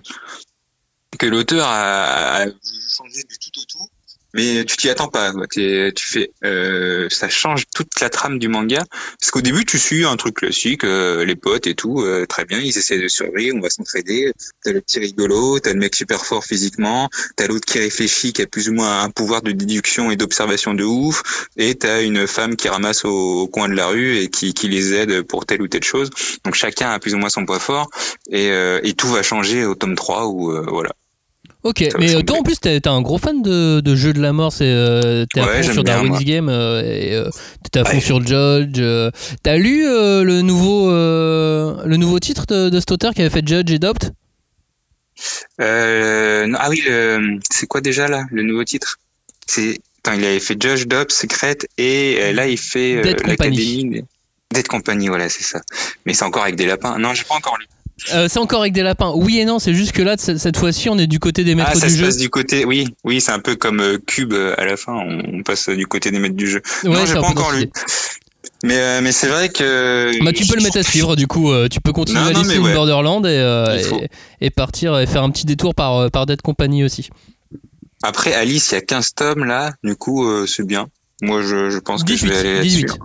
que 1.19 1.25
l'auteur 1.27 1.67
a, 1.67 2.41
a 2.41 2.45
changer 2.89 3.23
du 3.23 3.37
tout 3.37 3.59
au 3.59 3.65
tout, 3.65 3.89
mais 4.33 4.65
tu 4.65 4.77
t'y 4.77 4.89
attends 4.89 5.07
pas. 5.07 5.31
Tu 5.49 5.93
fais, 5.97 6.31
euh, 6.43 7.07
ça 7.09 7.29
change 7.29 7.65
toute 7.73 7.99
la 8.01 8.09
trame 8.09 8.39
du 8.39 8.47
manga 8.47 8.83
parce 9.19 9.31
qu'au 9.31 9.41
début, 9.41 9.65
tu 9.65 9.77
suis 9.77 10.05
un 10.05 10.15
truc 10.15 10.37
classique, 10.37 10.83
euh, 10.83 11.25
les 11.25 11.35
potes 11.35 11.67
et 11.67 11.75
tout, 11.75 12.01
euh, 12.01 12.25
très 12.25 12.45
bien, 12.45 12.59
ils 12.59 12.77
essaient 12.77 12.99
de 12.99 13.07
survivre, 13.07 13.57
on 13.57 13.61
va 13.61 13.69
s'entraider. 13.69 14.31
T'as 14.63 14.71
le 14.71 14.81
petit 14.81 14.99
rigolo, 14.99 15.59
t'as 15.59 15.73
le 15.73 15.79
mec 15.79 15.95
super 15.95 16.25
fort 16.25 16.43
physiquement, 16.43 17.09
t'as 17.35 17.47
l'autre 17.47 17.65
qui 17.65 17.79
réfléchit, 17.79 18.33
qui 18.33 18.41
a 18.41 18.47
plus 18.47 18.69
ou 18.69 18.73
moins 18.73 19.03
un 19.03 19.09
pouvoir 19.09 19.41
de 19.41 19.51
déduction 19.51 20.11
et 20.11 20.15
d'observation 20.15 20.73
de 20.73 20.83
ouf, 20.83 21.47
et 21.57 21.75
t'as 21.75 22.01
une 22.03 22.27
femme 22.27 22.55
qui 22.55 22.69
ramasse 22.69 23.05
au, 23.05 23.41
au 23.41 23.47
coin 23.47 23.69
de 23.69 23.73
la 23.73 23.87
rue 23.87 24.17
et 24.17 24.29
qui, 24.29 24.53
qui 24.53 24.67
les 24.67 24.93
aide 24.93 25.21
pour 25.23 25.45
telle 25.45 25.61
ou 25.61 25.67
telle 25.67 25.83
chose. 25.83 26.09
Donc 26.43 26.55
chacun 26.55 26.91
a 26.91 26.99
plus 26.99 27.13
ou 27.13 27.17
moins 27.17 27.29
son 27.29 27.45
poids 27.45 27.59
fort 27.59 27.89
et, 28.29 28.51
euh, 28.51 28.79
et 28.83 28.93
tout 28.93 29.07
va 29.07 29.23
changer 29.23 29.65
au 29.65 29.75
tome 29.75 29.95
3 29.95 30.27
où 30.27 30.51
euh, 30.51 30.65
voilà. 30.67 30.91
Ok, 31.63 31.85
Ça 31.91 31.97
mais 31.97 32.13
euh, 32.13 32.21
toi 32.23 32.39
en 32.39 32.43
plus 32.43 32.59
t'es 32.59 32.85
un 32.87 33.01
gros 33.01 33.17
fan 33.17 33.41
de, 33.41 33.79
de 33.79 33.95
jeux 33.95 34.11
de 34.11 34.21
la 34.21 34.33
mort, 34.33 34.51
c'est 34.51 34.65
euh, 34.67 35.25
t'es 35.33 35.39
à 35.39 35.45
Ouais, 35.45 35.63
fond 35.63 35.71
sur 35.71 35.83
bien, 35.83 35.93
Darwin's 35.93 36.09
moi. 36.15 36.23
Game 36.23 36.49
euh, 36.49 37.29
t'es 37.71 37.79
à 37.79 37.85
fond 37.85 37.93
Ouais. 37.95 38.01
sur 38.01 38.19
Judge. 38.25 38.79
euh. 38.79 39.09
T'as 39.43 39.55
lu 39.55 39.83
le 39.83 40.41
nouveau 40.41 40.91
le 40.91 41.95
nouveau 41.95 42.19
titre 42.19 42.45
de, 42.47 42.69
de 42.69 42.79
cet 42.79 42.91
auteur 42.91 43.13
qui 43.13 43.21
avait 43.21 43.29
fait 43.29 43.47
Judge 43.47 43.71
et 43.71 43.79
Dopt? 43.79 44.11
Non, 45.59 46.57
ah 46.59 46.69
oui, 46.69 46.83
c'est 47.49 47.67
quoi 47.67 47.81
déjà 47.81 48.07
là 48.07 48.25
le 48.31 48.43
nouveau 48.43 48.63
titre? 48.63 48.97
C'est 49.47 49.79
il 50.05 50.25
avait 50.25 50.39
fait 50.41 50.61
Judge 50.61 50.85
Dobbs, 50.85 51.11
Secret 51.11 51.57
et 51.77 52.33
là 52.33 52.45
il 52.47 52.57
fait 52.57 53.01
Dead 53.01 53.21
Company. 53.21 53.57
l'Académie. 53.57 54.01
Dead 54.53 54.67
Company, 54.67 55.07
voilà, 55.07 55.29
c'est 55.29 55.43
ça. 55.43 55.61
Mais 56.05 56.13
c'est 56.13 56.25
encore 56.25 56.43
avec 56.43 56.55
des 56.57 56.65
lapins. 56.65 56.97
Non, 56.99 57.13
j'ai 57.13 57.23
pas 57.23 57.35
encore 57.35 57.57
lu. 57.57 57.65
Euh, 58.13 58.27
C'est 58.27 58.39
encore 58.39 58.61
avec 58.61 58.73
des 58.73 58.83
lapins. 58.83 59.13
Oui 59.15 59.39
et 59.39 59.45
non, 59.45 59.59
c'est 59.59 59.73
juste 59.73 59.91
que 59.93 60.01
là 60.01 60.15
cette 60.17 60.57
fois-ci 60.57 60.89
on 60.89 60.97
est 60.97 61.07
du 61.07 61.19
côté 61.19 61.43
des 61.43 61.55
maîtres 61.55 61.71
Ah, 61.73 61.79
ça 61.79 61.87
du 61.87 61.93
se 61.93 61.99
jeu. 61.99 62.05
passe 62.05 62.17
du 62.17 62.29
côté. 62.29 62.65
Oui, 62.65 62.87
oui, 63.03 63.21
c'est 63.21 63.31
un 63.31 63.39
peu 63.39 63.55
comme 63.55 63.79
euh, 63.79 63.97
Cube 64.05 64.33
euh, 64.33 64.53
à 64.57 64.65
la 64.65 64.75
fin. 64.77 64.93
On, 64.93 65.39
on 65.39 65.43
passe 65.43 65.69
du 65.69 65.87
côté 65.87 66.11
des 66.11 66.19
maîtres 66.19 66.35
du 66.35 66.47
jeu. 66.49 66.61
Ouais, 66.83 66.89
non, 66.91 67.05
j'ai 67.05 67.13
pas 67.13 67.21
encore 67.21 67.51
lu. 67.53 67.69
Mais 68.65 68.77
euh, 68.77 69.01
mais 69.01 69.11
c'est 69.11 69.27
vrai 69.27 69.49
que. 69.49 70.23
Bah, 70.23 70.31
tu 70.33 70.45
peux 70.45 70.55
le 70.55 70.63
mettre 70.63 70.77
à 70.79 70.83
suivre 70.83 71.15
du 71.15 71.27
coup, 71.27 71.51
euh, 71.51 71.67
tu 71.69 71.81
peux 71.81 71.91
continuer 71.93 72.33
Non, 72.33 72.43
mais 72.45 72.55
in 72.57 72.61
ouais. 72.61 72.73
Borderland 72.73 73.25
et, 73.25 73.29
euh, 73.29 73.77
partir 74.55 74.97
et 74.99 75.05
faire 75.05 75.23
un 75.23 75.29
petit 75.31 75.45
détour 75.45 75.75
par, 75.75 76.09
par 76.11 76.25
Dead 76.25 76.41
Company 76.41 76.83
aussi. 76.83 77.09
Après 78.03 78.33
Alice, 78.33 78.71
il 78.71 78.75
y 78.75 78.77
a 78.77 78.81
15 78.81 79.13
tomes 79.15 79.45
là. 79.45 79.73
Du 79.83 79.95
coup, 79.95 80.25
c'est 80.45 80.65
bien. 80.65 80.87
Moi, 81.21 81.41
je, 81.41 81.69
je 81.69 81.79
pense 81.79 82.03
que 82.03 82.09
je 82.09 82.15
18, 82.25 82.29
vais 82.29 82.37
aller 82.37 82.59
18. 82.61 82.81
là-dessus. 82.83 82.99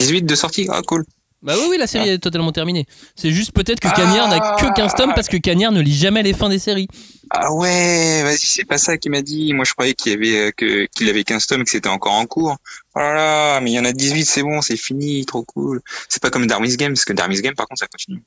18 0.00 0.22
de 0.22 0.34
sortie. 0.34 0.66
Ah 0.70 0.80
cool. 0.86 1.04
Bah 1.42 1.54
oui, 1.56 1.64
oui, 1.70 1.78
la 1.78 1.86
série 1.86 2.10
Ah. 2.10 2.12
est 2.14 2.18
totalement 2.18 2.52
terminée. 2.52 2.84
C'est 3.16 3.30
juste 3.30 3.52
peut-être 3.52 3.80
que 3.80 3.88
Cagnard 3.88 4.28
n'a 4.28 4.40
que 4.56 4.74
15 4.74 4.94
tomes 4.94 5.14
parce 5.14 5.28
que 5.28 5.38
Cagnard 5.38 5.72
ne 5.72 5.80
lit 5.80 5.96
jamais 5.96 6.22
les 6.22 6.34
fins 6.34 6.50
des 6.50 6.58
séries. 6.58 6.86
Ah 7.30 7.50
ouais, 7.54 8.22
vas-y, 8.24 8.38
c'est 8.40 8.64
pas 8.66 8.76
ça 8.76 8.98
qu'il 8.98 9.10
m'a 9.10 9.22
dit. 9.22 9.54
Moi, 9.54 9.64
je 9.64 9.72
croyais 9.72 9.94
qu'il 9.94 10.12
avait 10.12 10.36
euh, 10.36 10.50
que 10.54 10.84
qu'il 10.94 11.08
avait 11.08 11.24
15 11.24 11.46
tomes, 11.46 11.64
que 11.64 11.70
c'était 11.70 11.88
encore 11.88 12.12
en 12.12 12.26
cours. 12.26 12.56
Oh 12.94 12.98
là 12.98 13.14
là, 13.14 13.60
mais 13.60 13.70
il 13.70 13.74
y 13.74 13.78
en 13.80 13.84
a 13.86 13.92
18, 13.92 14.24
c'est 14.26 14.42
bon, 14.42 14.60
c'est 14.60 14.76
fini, 14.76 15.24
trop 15.24 15.42
cool. 15.44 15.80
C'est 16.10 16.20
pas 16.20 16.28
comme 16.28 16.46
Darwin's 16.46 16.76
Game, 16.76 16.92
parce 16.92 17.04
que 17.06 17.12
Darwin's 17.14 17.40
Game, 17.40 17.54
par 17.54 17.66
contre, 17.68 17.78
ça 17.78 17.86
continue. 17.86 18.22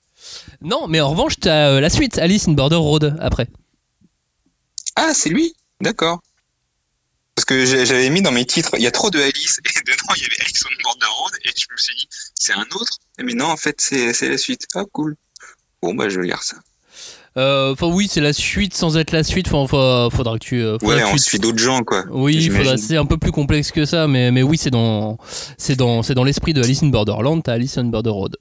Non, 0.62 0.88
mais 0.88 1.00
en 1.02 1.10
revanche, 1.12 1.36
t'as 1.40 1.70
euh, 1.74 1.82
la 1.82 1.90
suite, 1.92 2.18
Alice 2.18 2.48
in 2.48 2.54
Border 2.54 2.78
Road, 2.78 3.16
après. 3.20 3.48
Ah, 4.96 5.12
c'est 5.14 5.30
lui? 5.30 5.54
D'accord. 5.82 6.22
Parce 7.36 7.46
que 7.46 7.66
j'avais 7.66 8.10
mis 8.12 8.22
dans 8.22 8.32
mes 8.32 8.46
titres, 8.46 8.72
il 8.78 8.84
y 8.84 8.88
a 8.88 8.92
trop 8.92 9.10
de 9.10 9.20
Alice, 9.20 9.60
et 9.66 9.80
dedans, 9.92 10.14
il 10.16 10.22
y 10.22 10.26
avait 10.26 10.42
Alice 10.42 10.64
on 10.66 10.84
Border 10.84 11.06
Road, 11.20 11.34
et 11.46 11.50
je 11.56 11.66
me 11.72 11.78
suis 11.78 11.96
dit, 11.96 12.08
c'est 12.36 12.54
un 12.54 12.66
autre? 12.76 13.00
Mais 13.20 13.34
non, 13.34 13.46
en 13.46 13.58
fait, 13.58 13.76
c'est 13.80 14.30
la 14.30 14.38
suite. 14.38 14.66
Ah, 14.76 14.84
cool. 14.92 15.16
Bon, 15.82 15.94
bah, 15.96 16.10
je 16.10 16.20
vais 16.20 16.28
lire 16.28 16.44
ça. 16.44 16.58
Euh, 17.36 17.72
Enfin, 17.74 17.88
oui, 17.88 18.08
c'est 18.10 18.22
la 18.22 18.34
suite 18.34 18.76
sans 18.76 18.96
être 18.98 19.12
la 19.12 19.24
suite. 19.24 19.48
Enfin, 19.52 19.66
fa- 19.68 20.16
faudra 20.16 20.38
que 20.38 20.44
tu. 20.46 20.62
euh, 20.62 20.78
faudra 20.78 20.96
Ouais, 20.98 21.02
que 21.02 21.08
on 21.08 21.14
tu- 21.14 21.20
suit 21.20 21.40
d'autres 21.40 21.58
gens, 21.58 21.82
quoi. 21.82 22.04
Oui, 22.12 22.52
c'est 22.78 22.98
un 22.98 23.06
peu 23.08 23.18
plus 23.18 23.32
complexe 23.32 23.72
que 23.72 23.86
ça, 23.86 24.08
mais, 24.08 24.30
mais 24.32 24.44
oui, 24.44 24.58
c'est 24.58 24.70
dans, 24.70 25.18
c'est 25.58 25.76
dans, 25.76 26.04
c'est 26.04 26.14
dans 26.14 26.24
l'esprit 26.24 26.54
de 26.54 26.62
Alice 26.64 26.84
in 26.84 26.88
Borderland, 26.90 27.42
t'as 27.44 27.54
Alice 27.54 27.78
in 27.80 27.86
Border 27.86 28.12
Road. 28.12 28.38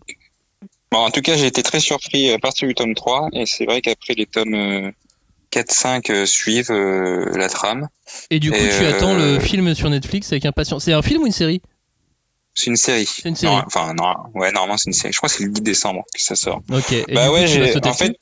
Bon, 0.91 0.99
en 0.99 1.11
tout 1.11 1.23
cas, 1.23 1.37
j'ai 1.39 1.47
été 1.47 1.63
très 1.63 1.81
surpris 1.81 2.31
à 2.31 2.39
partir 2.39 2.69
du 2.69 2.75
tome 2.75 2.95
3, 2.95 3.31
et 3.33 3.47
c'est 3.47 3.65
vrai 3.65 3.81
qu'après 3.81 4.13
les 4.13 4.27
tomes 4.27 4.53
euh, 4.55 4.91
4-5 5.53 6.11
euh, 6.11 6.27
suivent 6.27 6.71
euh, 6.71 7.27
la 7.37 7.49
trame. 7.49 7.89
Et 8.31 8.41
du 8.41 8.51
coup, 8.51 8.57
Et, 8.57 8.69
tu 8.69 8.85
euh, 8.85 8.91
attends 8.91 9.15
le 9.15 9.39
film 9.39 9.75
sur 9.75 9.91
Netflix 9.91 10.33
avec 10.33 10.45
impatience. 10.47 10.85
C'est 10.85 10.93
un 10.93 11.03
film 11.03 11.23
ou 11.23 11.27
une 11.27 11.33
série? 11.33 11.61
C'est 12.55 12.67
une 12.67 12.77
série. 12.77 13.07
C'est 13.07 13.29
une 13.29 13.37
série. 13.37 13.55
Non, 13.55 13.63
enfin, 13.67 13.95
non, 13.95 14.15
ouais, 14.35 14.53
normalement, 14.53 14.77
c'est 14.77 14.89
une 14.89 14.93
série. 14.93 15.13
Je 15.13 15.19
crois 15.19 15.29
que 15.29 15.35
c'est 15.37 15.45
le 15.45 15.51
10 15.51 15.63
décembre 15.63 16.05
que 16.15 16.21
ça 16.21 16.35
sort. 16.35 16.63
Ok. 16.71 16.93
Et 16.93 17.05
bah 17.15 17.25
du 17.25 17.29
coup, 17.29 17.35
ouais, 17.35 17.45
tu 17.47 17.59
vas 17.59 17.67
j'ai, 17.67 17.73
sauter 17.73 17.89
en 17.89 17.93
dessus? 17.93 18.05
fait, 18.05 18.17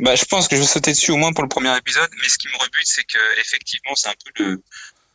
bah, 0.00 0.14
je 0.16 0.24
pense 0.24 0.48
que 0.48 0.56
je 0.56 0.60
vais 0.62 0.66
sauter 0.66 0.92
dessus 0.92 1.12
au 1.12 1.16
moins 1.16 1.32
pour 1.32 1.42
le 1.44 1.48
premier 1.48 1.76
épisode, 1.76 2.08
mais 2.22 2.28
ce 2.28 2.38
qui 2.38 2.48
me 2.48 2.54
rebute, 2.58 2.86
c'est 2.86 3.04
que, 3.04 3.18
effectivement, 3.40 3.92
c'est 3.94 4.08
un 4.08 4.14
peu 4.34 4.44
le, 4.44 4.62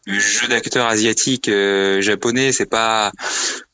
le 0.05 0.19
jeu 0.19 0.47
d'acteur 0.47 0.87
asiatique, 0.87 1.49
euh, 1.49 2.01
japonais, 2.01 2.51
c'est 2.51 2.67
pas, 2.69 3.11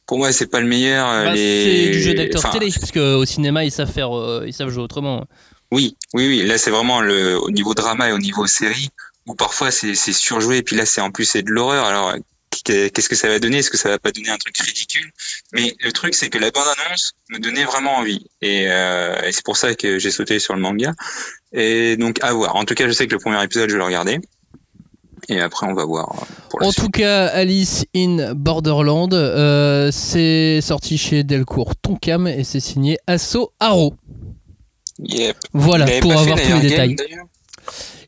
pour 0.08 0.18
moi, 0.18 0.32
c'est 0.32 0.48
pas 0.48 0.60
le 0.62 0.68
meilleur. 0.68 1.08
euh, 1.10 1.26
Bah, 1.26 1.34
les... 1.34 1.64
C'est 1.86 1.92
du 1.92 2.02
jeu 2.02 2.14
d'acteur 2.14 2.40
enfin, 2.46 2.58
télé, 2.58 2.72
parce 2.80 2.92
qu'au 2.92 3.26
cinéma, 3.26 3.64
ils 3.66 3.72
savent 3.72 3.92
faire, 3.92 4.18
euh, 4.18 4.46
ils 4.48 4.54
savent 4.54 4.70
jouer 4.70 4.84
autrement. 4.84 5.26
Oui, 5.72 5.96
oui, 6.14 6.28
oui. 6.28 6.46
Là, 6.46 6.58
c'est 6.58 6.72
vraiment 6.72 7.02
le, 7.02 7.40
au 7.42 7.50
niveau 7.52 7.74
drama 7.74 8.10
et 8.10 8.12
au 8.12 8.20
niveau 8.20 8.46
série, 8.48 8.90
où 9.28 9.36
parfois 9.36 9.72
c'est, 9.72 9.96
c'est 9.96 10.14
surjoué, 10.14 10.58
et 10.58 10.64
puis 10.64 10.76
là, 10.76 10.86
c'est 10.86 11.02
en 11.02 11.12
plus, 11.12 11.26
c'est 11.26 11.44
de 11.44 11.50
l'horreur. 11.52 11.86
Alors, 11.86 12.14
qu'est-ce 12.64 13.08
que 13.10 13.16
ça 13.16 13.30
va 13.30 13.40
donner? 13.40 13.60
Est-ce 13.60 13.70
que 13.70 13.78
ça 13.78 13.90
va 13.90 13.98
pas 13.98 14.12
donner 14.12 14.30
un 14.30 14.38
truc 14.38 14.58
ridicule? 14.58 15.10
Mais 15.54 15.74
le 15.80 15.92
truc, 15.94 16.14
c'est 16.14 16.30
que 16.30 16.38
la 16.38 16.52
bande-annonce 16.52 17.14
me 17.30 17.40
donnait 17.40 17.64
vraiment 17.64 17.96
envie. 17.98 18.26
Et, 18.42 18.66
euh, 18.68 19.22
et 19.24 19.32
c'est 19.32 19.46
pour 19.46 19.56
ça 19.58 19.74
que 19.74 19.98
j'ai 20.00 20.12
sauté 20.12 20.40
sur 20.40 20.54
le 20.56 20.62
manga. 20.62 20.94
Et 21.54 21.96
donc, 21.98 22.22
à 22.22 22.34
voir. 22.34 22.56
En 22.56 22.66
tout 22.66 22.74
cas, 22.76 22.88
je 22.88 22.92
sais 22.94 23.08
que 23.08 23.14
le 23.14 23.20
premier 23.20 23.42
épisode, 23.44 23.70
je 23.70 23.74
vais 23.76 23.80
le 23.80 23.86
regarder. 23.86 24.20
Et 25.30 25.40
après, 25.40 25.68
on 25.68 25.74
va 25.74 25.86
voir 25.86 26.10
euh, 26.12 26.26
pour 26.50 26.60
la 26.60 26.68
En 26.68 26.72
suite. 26.72 26.84
tout 26.84 26.90
cas, 26.92 27.28
Alice 27.28 27.86
in 27.96 28.34
Borderland, 28.34 29.14
euh, 29.14 29.90
c'est 29.92 30.60
sorti 30.62 30.98
chez 30.98 31.24
Delcourt 31.24 31.76
Tonkam 31.78 32.28
et 32.28 32.44
c'est 32.44 32.60
signé 32.60 32.98
Asso 33.08 33.54
Haro. 33.60 33.94
Yep. 35.04 35.38
Voilà, 35.54 35.86
pour 36.02 36.14
avoir 36.14 36.40
tous 36.42 36.54
les 36.62 36.70
détails. 36.70 36.96
Game, 36.96 37.08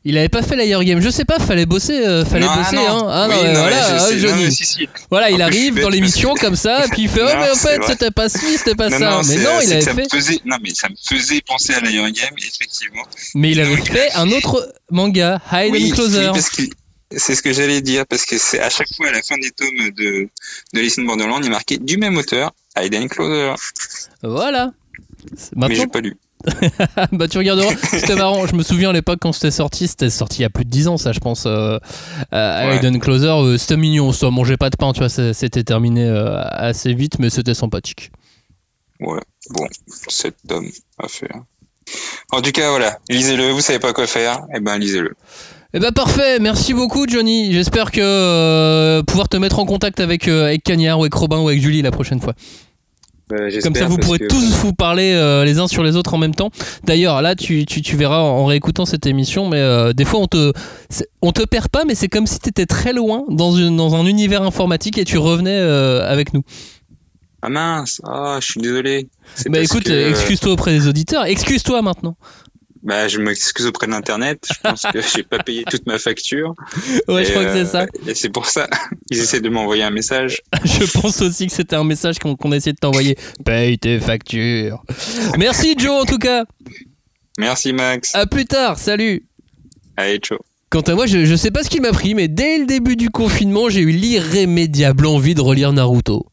Il 0.04 0.18
avait 0.18 0.28
pas 0.28 0.42
fait 0.42 0.54
l'ailleurs 0.54 0.84
game, 0.84 1.00
je 1.00 1.08
sais 1.08 1.24
pas, 1.24 1.38
fallait 1.38 1.64
bosser, 1.66 2.06
euh, 2.06 2.24
fallait 2.26 2.44
Non, 2.46 2.52
ah 2.52 2.58
bosser, 2.62 2.76
non. 2.76 3.08
hein. 3.08 3.10
Ah 3.10 3.26
Oui, 3.30 3.46
non, 3.46 3.52
voilà, 3.54 4.10
je. 4.16 4.26
Non, 4.26 4.50
si, 4.50 4.64
si. 4.66 4.88
Voilà, 5.10 5.30
il 5.30 5.42
En 5.42 5.46
arrive 5.46 5.80
dans 5.80 5.88
l'émission 5.88 6.34
comme 6.40 6.56
ça, 6.56 6.84
puis 6.90 7.02
il 7.02 7.08
fait, 7.08 7.22
oh, 7.22 7.36
mais 7.40 7.50
en 7.50 7.54
fait, 7.56 7.80
c'était 7.86 8.10
pas 8.10 8.28
ci, 8.28 8.58
c'était 8.58 8.74
pas 8.74 8.90
ça. 8.90 9.20
mais 9.26 9.36
non, 9.38 9.60
il 9.62 9.72
avait 9.72 9.80
ça 9.80 9.94
me 9.94 10.02
fait, 10.02 10.08
faisait, 10.14 10.40
non, 10.44 10.56
mais 10.62 10.74
ça 10.74 10.88
me 10.88 10.94
faisait 11.02 11.40
penser 11.40 11.72
à 11.74 11.80
Layer 11.80 12.12
Game, 12.12 12.34
effectivement. 12.36 13.02
mais 13.34 13.52
il 13.52 13.60
avait 13.60 13.76
fait 13.76 14.12
un 14.14 14.30
autre 14.30 14.72
manga, 14.90 15.40
Hide 15.52 15.72
Oui, 15.72 15.90
and 15.90 15.94
Closer. 15.94 16.30
c'est 17.16 17.34
ce 17.34 17.42
que 17.42 17.52
j'allais 17.52 17.80
dire, 17.80 18.04
parce 18.06 18.24
que 18.26 18.36
c'est 18.38 18.60
à 18.60 18.68
chaque 18.70 18.88
fois 18.94 19.08
à 19.08 19.12
la 19.12 19.22
fin 19.22 19.36
des 19.38 19.50
tomes 19.52 19.90
de, 19.96 20.28
de 20.74 20.78
Alice 20.78 20.98
in 20.98 21.04
Borderland, 21.04 21.40
il 21.42 21.46
est 21.46 21.50
marqué 21.50 21.78
du 21.78 21.96
même 21.96 22.16
auteur, 22.18 22.52
Hayden 22.76 23.08
Closer. 23.08 23.54
Voilà. 24.22 24.72
Mais 25.56 25.74
j'ai 25.74 25.86
pas 25.86 26.00
lu. 26.00 26.16
bah 27.12 27.28
tu 27.28 27.38
regarderas, 27.38 27.74
c'était 27.82 28.16
marrant. 28.16 28.46
Je 28.46 28.54
me 28.54 28.62
souviens 28.62 28.90
à 28.90 28.92
l'époque 28.92 29.18
quand 29.20 29.32
c'était 29.32 29.50
sorti, 29.50 29.88
c'était 29.88 30.10
sorti 30.10 30.40
il 30.40 30.42
y 30.42 30.44
a 30.44 30.50
plus 30.50 30.64
de 30.64 30.70
10 30.70 30.88
ans, 30.88 30.96
ça 30.96 31.12
je 31.12 31.20
pense. 31.20 31.44
Euh, 31.46 31.78
euh, 32.32 32.80
Ouais. 32.80 32.98
Closer, 32.98 33.28
euh, 33.28 33.58
c'était 33.58 33.76
mignon, 33.76 34.12
ça 34.12 34.30
mangeait 34.30 34.56
pas 34.56 34.70
de 34.70 34.76
pain, 34.76 34.92
tu 34.92 35.00
vois, 35.00 35.08
c'était 35.08 35.64
terminé 35.64 36.04
euh, 36.04 36.40
assez 36.50 36.92
vite, 36.94 37.18
mais 37.18 37.30
c'était 37.30 37.54
sympathique. 37.54 38.10
Ouais, 39.00 39.20
bon, 39.50 39.66
cet 40.08 40.36
homme 40.50 40.70
à 40.98 41.08
faire. 41.08 41.42
En 42.32 42.40
tout 42.40 42.52
cas, 42.52 42.70
voilà, 42.70 42.98
lisez-le, 43.10 43.50
vous 43.50 43.60
savez 43.60 43.78
pas 43.78 43.92
quoi 43.92 44.06
faire, 44.06 44.40
eh 44.54 44.60
ben 44.60 44.78
lisez-le. 44.78 45.12
Eh 45.74 45.80
bah 45.80 45.90
parfait, 45.92 46.38
merci 46.38 46.72
beaucoup 46.72 47.06
Johnny. 47.08 47.52
J'espère 47.52 47.90
que 47.90 48.00
euh, 48.00 49.02
pouvoir 49.02 49.28
te 49.28 49.36
mettre 49.36 49.58
en 49.58 49.66
contact 49.66 49.98
avec, 50.00 50.28
avec 50.28 50.62
Cagnard 50.62 50.98
ou 50.98 51.02
avec 51.02 51.14
Robin 51.14 51.40
ou 51.40 51.48
avec 51.48 51.60
Julie 51.60 51.82
la 51.82 51.90
prochaine 51.90 52.20
fois. 52.20 52.34
J'espère 53.30 53.62
Comme 53.62 53.74
ça, 53.74 53.86
vous 53.86 53.96
pourrez 53.96 54.18
que- 54.18 54.26
tous 54.26 54.50
vous 54.62 54.72
parler 54.74 55.12
euh, 55.14 55.44
les 55.44 55.58
uns 55.58 55.66
sur 55.66 55.82
les 55.82 55.96
autres 55.96 56.12
en 56.14 56.18
même 56.18 56.34
temps. 56.34 56.50
D'ailleurs, 56.84 57.22
là, 57.22 57.34
tu, 57.34 57.64
tu, 57.64 57.80
tu 57.80 57.96
verras 57.96 58.20
en 58.20 58.44
réécoutant 58.44 58.84
cette 58.84 59.06
émission, 59.06 59.48
mais 59.48 59.58
euh, 59.60 59.92
des 59.94 60.04
fois, 60.04 60.20
on 60.20 60.26
te, 60.26 60.52
on 61.22 61.32
te 61.32 61.42
perd 61.44 61.68
pas, 61.68 61.84
mais 61.86 61.94
c'est 61.94 62.08
comme 62.08 62.26
si 62.26 62.38
tu 62.38 62.50
étais 62.50 62.66
très 62.66 62.92
loin 62.92 63.24
dans, 63.30 63.52
une, 63.56 63.76
dans 63.76 63.94
un 63.94 64.04
univers 64.06 64.42
informatique 64.42 64.98
et 64.98 65.04
tu 65.04 65.16
revenais 65.18 65.58
euh, 65.58 66.06
avec 66.06 66.34
nous. 66.34 66.42
Ah 67.40 67.48
mince, 67.50 68.00
ah, 68.04 68.38
je 68.40 68.46
suis 68.52 68.60
désolé. 68.60 69.08
Bah 69.50 69.58
écoute, 69.60 69.84
que, 69.84 70.08
excuse-toi 70.10 70.52
auprès 70.52 70.72
des 70.72 70.86
auditeurs, 70.88 71.24
excuse-toi 71.26 71.82
maintenant. 71.82 72.16
Bah, 72.84 73.08
je 73.08 73.18
m'excuse 73.18 73.66
auprès 73.66 73.86
de 73.86 73.92
l'internet. 73.92 74.46
Je 74.46 74.60
pense 74.62 74.82
que 74.82 75.00
j'ai 75.16 75.22
pas 75.22 75.38
payé 75.38 75.64
toute 75.64 75.86
ma 75.86 75.98
facture. 75.98 76.54
Ouais, 77.08 77.22
Et, 77.22 77.24
je 77.24 77.30
crois 77.30 77.46
que 77.46 77.52
c'est 77.52 77.60
euh, 77.60 77.64
ça. 77.64 77.86
Et 78.06 78.14
c'est 78.14 78.28
pour 78.28 78.46
ça. 78.46 78.68
Ils 79.10 79.18
essaient 79.18 79.40
de 79.40 79.48
m'envoyer 79.48 79.82
un 79.82 79.90
message. 79.90 80.42
Je 80.64 81.00
pense 81.00 81.22
aussi 81.22 81.46
que 81.46 81.52
c'était 81.52 81.76
un 81.76 81.84
message 81.84 82.18
qu'on 82.18 82.36
qu'on 82.36 82.52
essayait 82.52 82.74
de 82.74 82.78
t'envoyer. 82.78 83.16
Paye 83.44 83.78
tes 83.78 83.98
factures. 83.98 84.82
Merci 85.38 85.74
Joe 85.78 86.02
en 86.02 86.04
tout 86.04 86.18
cas. 86.18 86.44
Merci 87.38 87.72
Max. 87.72 88.14
À 88.14 88.26
plus 88.26 88.44
tard, 88.44 88.78
salut. 88.78 89.26
Allez, 89.96 90.18
ciao. 90.18 90.38
Quant 90.70 90.80
à 90.80 90.94
moi, 90.94 91.06
je, 91.06 91.24
je 91.24 91.34
sais 91.36 91.50
pas 91.50 91.62
ce 91.62 91.70
qui 91.70 91.80
m'a 91.80 91.92
pris, 91.92 92.14
mais 92.14 92.28
dès 92.28 92.58
le 92.58 92.66
début 92.66 92.96
du 92.96 93.08
confinement, 93.08 93.68
j'ai 93.70 93.80
eu 93.80 93.92
l'irrémédiable 93.92 95.06
envie 95.06 95.34
de 95.34 95.40
relire 95.40 95.72
Naruto. 95.72 96.26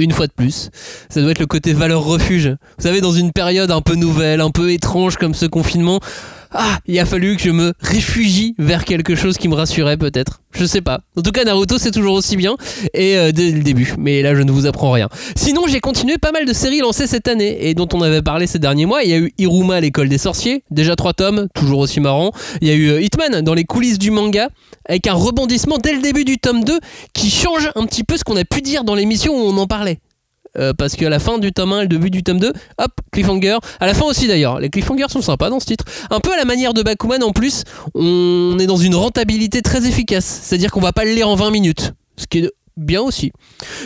Une 0.00 0.12
fois 0.12 0.26
de 0.26 0.32
plus, 0.32 0.70
ça 1.10 1.20
doit 1.20 1.30
être 1.32 1.40
le 1.40 1.46
côté 1.46 1.74
valeur 1.74 2.02
refuge. 2.02 2.48
Vous 2.78 2.82
savez, 2.82 3.02
dans 3.02 3.12
une 3.12 3.32
période 3.32 3.70
un 3.70 3.82
peu 3.82 3.96
nouvelle, 3.96 4.40
un 4.40 4.50
peu 4.50 4.72
étrange 4.72 5.18
comme 5.18 5.34
ce 5.34 5.44
confinement, 5.44 6.00
ah, 6.52 6.78
il 6.86 6.98
a 6.98 7.06
fallu 7.06 7.36
que 7.36 7.42
je 7.42 7.50
me 7.50 7.72
réfugie 7.80 8.54
vers 8.58 8.84
quelque 8.84 9.14
chose 9.14 9.38
qui 9.38 9.48
me 9.48 9.54
rassurait 9.54 9.96
peut-être. 9.96 10.40
Je 10.52 10.64
sais 10.64 10.80
pas. 10.80 11.00
En 11.16 11.22
tout 11.22 11.30
cas, 11.30 11.44
Naruto 11.44 11.78
c'est 11.78 11.92
toujours 11.92 12.14
aussi 12.14 12.36
bien 12.36 12.56
et 12.92 13.16
euh, 13.16 13.30
dès 13.30 13.52
le 13.52 13.62
début. 13.62 13.94
Mais 13.98 14.20
là, 14.20 14.34
je 14.34 14.42
ne 14.42 14.50
vous 14.50 14.66
apprends 14.66 14.90
rien. 14.90 15.08
Sinon, 15.36 15.62
j'ai 15.68 15.78
continué 15.78 16.18
pas 16.18 16.32
mal 16.32 16.46
de 16.46 16.52
séries 16.52 16.80
lancées 16.80 17.06
cette 17.06 17.28
année 17.28 17.68
et 17.68 17.74
dont 17.74 17.86
on 17.92 18.02
avait 18.02 18.22
parlé 18.22 18.48
ces 18.48 18.58
derniers 18.58 18.86
mois. 18.86 19.04
Il 19.04 19.10
y 19.10 19.14
a 19.14 19.18
eu 19.18 19.32
Iruma, 19.38 19.80
l'école 19.80 20.08
des 20.08 20.18
sorciers, 20.18 20.64
déjà 20.72 20.96
trois 20.96 21.12
tomes, 21.12 21.46
toujours 21.54 21.78
aussi 21.78 22.00
marrant. 22.00 22.32
Il 22.60 22.68
y 22.68 22.70
a 22.72 22.74
eu 22.74 22.88
euh, 22.90 23.00
Hitman 23.00 23.42
dans 23.42 23.54
les 23.54 23.64
coulisses 23.64 23.98
du 23.98 24.10
manga 24.10 24.48
avec 24.88 25.06
un 25.06 25.14
rebondissement 25.14 25.78
dès 25.78 25.92
le 25.92 26.02
début 26.02 26.24
du 26.24 26.38
tome 26.38 26.64
2 26.64 26.80
qui 27.14 27.30
change 27.30 27.70
un 27.76 27.86
petit 27.86 28.02
peu 28.02 28.16
ce 28.16 28.24
qu'on 28.24 28.36
a 28.36 28.44
pu 28.44 28.60
dire 28.60 28.82
dans 28.82 28.96
l'émission 28.96 29.34
où 29.34 29.48
on 29.48 29.56
en 29.56 29.66
parlait. 29.68 30.00
Euh, 30.58 30.72
parce 30.72 30.96
qu'à 30.96 31.08
la 31.08 31.18
fin 31.18 31.38
du 31.38 31.52
tome 31.52 31.72
1 31.72 31.78
et 31.78 31.82
le 31.82 31.88
début 31.88 32.10
du 32.10 32.22
tome 32.22 32.40
2, 32.40 32.52
hop, 32.78 32.92
cliffhanger. 33.12 33.58
À 33.78 33.86
la 33.86 33.94
fin 33.94 34.04
aussi 34.06 34.26
d'ailleurs, 34.26 34.58
les 34.58 34.68
cliffhangers 34.68 35.08
sont 35.08 35.22
sympas 35.22 35.50
dans 35.50 35.60
ce 35.60 35.66
titre. 35.66 35.84
Un 36.10 36.20
peu 36.20 36.32
à 36.32 36.36
la 36.36 36.44
manière 36.44 36.74
de 36.74 36.82
Bakuman 36.82 37.22
en 37.22 37.32
plus, 37.32 37.64
on 37.94 38.56
est 38.58 38.66
dans 38.66 38.76
une 38.76 38.94
rentabilité 38.94 39.62
très 39.62 39.86
efficace. 39.86 40.40
C'est-à-dire 40.42 40.70
qu'on 40.72 40.80
va 40.80 40.92
pas 40.92 41.04
le 41.04 41.12
lire 41.12 41.28
en 41.28 41.36
20 41.36 41.50
minutes. 41.50 41.92
Ce 42.16 42.26
qui 42.26 42.38
est 42.38 42.50
bien 42.76 43.02
aussi. 43.02 43.30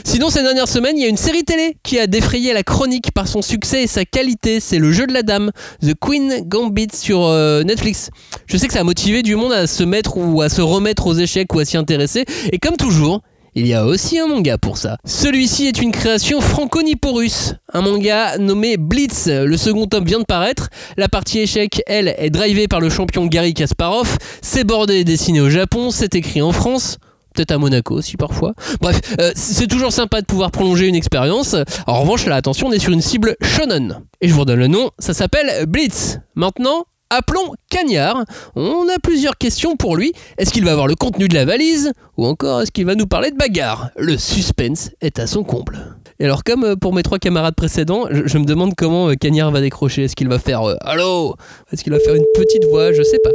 Sinon, 0.04 0.30
ces 0.30 0.42
dernières 0.42 0.68
semaines, 0.68 0.96
il 0.96 1.02
y 1.02 1.06
a 1.06 1.08
une 1.08 1.16
série 1.16 1.44
télé 1.44 1.76
qui 1.82 1.98
a 1.98 2.06
défrayé 2.06 2.52
la 2.52 2.62
chronique 2.62 3.12
par 3.12 3.28
son 3.28 3.42
succès 3.42 3.82
et 3.82 3.86
sa 3.86 4.04
qualité. 4.04 4.60
C'est 4.60 4.78
le 4.78 4.92
jeu 4.92 5.06
de 5.06 5.12
la 5.12 5.22
dame, 5.22 5.50
The 5.82 5.94
Queen 6.00 6.42
Gambit 6.46 6.88
sur 6.94 7.24
euh, 7.24 7.62
Netflix. 7.62 8.10
Je 8.46 8.56
sais 8.56 8.66
que 8.68 8.72
ça 8.72 8.80
a 8.80 8.84
motivé 8.84 9.22
du 9.22 9.34
monde 9.36 9.52
à 9.52 9.66
se 9.66 9.82
mettre 9.82 10.16
ou 10.16 10.40
à 10.42 10.48
se 10.48 10.62
remettre 10.62 11.06
aux 11.06 11.14
échecs 11.14 11.52
ou 11.54 11.58
à 11.58 11.64
s'y 11.64 11.76
intéresser. 11.76 12.24
Et 12.52 12.58
comme 12.58 12.76
toujours, 12.76 13.20
il 13.54 13.66
y 13.66 13.74
a 13.74 13.86
aussi 13.86 14.18
un 14.18 14.26
manga 14.26 14.58
pour 14.58 14.78
ça. 14.78 14.96
Celui-ci 15.04 15.66
est 15.66 15.80
une 15.80 15.92
création 15.92 16.40
franco-nippo-russe. 16.40 17.54
Un 17.72 17.82
manga 17.82 18.36
nommé 18.38 18.76
Blitz. 18.76 19.28
Le 19.28 19.56
second 19.56 19.86
tome 19.86 20.04
vient 20.04 20.18
de 20.18 20.24
paraître. 20.24 20.70
La 20.96 21.08
partie 21.08 21.38
échec, 21.38 21.80
elle, 21.86 22.14
est 22.18 22.30
drivée 22.30 22.66
par 22.66 22.80
le 22.80 22.90
champion 22.90 23.26
Gary 23.26 23.54
Kasparov. 23.54 24.18
C'est 24.42 24.64
bordé 24.64 24.96
et 24.96 25.04
dessiné 25.04 25.40
au 25.40 25.50
Japon. 25.50 25.90
C'est 25.90 26.14
écrit 26.14 26.42
en 26.42 26.52
France. 26.52 26.98
Peut-être 27.34 27.52
à 27.52 27.58
Monaco 27.58 27.94
aussi 27.94 28.16
parfois. 28.16 28.54
Bref, 28.80 29.00
euh, 29.20 29.32
c'est 29.34 29.66
toujours 29.66 29.92
sympa 29.92 30.20
de 30.20 30.26
pouvoir 30.26 30.50
prolonger 30.52 30.86
une 30.86 30.94
expérience. 30.94 31.56
En 31.86 32.00
revanche, 32.00 32.26
là, 32.26 32.36
attention, 32.36 32.68
on 32.68 32.72
est 32.72 32.78
sur 32.78 32.92
une 32.92 33.02
cible 33.02 33.36
shonen. 33.42 34.00
Et 34.20 34.28
je 34.28 34.34
vous 34.34 34.40
redonne 34.40 34.60
le 34.60 34.68
nom, 34.68 34.90
ça 35.00 35.14
s'appelle 35.14 35.66
Blitz. 35.66 36.18
Maintenant, 36.36 36.86
appelons 37.16 37.52
Cagnard. 37.70 38.24
On 38.56 38.88
a 38.88 38.98
plusieurs 39.02 39.36
questions 39.36 39.76
pour 39.76 39.96
lui. 39.96 40.12
Est-ce 40.38 40.52
qu'il 40.52 40.64
va 40.64 40.72
avoir 40.72 40.86
le 40.86 40.94
contenu 40.94 41.28
de 41.28 41.34
la 41.34 41.44
valise 41.44 41.92
Ou 42.16 42.26
encore, 42.26 42.62
est-ce 42.62 42.70
qu'il 42.70 42.86
va 42.86 42.94
nous 42.94 43.06
parler 43.06 43.30
de 43.30 43.36
bagarre? 43.36 43.90
Le 43.96 44.16
suspense 44.18 44.90
est 45.00 45.18
à 45.18 45.26
son 45.26 45.44
comble. 45.44 45.96
Et 46.20 46.24
alors, 46.26 46.44
comme 46.44 46.62
euh, 46.64 46.76
pour 46.76 46.94
mes 46.94 47.02
trois 47.02 47.18
camarades 47.18 47.56
précédents, 47.56 48.04
je, 48.10 48.26
je 48.26 48.38
me 48.38 48.44
demande 48.44 48.74
comment 48.76 49.08
euh, 49.08 49.14
Cagnard 49.14 49.50
va 49.50 49.60
décrocher. 49.60 50.04
Est-ce 50.04 50.14
qu'il 50.14 50.28
va 50.28 50.38
faire 50.38 50.62
euh, 50.62 50.76
Allô? 50.82 51.34
Est-ce 51.72 51.82
qu'il 51.82 51.92
va 51.92 51.98
faire 51.98 52.14
une 52.14 52.24
petite 52.36 52.64
voix? 52.66 52.92
Je 52.92 53.02
sais 53.02 53.18
pas. 53.22 53.30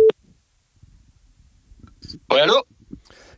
Ouais, 2.36 2.42
allô? 2.42 2.56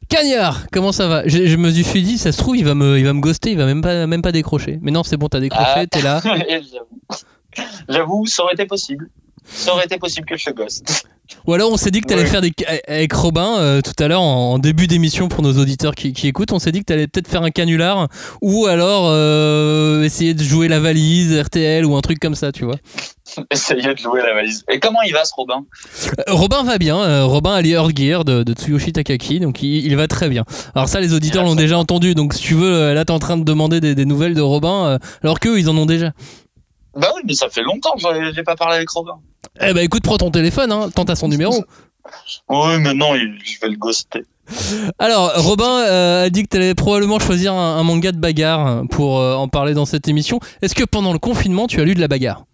Cagnard, 0.09 0.65
comment 0.71 0.91
ça 0.91 1.07
va? 1.07 1.27
Je, 1.27 1.45
je 1.47 1.55
me 1.57 1.71
suis 1.71 2.03
dit, 2.03 2.17
ça 2.17 2.31
se 2.31 2.37
trouve, 2.37 2.57
il 2.57 2.65
va 2.65 2.75
me, 2.75 2.99
il 2.99 3.05
va 3.05 3.13
me 3.13 3.21
ghoster, 3.21 3.51
il 3.51 3.57
va 3.57 3.65
même 3.65 3.81
pas, 3.81 4.05
même 4.07 4.21
pas 4.21 4.31
décrocher. 4.33 4.77
Mais 4.81 4.91
non, 4.91 5.03
c'est 5.03 5.15
bon, 5.17 5.27
t'as 5.29 5.39
décroché, 5.39 5.63
Ah. 5.65 5.87
t'es 5.87 6.01
là. 6.01 6.21
J'avoue, 7.89 8.25
ça 8.25 8.43
aurait 8.43 8.53
été 8.53 8.65
possible. 8.65 9.09
Ça 9.45 9.73
aurait 9.73 9.85
été 9.85 9.97
possible 9.97 10.25
que 10.27 10.37
je 10.37 10.49
ghost. 10.51 11.05
Ou 11.47 11.53
alors 11.53 11.71
on 11.71 11.77
s'est 11.77 11.91
dit 11.91 12.01
que 12.01 12.07
t'allais 12.07 12.23
Ouais. 12.23 12.27
faire 12.27 12.41
des 12.41 12.51
avec 12.87 13.13
Robin 13.13 13.57
euh, 13.57 13.81
tout 13.81 13.93
à 14.03 14.07
l'heure 14.09 14.21
en, 14.21 14.53
en 14.53 14.59
début 14.59 14.87
d'émission 14.87 15.29
pour 15.29 15.41
nos 15.41 15.57
auditeurs 15.57 15.95
qui, 15.95 16.11
qui 16.11 16.27
écoutent, 16.27 16.51
on 16.51 16.59
s'est 16.59 16.73
dit 16.73 16.79
que 16.79 16.85
t'allais 16.85 17.07
peut-être 17.07 17.27
faire 17.29 17.41
un 17.43 17.51
canular 17.51 18.09
ou 18.41 18.65
alors 18.65 19.05
euh, 19.07 20.03
essayer 20.03 20.33
de 20.33 20.43
jouer 20.43 20.67
la 20.67 20.81
valise 20.81 21.33
RTL 21.39 21.85
ou 21.85 21.95
un 21.95 22.01
truc 22.01 22.19
comme 22.19 22.35
ça, 22.35 22.51
tu 22.51 22.65
vois. 22.65 22.75
Essayer 23.51 23.93
de 23.93 23.97
jouer 23.97 24.21
la 24.21 24.33
valise. 24.33 24.65
Et 24.69 24.79
comment 24.81 25.01
il 25.03 25.13
va 25.13 25.23
ce 25.23 25.31
Robin? 25.37 25.63
Euh, 26.19 26.23
Robin 26.33 26.63
va 26.63 26.77
bien, 26.77 27.23
Robin 27.23 27.53
a 27.53 27.61
Earth 27.61 27.97
Gear 27.97 28.25
de, 28.25 28.43
de 28.43 28.53
Tsuyoshi 28.53 28.91
Takaki, 28.91 29.39
donc 29.39 29.63
il, 29.63 29.85
il 29.85 29.95
va 29.95 30.07
très 30.09 30.27
bien. 30.27 30.43
Alors 30.75 30.89
ça 30.89 30.99
les 30.99 31.13
auditeurs 31.13 31.45
l'ont 31.45 31.55
déjà 31.55 31.77
entendu, 31.77 32.13
donc 32.13 32.33
si 32.33 32.41
tu 32.41 32.55
veux, 32.55 32.93
là 32.93 33.05
t'es 33.05 33.11
en 33.11 33.19
train 33.19 33.37
de 33.37 33.43
demander 33.45 33.79
des, 33.79 33.95
des 33.95 34.05
nouvelles 34.05 34.33
de 34.35 34.41
Robin, 34.41 34.99
alors 35.23 35.39
qu'eux 35.39 35.57
ils 35.59 35.69
en 35.69 35.77
ont 35.77 35.85
déjà. 35.85 36.11
Bah 36.93 37.07
oui, 37.15 37.21
mais 37.25 37.33
ça 37.35 37.47
fait 37.49 37.63
longtemps 37.63 37.93
que 37.95 38.33
j'ai 38.35 38.43
pas 38.43 38.57
parlé 38.57 38.75
avec 38.75 38.89
Robin. 38.89 39.13
Eh 39.59 39.73
bah 39.73 39.83
écoute, 39.83 40.03
prends 40.03 40.17
ton 40.17 40.31
téléphone, 40.31 40.71
hein, 40.71 40.89
tente 40.89 41.09
à 41.09 41.15
son 41.15 41.27
numéro. 41.27 41.53
Oui, 42.49 42.77
mais 42.79 42.93
non, 42.93 43.15
je 43.15 43.59
vais 43.59 43.69
le 43.69 43.77
ghoster. 43.77 44.23
Alors, 44.97 45.31
Robin 45.35 45.85
euh, 45.85 46.25
a 46.25 46.29
dit 46.29 46.43
que 46.43 46.49
tu 46.49 46.57
allais 46.57 46.75
probablement 46.75 47.19
choisir 47.19 47.53
un, 47.53 47.77
un 47.77 47.83
manga 47.83 48.11
de 48.11 48.17
bagarre 48.17 48.83
pour 48.89 49.19
euh, 49.19 49.35
en 49.35 49.47
parler 49.47 49.73
dans 49.73 49.85
cette 49.85 50.07
émission. 50.07 50.39
Est-ce 50.61 50.75
que 50.75 50.83
pendant 50.83 51.13
le 51.13 51.19
confinement, 51.19 51.67
tu 51.67 51.79
as 51.79 51.85
lu 51.85 51.95
de 51.95 52.01
la 52.01 52.07
bagarre? 52.07 52.45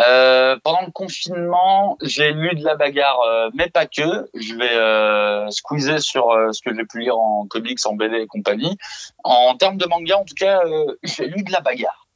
Euh, 0.00 0.56
pendant 0.62 0.82
le 0.82 0.90
confinement, 0.90 1.96
j'ai 2.02 2.32
lu 2.32 2.54
de 2.54 2.64
la 2.64 2.76
bagarre, 2.76 3.18
euh, 3.28 3.50
mais 3.54 3.68
pas 3.68 3.86
que. 3.86 4.28
Je 4.34 4.54
vais 4.54 4.72
euh, 4.72 5.50
squeezer 5.50 6.00
sur 6.00 6.30
euh, 6.30 6.52
ce 6.52 6.62
que 6.62 6.74
j'ai 6.74 6.84
pu 6.84 7.00
lire 7.00 7.18
en 7.18 7.46
comics, 7.46 7.78
en 7.84 7.94
BD 7.94 8.16
et 8.16 8.26
compagnie. 8.26 8.76
En 9.22 9.54
termes 9.56 9.76
de 9.76 9.86
manga, 9.86 10.18
en 10.18 10.24
tout 10.24 10.34
cas, 10.34 10.60
euh, 10.64 10.96
j'ai 11.02 11.26
lu 11.26 11.42
de 11.42 11.52
la 11.52 11.60
bagarre. 11.60 12.06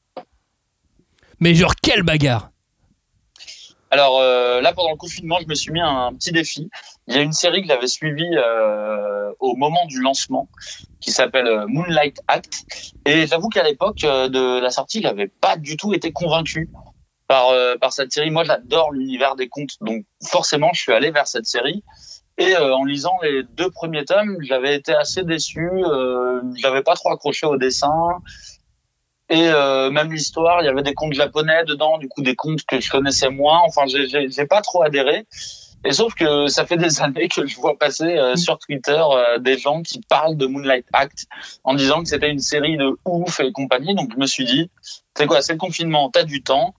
Mais 1.41 1.55
genre, 1.55 1.75
quelle 1.81 2.03
bagarre? 2.03 2.51
Alors 3.91 4.21
euh, 4.21 4.61
là, 4.61 4.73
pendant 4.75 4.91
le 4.91 4.97
confinement, 4.97 5.39
je 5.41 5.47
me 5.47 5.55
suis 5.55 5.73
mis 5.73 5.81
un 5.81 6.13
petit 6.13 6.33
défi. 6.33 6.69
Il 7.07 7.15
y 7.15 7.19
a 7.19 7.23
une 7.23 7.33
série 7.33 7.63
que 7.63 7.69
j'avais 7.69 7.87
suivie 7.87 8.37
euh, 8.37 9.33
au 9.41 9.57
moment 9.57 9.87
du 9.87 10.01
lancement, 10.01 10.49
qui 11.01 11.11
s'appelle 11.11 11.47
euh, 11.47 11.67
Moonlight 11.67 12.21
Act. 12.29 12.65
Et 13.07 13.27
j'avoue 13.27 13.49
qu'à 13.49 13.63
l'époque 13.63 14.05
euh, 14.05 14.29
de 14.29 14.61
la 14.61 14.71
sortie, 14.71 15.01
j'avais 15.01 15.29
pas 15.29 15.57
du 15.57 15.77
tout 15.77 15.95
été 15.95 16.13
convaincu 16.13 16.71
par 17.29 17.49
euh, 17.49 17.77
par 17.81 17.93
cette 17.93 18.13
série. 18.13 18.31
Moi, 18.31 18.45
j'adore 18.45 18.93
l'univers 18.93 19.37
des 19.37 19.49
contes, 19.49 19.77
donc 19.81 20.05
forcément, 20.23 20.71
je 20.75 20.81
suis 20.81 20.93
allé 20.93 21.11
vers 21.11 21.27
cette 21.27 21.47
série. 21.47 21.83
Et 22.37 22.55
euh, 22.55 22.75
en 22.75 22.85
lisant 22.85 23.17
les 23.23 23.43
deux 23.43 23.71
premiers 23.71 24.05
tomes, 24.05 24.37
j'avais 24.43 24.77
été 24.77 24.93
assez 24.93 25.25
déçu. 25.25 25.69
J'avais 26.57 26.83
pas 26.83 26.95
trop 26.95 27.11
accroché 27.11 27.47
au 27.47 27.57
dessin. 27.57 27.91
Et 29.31 29.49
euh, 29.49 29.91
même 29.91 30.11
l'histoire, 30.13 30.63
il 30.63 30.67
y 30.67 30.69
avait 30.69 30.83
des 30.83 30.95
contes 30.95 31.13
japonais 31.13 31.65
dedans, 31.65 31.99
du 31.99 32.09
coup 32.09 32.23
des 32.23 32.35
contes 32.35 32.65
que 32.67 32.81
je 32.81 32.91
connaissais 32.91 33.29
moins. 33.31 33.61
Enfin, 33.67 33.83
j'ai- 33.87 34.47
pas 34.47 34.63
trop 34.63 34.83
adhéré. 34.83 35.27
Et 35.85 35.93
sauf 35.93 36.15
que 36.15 36.49
ça 36.49 36.67
fait 36.67 36.77
des 36.77 37.01
années 37.03 37.29
que 37.29 37.47
je 37.47 37.57
vois 37.57 37.79
passer 37.79 38.17
euh, 38.17 38.37
sur 38.37 38.59
Twitter 38.59 39.01
euh, 39.11 39.39
des 39.39 39.59
gens 39.59 39.83
qui 39.83 40.01
parlent 40.09 40.37
de 40.37 40.47
Moonlight 40.47 40.87
Act 40.93 41.27
en 41.63 41.75
disant 41.75 42.03
que 42.03 42.09
c'était 42.09 42.31
une 42.31 42.41
série 42.41 42.77
de 42.77 42.97
ouf 43.05 43.41
et 43.41 43.53
compagnie. 43.53 43.95
Donc 43.95 44.11
je 44.13 44.19
me 44.19 44.27
suis 44.27 44.45
dit, 44.45 44.71
c'est 45.17 45.27
quoi, 45.27 45.43
c'est 45.43 45.53
le 45.53 45.59
confinement, 45.59 46.11
t'as 46.11 46.25
du 46.25 46.43
temps, 46.43 46.75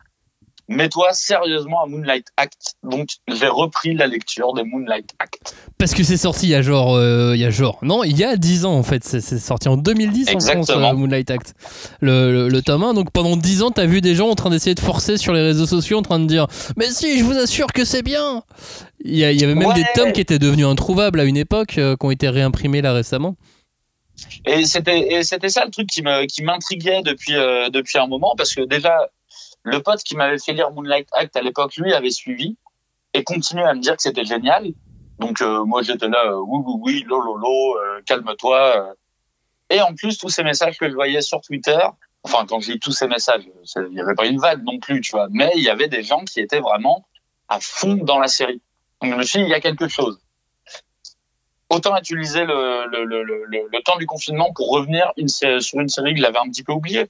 mets-toi 0.70 1.12
sérieusement 1.14 1.84
à 1.84 1.88
Moonlight 1.88 2.28
Act. 2.38 2.76
Donc, 2.84 3.10
j'ai 3.28 3.48
repris 3.48 3.94
la 3.96 4.08
lecture 4.08 4.54
de 4.54 4.62
Moonlight 4.62 5.10
Act. 5.20 5.56
Parce 5.78 5.94
que 5.94 6.04
c'est 6.04 6.16
sorti 6.18 6.46
il 6.46 6.50
y 6.52 6.56
a 6.56 6.62
genre, 6.62 6.96
euh, 6.96 7.34
il 7.36 7.42
y 7.42 7.46
a 7.46 7.50
genre, 7.50 7.80
non, 7.82 8.04
il 8.04 8.18
y 8.18 8.24
a 8.24 8.38
10 8.38 8.66
ans 8.66 8.74
en 8.74 8.84
fait. 8.84 9.04
C'est 9.04 9.22
sorti 9.40 9.68
en 9.68 9.76
2010 9.78 10.22
en 10.22 10.32
France, 10.32 10.50
Exactement. 10.50 10.90
euh, 10.90 10.94
Moonlight 10.94 11.30
Act, 11.32 11.54
le, 12.02 12.32
le, 12.32 12.50
le 12.50 12.62
tome 12.62 12.84
1. 12.84 12.94
Donc 12.94 13.12
pendant 13.12 13.36
10 13.36 13.64
ans, 13.64 13.72
t'as 13.72 13.86
vu 13.86 14.00
des 14.02 14.16
gens 14.16 14.30
en 14.30 14.36
train 14.36 14.50
d'essayer 14.50 14.76
de 14.76 14.80
forcer 14.80 15.18
sur 15.18 15.34
les 15.34 15.42
réseaux 15.42 15.66
sociaux, 15.66 15.98
en 15.98 16.04
train 16.04 16.20
de 16.20 16.26
dire, 16.26 16.48
mais 16.78 16.86
si, 16.90 17.18
je 17.20 17.24
vous 17.24 17.38
assure 17.38 17.68
que 17.74 17.84
c'est 17.84 18.04
bien. 18.04 18.44
Il 19.04 19.16
y, 19.16 19.24
avait 19.24 19.56
même 19.56 19.70
Ouais. 19.70 19.74
des 19.76 19.86
tomes 19.96 20.12
qui 20.12 20.20
étaient 20.22 20.40
devenus 20.40 20.66
introuvables 20.66 21.20
à 21.20 21.24
une 21.24 21.38
époque, 21.38 21.78
euh, 21.78 21.96
qui 21.96 22.06
ont 22.06 22.12
été 22.12 22.28
réimprimés 22.30 22.82
là 22.82 22.94
récemment. 22.94 23.36
Et 24.46 24.66
c'était 24.66 25.50
ça 25.50 25.64
le 25.66 25.72
truc 25.72 25.88
qui 25.88 26.02
me 26.02 26.26
qui 26.26 26.44
m'intriguait 26.44 27.02
depuis 27.04 27.36
euh, 27.36 27.70
depuis 27.70 27.98
un 27.98 28.08
moment 28.08 28.34
parce 28.38 28.54
que 28.54 28.62
déjà 28.68 29.08
le 29.64 29.82
pote 29.82 30.04
qui 30.04 30.16
m'avait 30.16 30.38
fait 30.38 30.54
lire 30.54 30.72
Moonlight 30.72 31.08
Act 31.14 31.36
à 31.36 31.42
l'époque 31.42 31.76
lui 31.78 31.94
avait 31.94 32.12
suivi 32.12 32.58
et 33.14 33.24
continuait 33.24 33.66
à 33.66 33.74
me 33.74 33.82
dire 33.82 33.96
que 33.96 34.02
c'était 34.02 34.26
génial. 34.26 34.72
Donc 35.20 35.42
euh, 35.42 35.66
moi 35.66 35.82
j'étais 35.82 36.08
là 36.08 36.26
euh, 36.28 36.40
oui 36.40 36.62
oui 36.66 36.74
oui 36.82 37.06
lo 37.08 37.20
lo 37.36 37.78
euh, 37.78 38.02
calme-toi 38.06 38.96
et 39.70 39.82
en 39.82 39.94
plus 39.94 40.18
tous 40.18 40.30
ces 40.30 40.44
messages 40.44 40.78
que 40.78 40.90
je 40.90 40.94
voyais 40.94 41.22
sur 41.22 41.42
Twitter 41.42 41.80
enfin 42.24 42.46
quand 42.48 42.66
lis 42.66 42.80
tous 42.80 42.94
ces 42.94 43.08
messages 43.08 43.44
il 43.76 43.94
y 43.94 44.00
avait 44.00 44.16
pas 44.16 44.28
une 44.28 44.40
vague 44.40 44.64
non 44.64 44.80
plus 44.80 45.02
tu 45.02 45.12
vois 45.12 45.28
mais 45.30 45.52
il 45.56 45.64
y 45.64 45.70
avait 45.70 45.90
des 45.90 46.04
gens 46.04 46.24
qui 46.24 46.40
étaient 46.40 46.62
vraiment 46.62 47.06
à 47.50 47.60
fond 47.60 47.96
dans 47.96 48.20
la 48.20 48.28
série. 48.28 48.62
Donc 49.02 49.12
je 49.12 49.18
me 49.18 49.24
suis 49.24 49.40
dit 49.40 49.46
il 49.46 49.52
y 49.52 49.54
a 49.54 49.60
quelque 49.60 49.90
chose 49.90 50.20
autant 51.70 51.96
utiliser 51.98 52.46
le, 52.46 52.86
le, 52.88 53.84
temps 53.84 53.98
du 53.98 54.06
confinement 54.06 54.52
pour 54.54 54.70
revenir 54.72 55.12
sur 55.60 55.80
une 55.80 55.88
série 55.88 56.16
que 56.16 56.22
j'avais 56.22 56.40
un 56.40 56.50
petit 56.50 56.64
peu 56.64 56.74
oubliée. 56.74 57.08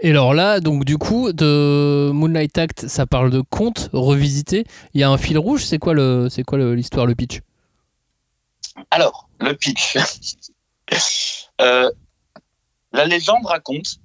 Et 0.00 0.10
alors 0.10 0.34
là, 0.34 0.60
donc 0.60 0.84
du 0.84 0.98
coup, 0.98 1.32
de 1.32 2.10
Moonlight 2.12 2.58
Act, 2.58 2.86
ça 2.86 3.06
parle 3.06 3.30
de 3.30 3.40
contes 3.40 3.88
revisités. 3.92 4.64
Il 4.92 5.00
y 5.00 5.04
a 5.04 5.10
un 5.10 5.16
fil 5.16 5.38
rouge. 5.38 5.64
C'est 5.64 5.78
quoi 5.78 5.94
c'est 6.28 6.42
quoi 6.42 6.58
l'histoire, 6.74 7.06
le 7.06 7.14
pitch? 7.14 7.40
Alors, 8.90 9.28
le 9.40 9.54
pitch. 9.54 9.96
Euh, 11.62 11.90
la 12.92 13.06
légende 13.06 13.46
raconte 13.46 13.96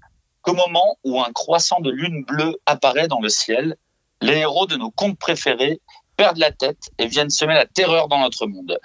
qu'au 0.41 0.53
moment 0.53 0.97
où 1.03 1.21
un 1.21 1.33
croissant 1.33 1.81
de 1.81 1.91
lune 1.91 2.23
bleue 2.23 2.55
apparaît 2.65 3.09
dans 3.09 3.19
le 3.19 3.27
ciel, 3.27 3.75
les 4.21 4.37
héros 4.37 4.67
de 4.67 4.77
nos 4.77 4.89
contes 4.89 5.19
préférés 5.19 5.81
perdent 6.15 6.37
la 6.37 6.51
tête 6.51 6.91
et 6.97 7.07
viennent 7.07 7.29
semer 7.29 7.53
la 7.53 7.65
terreur 7.65 8.07
dans 8.07 8.19
notre 8.19 8.47
monde. 8.47 8.79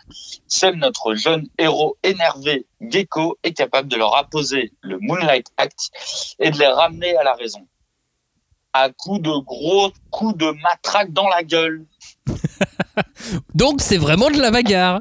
Seul 0.46 0.76
notre 0.76 1.14
jeune 1.14 1.46
héros 1.58 1.96
énervé, 2.02 2.66
Gecko, 2.80 3.38
est 3.42 3.52
capable 3.52 3.88
de 3.88 3.96
leur 3.96 4.16
apposer 4.16 4.72
le 4.80 4.98
Moonlight 5.00 5.48
Act 5.56 5.90
et 6.38 6.50
de 6.50 6.58
les 6.58 6.66
ramener 6.66 7.16
à 7.16 7.24
la 7.24 7.34
raison. 7.34 7.66
À 8.72 8.90
coups 8.90 9.22
de 9.22 9.44
gros 9.44 9.92
coups 10.10 10.36
de 10.36 10.50
matraque 10.62 11.12
dans 11.12 11.28
la 11.28 11.42
gueule. 11.42 11.86
Donc 13.54 13.80
c'est 13.80 13.98
vraiment 13.98 14.30
de 14.30 14.40
la 14.40 14.50
bagarre. 14.50 15.00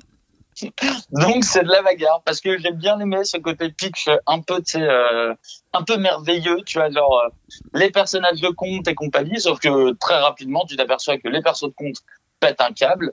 Donc 1.11 1.43
c'est 1.43 1.63
de 1.63 1.69
la 1.69 1.81
bagarre 1.81 2.21
parce 2.23 2.39
que 2.39 2.57
j'ai 2.57 2.71
bien 2.71 2.99
aimé 2.99 3.23
ce 3.23 3.37
côté 3.37 3.69
pitch 3.69 4.09
un 4.25 4.41
peu 4.41 4.61
euh, 4.75 5.33
un 5.73 5.83
peu 5.83 5.97
merveilleux, 5.97 6.61
tu 6.65 6.77
vois 6.77 6.89
genre 6.89 7.21
euh, 7.25 7.29
les 7.73 7.91
personnages 7.91 8.41
de 8.41 8.49
conte 8.49 8.87
et 8.87 8.95
compagnie 8.95 9.39
sauf 9.39 9.59
que 9.59 9.91
très 9.93 10.17
rapidement 10.17 10.65
tu 10.65 10.75
t'aperçois 10.75 11.17
que 11.17 11.27
les 11.27 11.41
persos 11.41 11.69
de 11.69 11.73
conte 11.75 11.97
pètent 12.39 12.61
un 12.61 12.71
câble 12.71 13.11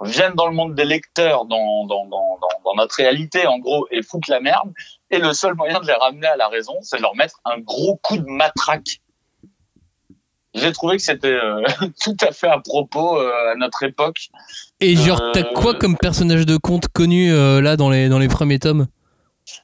viennent 0.00 0.34
dans 0.34 0.48
le 0.48 0.54
monde 0.54 0.74
des 0.74 0.84
lecteurs 0.84 1.44
dans, 1.44 1.86
dans, 1.86 2.06
dans, 2.06 2.38
dans 2.64 2.74
notre 2.74 2.96
réalité 2.96 3.46
en 3.46 3.58
gros 3.58 3.86
et 3.90 4.02
foutent 4.02 4.28
la 4.28 4.40
merde 4.40 4.72
et 5.10 5.18
le 5.18 5.32
seul 5.32 5.54
moyen 5.54 5.80
de 5.80 5.86
les 5.86 5.92
ramener 5.92 6.26
à 6.26 6.36
la 6.36 6.48
raison 6.48 6.74
c'est 6.80 6.96
de 6.96 7.02
leur 7.02 7.14
mettre 7.14 7.40
un 7.44 7.58
gros 7.58 7.96
coup 8.02 8.16
de 8.16 8.26
matraque. 8.26 9.00
J'ai 10.54 10.72
trouvé 10.72 10.96
que 10.96 11.02
c'était 11.02 11.28
euh, 11.28 11.62
tout 12.02 12.16
à 12.20 12.32
fait 12.32 12.48
à 12.48 12.58
propos 12.60 13.18
euh, 13.18 13.52
à 13.52 13.56
notre 13.56 13.82
époque. 13.82 14.28
Et 14.80 14.94
genre, 14.96 15.20
Euh, 15.20 15.32
t'as 15.32 15.42
quoi 15.42 15.74
comme 15.74 15.96
personnage 15.96 16.46
de 16.46 16.56
conte 16.56 16.88
connu 16.88 17.32
euh, 17.32 17.60
là 17.60 17.76
dans 17.76 17.90
les, 17.90 18.08
dans 18.08 18.18
les 18.18 18.28
premiers 18.28 18.58
tomes? 18.58 18.86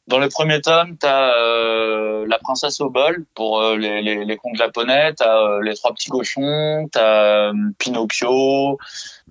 Dans 0.09 0.19
le 0.19 0.29
premier 0.29 0.61
tome, 0.61 0.97
t'as 0.99 1.35
euh, 1.37 2.27
la 2.29 2.39
princesse 2.39 2.81
au 2.81 2.91
bol 2.91 3.25
pour 3.35 3.63
euh, 3.63 3.77
les, 3.79 4.03
les, 4.03 4.25
les 4.25 4.37
contes 4.37 4.57
japonais, 4.57 5.15
t'as 5.15 5.39
euh, 5.43 5.63
les 5.63 5.75
trois 5.75 5.93
petits 5.95 6.11
cochons, 6.11 6.89
t'as 6.93 7.49
euh, 7.49 7.53
Pinocchio, 7.79 8.79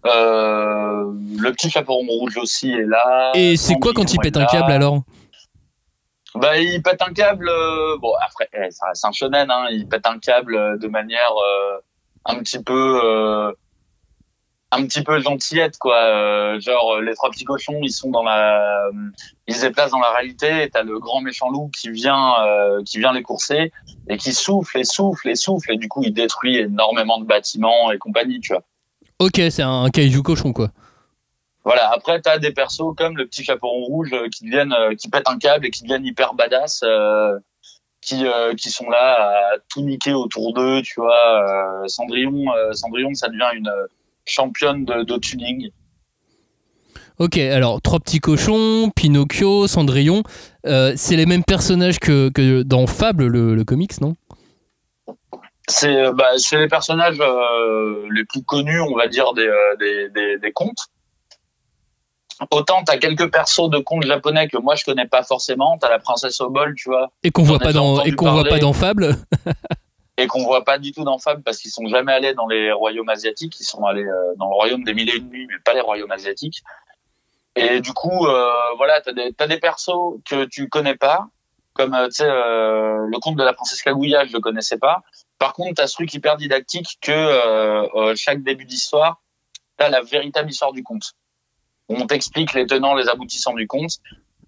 euh, 0.07 1.03
le 1.37 1.51
petit 1.51 1.69
chaperon 1.69 2.05
rouge 2.07 2.37
aussi 2.37 2.71
est 2.71 2.85
là. 2.85 3.31
Et 3.35 3.57
c'est 3.57 3.75
quoi 3.75 3.93
quand 3.93 4.13
il 4.13 4.19
pète 4.19 4.37
un 4.37 4.45
câble 4.45 4.71
alors? 4.71 5.01
Bah 6.35 6.57
il 6.59 6.81
pète 6.83 7.01
un 7.01 7.13
câble. 7.13 7.49
euh, 7.49 7.97
bon 7.99 8.13
après, 8.25 8.47
eh, 8.53 8.69
ça 8.71 8.87
reste 8.87 9.03
un 9.05 9.11
shonen, 9.11 9.49
hein, 9.49 9.67
il 9.71 9.87
pète 9.87 10.05
un 10.05 10.19
câble 10.19 10.55
euh, 10.55 10.77
de 10.77 10.87
manière 10.87 11.31
euh, 11.37 11.79
un 12.25 12.39
petit 12.39 12.61
peu. 12.63 13.01
euh, 13.03 13.51
un 14.71 14.83
petit 14.85 15.01
peu 15.01 15.19
gentillette 15.19 15.79
quoi 15.79 15.95
Euh, 15.97 16.59
genre 16.59 17.01
les 17.01 17.15
trois 17.15 17.31
petits 17.31 17.43
cochons 17.43 17.79
ils 17.81 17.91
sont 17.91 18.11
dans 18.11 18.21
la 18.21 18.85
euh, 18.85 18.91
ils 19.47 19.55
se 19.55 19.61
déplacent 19.65 19.89
dans 19.89 19.99
la 19.99 20.11
réalité 20.11 20.61
et 20.61 20.69
t'as 20.69 20.83
le 20.83 20.99
grand 20.99 21.21
méchant 21.21 21.49
loup 21.49 21.71
qui 21.75 21.89
vient 21.89 22.35
euh, 22.45 22.83
qui 22.85 22.99
vient 22.99 23.11
les 23.11 23.23
courser 23.23 23.71
et 24.07 24.17
qui 24.17 24.31
souffle 24.31 24.77
et 24.77 24.83
souffle 24.83 25.27
et 25.27 25.33
souffle 25.33 25.71
et 25.73 25.77
du 25.77 25.87
coup 25.87 26.03
il 26.03 26.13
détruit 26.13 26.57
énormément 26.57 27.17
de 27.19 27.25
bâtiments 27.25 27.91
et 27.91 27.97
compagnie 27.97 28.41
tu 28.41 28.53
vois 28.53 28.61
Ok, 29.17 29.41
c'est 29.49 29.63
un 29.63 29.89
kaiju 29.89 30.21
cochon 30.21 30.53
quoi. 30.53 30.69
Voilà 31.63 31.91
après 31.91 32.21
t'as 32.21 32.37
des 32.37 32.51
persos 32.51 32.95
comme 32.97 33.17
le 33.17 33.25
petit 33.25 33.43
chaperon 33.43 33.85
rouge 33.85 34.13
euh, 34.13 34.27
qui 34.29 34.45
deviennent 34.45 34.73
euh, 34.73 34.95
qui 34.95 35.09
pètent 35.09 35.29
un 35.29 35.37
câble 35.37 35.65
et 35.65 35.71
qui 35.71 35.83
deviennent 35.83 36.05
hyper 36.05 36.33
badass 36.33 36.81
euh, 36.83 37.37
qui 38.01 38.25
euh, 38.25 38.53
qui 38.55 38.69
sont 38.69 38.89
là 38.89 39.53
à 39.53 39.57
tout 39.69 39.81
niquer 39.81 40.13
autour 40.13 40.53
d'eux 40.53 40.81
tu 40.81 40.99
vois 40.99 41.83
euh, 41.83 41.87
Cendrillon 41.87 42.45
Cendrillon 42.73 43.13
ça 43.13 43.27
devient 43.27 43.49
une 43.53 43.71
championne 44.25 44.85
de, 44.85 45.03
de 45.03 45.17
tuning 45.17 45.71
Ok, 47.19 47.37
alors 47.37 47.81
trois 47.81 47.99
petits 47.99 48.21
cochons, 48.21 48.91
Pinocchio, 48.95 49.67
Cendrillon, 49.67 50.23
euh, 50.65 50.93
c'est 50.95 51.17
les 51.17 51.25
mêmes 51.25 51.43
personnages 51.43 51.99
que, 51.99 52.29
que 52.29 52.63
dans 52.63 52.87
Fable, 52.87 53.27
le, 53.27 53.55
le 53.55 53.63
comics, 53.65 53.99
non? 53.99 54.15
C'est 55.67 56.13
bah, 56.13 56.29
les 56.53 56.67
personnages 56.69 57.19
euh, 57.19 58.07
les 58.15 58.23
plus 58.23 58.41
connus, 58.43 58.79
on 58.79 58.95
va 58.95 59.07
dire, 59.09 59.33
des, 59.33 59.51
des, 59.79 60.09
des, 60.09 60.39
des 60.39 60.51
contes. 60.53 60.87
Autant 62.51 62.83
t'as 62.83 62.97
quelques 62.97 63.31
persos 63.31 63.69
de 63.69 63.79
contes 63.79 64.03
japonais 64.03 64.47
que 64.47 64.57
moi 64.57 64.75
je 64.75 64.85
connais 64.85 65.07
pas 65.07 65.23
forcément. 65.23 65.77
T'as 65.77 65.89
la 65.89 65.99
princesse 65.99 66.39
au 66.41 66.49
bol, 66.49 66.73
tu 66.75 66.89
vois, 66.89 67.11
Et 67.23 67.31
qu'on 67.31 67.43
voit 67.43 67.59
pas 67.59 67.73
dans 67.73 68.01
et 68.03 68.11
qu'on 68.13 68.31
voit 68.31 68.45
pas 68.45 68.59
dans 68.59 68.73
Fable? 68.73 69.15
et 70.17 70.27
qu'on 70.27 70.43
voit 70.43 70.63
pas 70.65 70.77
du 70.77 70.91
tout 70.91 71.03
dans 71.03 71.17
Fable 71.17 71.43
parce 71.43 71.57
qu'ils 71.57 71.71
sont 71.71 71.87
jamais 71.87 72.11
allés 72.13 72.33
dans 72.33 72.47
les 72.47 72.71
royaumes 72.71 73.09
asiatiques. 73.09 73.59
Ils 73.59 73.65
sont 73.65 73.83
allés 73.85 74.05
euh, 74.05 74.35
dans 74.37 74.49
le 74.49 74.53
royaume 74.53 74.83
des 74.83 74.93
mille 74.93 75.09
et 75.09 75.17
une 75.17 75.29
nuits, 75.29 75.47
mais 75.47 75.59
pas 75.63 75.73
les 75.73 75.81
royaumes 75.81 76.11
asiatiques. 76.11 76.61
Et 77.55 77.81
du 77.81 77.93
coup, 77.93 78.25
euh, 78.27 78.51
voilà, 78.77 79.01
t'as 79.01 79.11
des 79.11 79.33
t'as 79.33 79.47
des 79.47 79.59
persos 79.59 80.19
que 80.25 80.45
tu 80.45 80.69
connais 80.69 80.95
pas, 80.95 81.27
comme 81.73 81.93
euh, 81.93 82.07
tu 82.07 82.15
sais 82.15 82.25
euh, 82.25 83.05
le 83.07 83.19
conte 83.19 83.35
de 83.37 83.43
la 83.43 83.53
princesse 83.53 83.81
Kaguya, 83.81 84.25
je 84.25 84.33
le 84.33 84.39
connaissais 84.39 84.77
pas. 84.77 85.01
Par 85.39 85.53
contre, 85.53 85.75
t'as 85.75 85.87
ce 85.87 85.95
truc 85.95 86.13
hyper 86.13 86.37
didactique 86.37 86.97
que 87.01 87.11
euh, 87.11 87.87
euh, 87.95 88.13
chaque 88.15 88.43
début 88.43 88.65
d'histoire, 88.65 89.21
t'as 89.77 89.89
la 89.89 90.01
véritable 90.01 90.49
histoire 90.49 90.73
du 90.73 90.83
conte. 90.83 91.13
On 91.89 92.05
t'explique 92.05 92.53
les 92.53 92.65
tenants, 92.65 92.95
les 92.95 93.09
aboutissants 93.09 93.53
du 93.53 93.67
conte. 93.67 93.97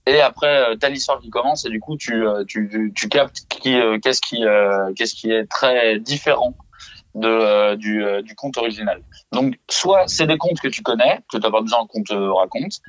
Et 0.08 0.20
après, 0.20 0.72
euh, 0.72 0.76
t'as 0.76 0.90
l'histoire 0.90 1.20
qui 1.20 1.30
commence 1.30 1.66
et 1.66 1.70
du 1.70 1.80
coup, 1.80 1.96
tu, 1.98 2.26
euh, 2.26 2.44
tu, 2.48 2.70
tu, 2.72 2.92
tu 2.96 3.10
captes 3.10 3.48
qui, 3.50 3.76
euh, 3.76 4.00
qu'est-ce 4.02 4.22
qui, 4.22 4.44
qu'est-ce 4.96 5.14
qui 5.14 5.32
est 5.32 5.46
très 5.46 6.00
différent 6.00 6.56
de, 7.16 7.76
du, 7.76 8.04
euh, 8.04 8.22
du 8.22 8.36
conte 8.36 8.58
original. 8.58 9.02
Donc, 9.32 9.60
soit 9.70 10.08
c'est 10.08 10.28
des 10.28 10.38
contes 10.38 10.60
que 10.60 10.68
tu 10.68 10.82
connais, 10.82 11.20
que 11.32 11.38
t'as 11.38 11.52
pas 11.52 11.62
besoin 11.62 11.86
qu'on 11.88 12.04
te 12.04 12.14
raconte, 12.14 12.80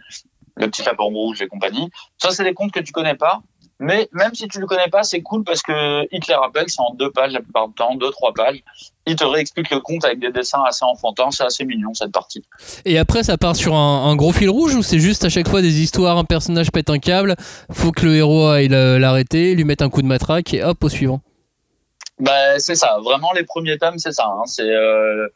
le 0.57 0.69
petit 0.69 0.83
chaperon 0.83 1.11
rouge 1.11 1.43
et 1.43 1.49
compagnie. 1.49 1.91
Soit 2.19 2.33
c'est 2.33 2.45
des 2.45 2.55
contes 2.55 2.73
que 2.73 2.81
tu 2.81 2.93
connais 2.93 3.15
pas, 3.15 3.43
mais 3.83 4.09
même 4.13 4.33
si 4.33 4.47
tu 4.49 4.61
le 4.61 4.67
connais 4.67 4.89
pas, 4.89 5.03
c'est 5.03 5.23
cool 5.23 5.43
parce 5.43 5.61
que 5.61 6.07
il 6.13 6.21
te 6.21 6.29
les 6.29 6.37
rappelle, 6.37 6.69
c'est 6.69 6.81
en 6.81 6.95
deux 6.95 7.11
pages 7.11 7.33
la 7.33 7.41
plupart 7.41 7.67
du 7.69 7.75
temps, 7.75 7.95
deux, 7.97 8.11
trois 8.11 8.33
pages. 8.33 8.63
Il 9.07 9.17
te 9.17 9.25
réexplique 9.25 9.71
le 9.71 9.81
conte 9.81 10.05
avec 10.05 10.21
des 10.21 10.31
dessins 10.31 10.63
assez 10.65 10.85
enfantins, 10.85 11.33
c'est 11.33 11.43
assez 11.45 11.65
mignon 11.65 11.93
cette 11.93 12.13
partie. 12.13 12.45
Et 12.85 12.97
après, 12.99 13.25
ça 13.25 13.37
part 13.37 13.57
sur 13.57 13.75
un, 13.75 14.05
un 14.09 14.15
gros 14.15 14.33
fil 14.33 14.49
rouge 14.49 14.77
ou 14.77 14.83
c'est 14.83 15.01
juste 15.01 15.25
à 15.25 15.29
chaque 15.29 15.49
fois 15.49 15.61
des 15.63 15.81
histoires, 15.81 16.17
un 16.17 16.25
personnage 16.25 16.71
pète 16.71 16.89
un 16.91 16.99
câble, 16.99 17.35
faut 17.73 17.91
que 17.91 18.07
le 18.07 18.15
héros 18.15 18.47
aille 18.47 18.69
le- 18.69 18.99
l'arrêter, 18.99 19.55
lui 19.57 19.65
mettre 19.65 19.83
un 19.85 19.91
coup 19.91 20.03
de 20.03 20.07
matraque 20.07 20.55
et 20.55 20.63
hop 20.63 20.83
au 20.85 20.89
suivant. 20.89 21.21
Bah 22.21 22.59
c'est 22.61 22.77
ça, 22.77 22.99
vraiment 23.03 23.33
les 23.33 23.43
premiers 23.43 23.79
tomes 23.79 23.99
c'est 23.99 24.13
ça. 24.13 24.27
Hein. 24.27 24.45
C'est 24.47 24.71
euh, 24.71 25.27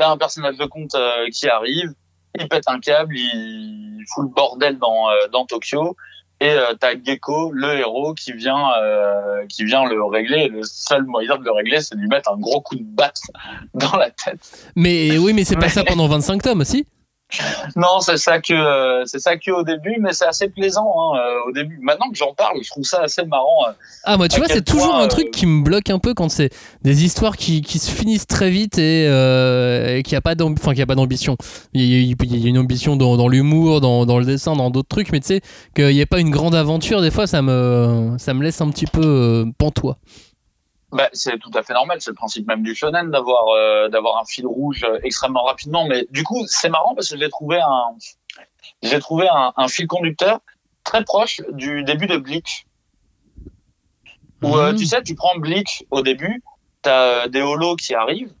un 0.00 0.16
personnage 0.16 0.56
de 0.56 0.64
conte 0.64 0.94
euh, 0.96 1.28
qui 1.32 1.48
arrive, 1.48 1.92
il 2.40 2.48
pète 2.48 2.64
un 2.66 2.80
câble, 2.80 3.14
il 3.16 4.02
fout 4.12 4.24
le 4.24 4.30
bordel 4.34 4.78
dans 4.78 5.10
euh, 5.10 5.28
dans 5.32 5.46
Tokyo 5.46 5.96
et 6.42 6.50
euh, 6.50 6.74
t'as 6.78 6.94
Gecko, 7.00 7.52
le 7.52 7.78
héros, 7.78 8.14
qui 8.14 8.32
vient 8.32 8.72
euh, 8.82 9.46
qui 9.48 9.64
vient 9.64 9.84
le 9.84 10.02
régler. 10.04 10.38
Et 10.38 10.48
le 10.48 10.62
seul 10.64 11.04
moyen 11.04 11.36
de 11.36 11.44
le 11.44 11.52
régler, 11.52 11.80
c'est 11.80 11.94
de 11.94 12.00
lui 12.00 12.08
mettre 12.08 12.32
un 12.32 12.36
gros 12.36 12.60
coup 12.60 12.74
de 12.74 12.82
batte 12.82 13.20
dans 13.74 13.96
la 13.96 14.10
tête. 14.10 14.40
Mais 14.74 15.16
oui, 15.18 15.32
mais 15.32 15.44
c'est 15.44 15.56
pas 15.56 15.68
ça 15.68 15.84
pendant 15.84 16.08
25 16.08 16.42
tomes, 16.42 16.64
si? 16.64 16.84
Non, 17.76 18.00
c'est 18.00 18.16
ça 18.18 18.40
que 18.40 18.52
euh, 18.52 19.04
c'est 19.06 19.18
ça 19.18 19.36
que 19.36 19.50
au 19.50 19.62
début, 19.62 19.96
mais 20.00 20.12
c'est 20.12 20.26
assez 20.26 20.48
plaisant 20.48 20.86
hein, 20.96 21.18
euh, 21.18 21.48
au 21.48 21.52
début. 21.52 21.78
Maintenant 21.82 22.10
que 22.10 22.16
j'en 22.16 22.34
parle, 22.34 22.58
je 22.62 22.68
trouve 22.70 22.84
ça 22.84 23.00
assez 23.02 23.24
marrant. 23.24 23.66
euh. 23.68 23.72
Ah 24.04 24.16
moi 24.16 24.28
tu 24.28 24.38
vois 24.38 24.48
c'est 24.48 24.64
toujours 24.64 24.94
un 24.96 25.08
truc 25.08 25.30
qui 25.30 25.46
me 25.46 25.62
bloque 25.62 25.90
un 25.90 25.98
peu 25.98 26.14
quand 26.14 26.28
c'est 26.28 26.50
des 26.82 27.04
histoires 27.04 27.36
qui, 27.36 27.62
qui 27.62 27.78
se 27.78 27.90
finissent 27.90 28.26
très 28.26 28.50
vite 28.50 28.78
et, 28.78 29.06
euh, 29.08 29.96
et 29.96 30.02
qui 30.02 30.14
a 30.16 30.20
pas 30.20 30.34
enfin 30.42 30.74
qui 30.74 30.82
a 30.82 30.86
pas 30.86 30.94
d'ambition. 30.94 31.36
Il 31.72 31.82
y, 31.82 31.94
a- 32.12 32.14
il 32.24 32.36
y 32.42 32.46
a 32.46 32.48
une 32.48 32.58
ambition 32.58 32.96
dans, 32.96 33.16
dans 33.16 33.28
l'humour, 33.28 33.80
dans, 33.80 34.04
dans 34.06 34.18
le 34.18 34.24
dessin, 34.24 34.54
dans 34.56 34.70
d'autres 34.70 34.88
trucs, 34.88 35.12
mais 35.12 35.20
tu 35.20 35.26
sais 35.28 35.40
qu'il 35.74 35.94
n'y 35.94 36.02
a 36.02 36.06
pas 36.06 36.20
une 36.20 36.30
grande 36.30 36.54
aventure. 36.54 37.00
Des 37.00 37.10
fois 37.10 37.26
ça 37.26 37.42
me 37.42 38.14
ça 38.18 38.34
me 38.34 38.42
laisse 38.42 38.60
un 38.60 38.68
petit 38.70 38.86
peu 38.86 39.00
euh, 39.04 39.44
pantois. 39.58 39.98
Bah, 40.92 41.08
c'est 41.14 41.38
tout 41.38 41.50
à 41.54 41.62
fait 41.62 41.72
normal, 41.72 41.98
c'est 42.02 42.10
le 42.10 42.14
principe 42.14 42.46
même 42.46 42.62
du 42.62 42.74
shonen 42.74 43.10
d'avoir 43.10 43.48
euh, 43.48 43.88
d'avoir 43.88 44.18
un 44.20 44.24
fil 44.26 44.46
rouge 44.46 44.84
euh, 44.84 44.98
extrêmement 45.02 45.42
rapidement. 45.44 45.86
Mais 45.86 46.06
du 46.10 46.22
coup, 46.22 46.44
c'est 46.46 46.68
marrant 46.68 46.94
parce 46.94 47.08
que 47.08 47.18
j'ai 47.18 47.30
trouvé 47.30 47.58
un 47.60 47.96
j'ai 48.82 48.98
trouvé 49.00 49.26
un, 49.28 49.52
un 49.56 49.68
fil 49.68 49.86
conducteur 49.86 50.40
très 50.84 51.02
proche 51.02 51.40
du 51.52 51.82
début 51.84 52.06
de 52.06 52.18
Bleach. 52.18 52.66
Où 54.42 54.56
euh, 54.56 54.72
Mhm. 54.72 54.78
tu 54.78 54.86
sais, 54.86 55.02
tu 55.02 55.14
prends 55.14 55.36
Bleach 55.38 55.84
au 55.90 56.02
début, 56.02 56.42
t'as 56.82 57.02
euh, 57.24 57.28
des 57.28 57.40
holos 57.40 57.76
qui 57.76 57.94
arrivent, 57.94 58.34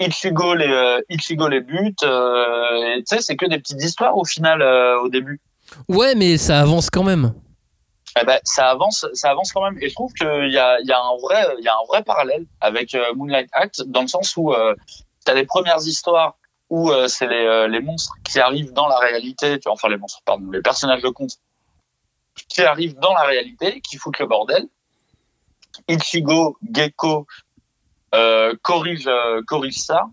Ichigo 0.00 0.54
les 0.54 0.66
euh, 0.66 1.00
Ichigo 1.08 1.46
les 1.46 1.60
bute, 1.60 2.02
euh, 2.02 2.96
tu 2.96 3.02
sais, 3.06 3.20
c'est 3.20 3.36
que 3.36 3.46
des 3.46 3.58
petites 3.58 3.82
histoires 3.84 4.16
au 4.16 4.24
final 4.24 4.60
euh, 4.62 4.98
au 5.00 5.08
début. 5.08 5.40
Ouais 5.88 6.14
mais 6.16 6.36
ça 6.36 6.60
avance 6.60 6.90
quand 6.90 7.04
même. 7.04 7.32
Eh 8.20 8.24
ben, 8.24 8.38
ça 8.44 8.68
avance, 8.68 9.06
ça 9.14 9.30
avance 9.30 9.52
quand 9.52 9.62
même. 9.62 9.78
Et 9.80 9.88
je 9.88 9.94
trouve 9.94 10.12
qu'il 10.12 10.50
y 10.52 10.58
a, 10.58 10.80
y 10.80 10.92
a 10.92 11.00
un 11.00 11.16
vrai, 11.16 11.46
il 11.58 11.64
y 11.64 11.68
a 11.68 11.74
un 11.74 11.84
vrai 11.88 12.02
parallèle 12.02 12.46
avec 12.60 12.94
euh, 12.94 13.14
Moonlight 13.14 13.48
Act 13.52 13.82
dans 13.86 14.02
le 14.02 14.08
sens 14.08 14.36
où 14.36 14.52
euh, 14.52 14.74
t'as 15.24 15.34
les 15.34 15.46
premières 15.46 15.86
histoires 15.86 16.36
où 16.68 16.90
euh, 16.90 17.08
c'est 17.08 17.26
les, 17.26 17.44
euh, 17.44 17.68
les 17.68 17.80
monstres 17.80 18.14
qui 18.24 18.40
arrivent 18.40 18.72
dans 18.72 18.88
la 18.88 18.98
réalité, 18.98 19.58
tu 19.58 19.64
vois, 19.64 19.74
enfin 19.74 19.88
les 19.88 19.98
monstres, 19.98 20.22
pardon, 20.24 20.50
les 20.50 20.62
personnages 20.62 21.02
de 21.02 21.08
conte 21.08 21.38
qui 22.48 22.62
arrivent 22.62 22.98
dans 22.98 23.12
la 23.12 23.24
réalité, 23.24 23.80
qui 23.82 23.98
foutent 23.98 24.18
le 24.18 24.26
bordel. 24.26 24.66
Ichigo, 25.88 26.56
Gecko 26.70 27.26
euh, 28.14 28.54
corrige, 28.62 29.08
corrige 29.46 29.78
ça. 29.78 30.06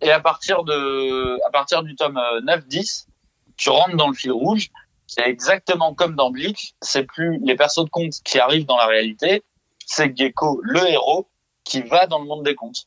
Et 0.00 0.10
à 0.10 0.20
partir 0.20 0.64
de, 0.64 1.38
à 1.46 1.50
partir 1.50 1.82
du 1.82 1.96
tome 1.96 2.18
euh, 2.18 2.40
9-10, 2.42 3.06
tu 3.56 3.70
rentres 3.70 3.96
dans 3.96 4.08
le 4.08 4.14
fil 4.14 4.32
rouge 4.32 4.68
c'est 5.06 5.26
exactement 5.28 5.94
comme 5.94 6.14
dans 6.16 6.30
Bleach, 6.30 6.74
c'est 6.82 7.04
plus 7.04 7.38
les 7.44 7.54
persos 7.56 7.84
de 7.84 7.90
contes 7.90 8.14
qui 8.24 8.38
arrivent 8.38 8.66
dans 8.66 8.76
la 8.76 8.86
réalité, 8.86 9.42
c'est 9.86 10.16
Gecko, 10.16 10.60
le 10.62 10.86
héros, 10.88 11.28
qui 11.64 11.82
va 11.82 12.06
dans 12.06 12.18
le 12.18 12.26
monde 12.26 12.44
des 12.44 12.54
contes. 12.54 12.84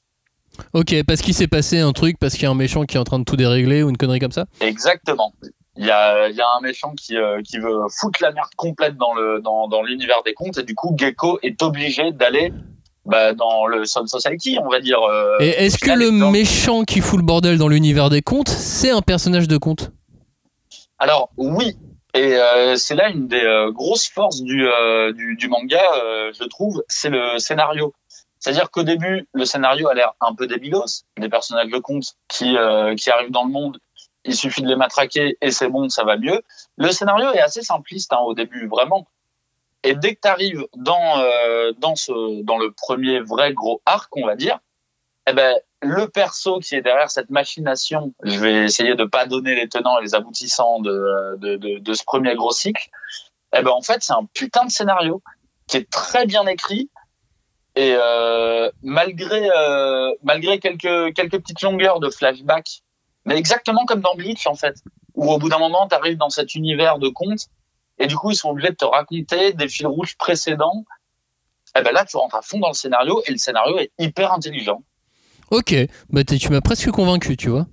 Ok 0.74 0.94
parce 1.08 1.22
qu'il 1.22 1.34
s'est 1.34 1.48
passé 1.48 1.80
un 1.80 1.94
truc 1.94 2.18
parce 2.20 2.34
qu'il 2.34 2.44
y 2.44 2.46
a 2.46 2.50
un 2.50 2.56
méchant 2.56 2.84
qui 2.84 2.98
est 2.98 3.00
en 3.00 3.04
train 3.04 3.20
de 3.20 3.24
tout 3.24 3.36
dérégler 3.38 3.84
ou 3.84 3.90
une 3.90 3.98
connerie 3.98 4.20
comme 4.20 4.32
ça? 4.32 4.46
Exactement. 4.62 5.34
Il 5.78 5.86
y 5.86 5.92
a, 5.92 6.28
il 6.28 6.36
y 6.36 6.42
a 6.42 6.46
un 6.58 6.62
méchant 6.62 6.94
qui, 6.96 7.16
euh, 7.16 7.42
qui 7.44 7.58
veut 7.58 7.78
foutre 7.98 8.20
la 8.22 8.32
merde 8.34 8.50
complète 8.58 8.98
dans 8.98 9.14
le 9.14 9.40
dans, 9.42 9.68
dans 9.70 9.82
l'univers 9.84 10.22
des 10.26 10.34
contes 10.34 10.58
et 10.58 10.64
du 10.64 10.76
coup 10.76 10.94
Gecko 10.98 11.40
est 11.44 11.62
obligé 11.62 12.12
d'aller 12.12 12.52
bah, 13.06 13.34
dans 13.34 13.66
le 13.68 13.86
Soul 13.86 14.10
Society, 14.10 14.58
on 14.62 14.68
va 14.70 14.82
dire. 14.82 15.00
euh, 15.04 15.38
Et 15.40 15.50
est-ce 15.50 15.78
que 15.78 15.92
le 15.92 16.10
dans- 16.20 16.32
méchant 16.32 16.84
qui 16.84 17.00
fout 17.00 17.20
le 17.20 17.26
bordel 17.26 17.58
dans 17.58 17.70
l'univers 17.70 18.10
des 18.10 18.22
contes 18.22 18.50
c'est 18.50 18.90
un 18.92 19.02
personnage 19.02 19.48
de 19.48 19.58
conte? 19.58 19.92
Alors 20.98 21.30
oui, 21.38 21.78
et 22.14 22.36
euh, 22.36 22.76
c'est 22.76 22.96
là 22.96 23.10
une 23.10 23.28
des 23.28 23.44
euh, 23.44 23.72
grosses 23.72 24.08
forces 24.08 24.42
du, 24.42 24.68
euh, 24.68 25.14
du, 25.14 25.36
du 25.36 25.48
manga, 25.48 25.82
euh, 26.04 26.32
je 26.34 26.44
trouve, 26.46 26.84
c'est 26.88 27.10
le 27.10 27.38
scénario. 27.40 27.94
C'est-à-dire 28.40 28.72
qu'au 28.72 28.84
début, 28.84 29.28
le 29.34 29.46
scénario 29.46 29.90
a 29.90 29.94
l'air 29.94 30.14
un 30.22 30.34
peu 30.34 30.48
débilos, 30.48 31.04
des 31.18 31.30
personnages 31.30 31.70
de 31.70 31.78
contes 31.78 32.16
qui, 32.28 32.58
euh, 32.58 32.96
qui 32.96 33.10
arrivent 33.10 33.32
dans 33.32 33.44
le 33.44 33.52
monde, 33.52 33.80
il 34.26 34.36
suffit 34.36 34.62
de 34.62 34.68
les 34.68 34.76
matraquer 34.76 35.38
et 35.42 35.52
c'est 35.52 35.70
bon, 35.70 35.90
ça 35.90 36.04
va 36.04 36.18
mieux. 36.18 36.42
Le 36.78 36.92
scénario 36.92 37.32
est 37.32 37.40
assez 37.40 37.62
simpliste 37.62 38.14
hein, 38.14 38.20
au 38.20 38.34
début, 38.34 38.68
vraiment. 38.68 39.06
Et 39.84 39.96
dès 39.96 40.16
que 40.16 40.22
tu 40.22 40.28
arrives 40.28 40.66
dans, 40.76 41.20
euh, 41.20 41.72
dans, 41.78 41.96
ce, 41.96 42.44
dans 42.44 42.58
le 42.58 42.72
premier 42.72 43.20
vrai 43.20 43.54
gros 43.54 43.82
arc, 43.86 44.10
on 44.18 44.26
va 44.26 44.36
dire, 44.36 44.60
eh 45.30 45.34
ben, 45.34 45.56
le 45.82 46.08
perso 46.08 46.60
qui 46.60 46.76
est 46.76 46.82
derrière 46.82 47.10
cette 47.10 47.30
machination, 47.30 48.14
je 48.24 48.40
vais 48.40 48.66
essayer 48.66 48.96
de 48.96 49.06
pas 49.06 49.26
donner 49.26 49.56
les 49.56 49.70
tenants 49.70 49.98
et 50.00 50.02
les 50.02 50.16
aboutissants 50.16 50.80
de, 50.80 51.38
ce 51.94 52.04
premier 52.04 52.36
gros 52.36 52.52
cycle, 52.52 52.90
eh 53.56 53.62
ben, 53.62 53.72
en 53.72 53.82
fait, 53.82 54.02
c'est 54.02 54.14
un 54.14 54.26
putain 54.34 54.66
de 54.66 54.72
scénario 54.72 55.22
qui 55.68 55.78
est 55.78 55.90
très 55.90 56.26
bien 56.26 56.46
écrit. 56.48 56.90
Et 57.76 57.96
euh, 57.96 58.70
malgré 58.82 59.50
euh, 59.56 60.14
quelques 60.24 61.40
petites 61.40 61.62
longueurs 61.62 62.00
de 62.00 62.10
flashback, 62.10 62.82
mais 63.26 63.38
exactement 63.38 63.86
comme 63.86 64.02
dans 64.02 64.16
Bleach 64.16 64.48
en 64.48 64.56
fait, 64.56 64.76
où 65.14 65.32
au 65.32 65.38
bout 65.38 65.50
d'un 65.50 65.60
moment 65.60 65.88
tu 65.88 65.96
arrives 65.96 66.18
dans 66.18 66.30
cet 66.30 66.56
univers 66.56 66.98
de 66.98 67.10
contes 67.10 67.46
et 68.00 68.08
du 68.08 68.16
coup 68.16 68.32
ils 68.32 68.36
sont 68.36 68.50
obligés 68.50 68.72
de 68.72 68.76
te 68.76 68.86
raconter 68.86 69.54
des 69.54 69.70
fils 69.70 69.86
rouges 69.86 70.18
précédents. 70.18 70.84
Et 71.78 71.82
ben 71.82 71.94
là 71.94 72.06
tu 72.06 72.18
rentres 72.18 72.36
à 72.36 72.42
fond 72.42 72.60
dans 72.60 72.70
le 72.70 72.74
scénario 72.74 73.22
et 73.28 73.32
le 73.32 73.38
scénario 73.38 73.78
est 73.78 73.92
hyper 74.00 74.34
intelligent. 74.34 74.82
Ok. 75.52 75.74
Bah 76.10 76.24
tu 76.24 76.52
m'as 76.52 76.62
presque 76.62 76.92
convaincu 76.92 77.36
tu 77.38 77.50
vois. 77.50 77.66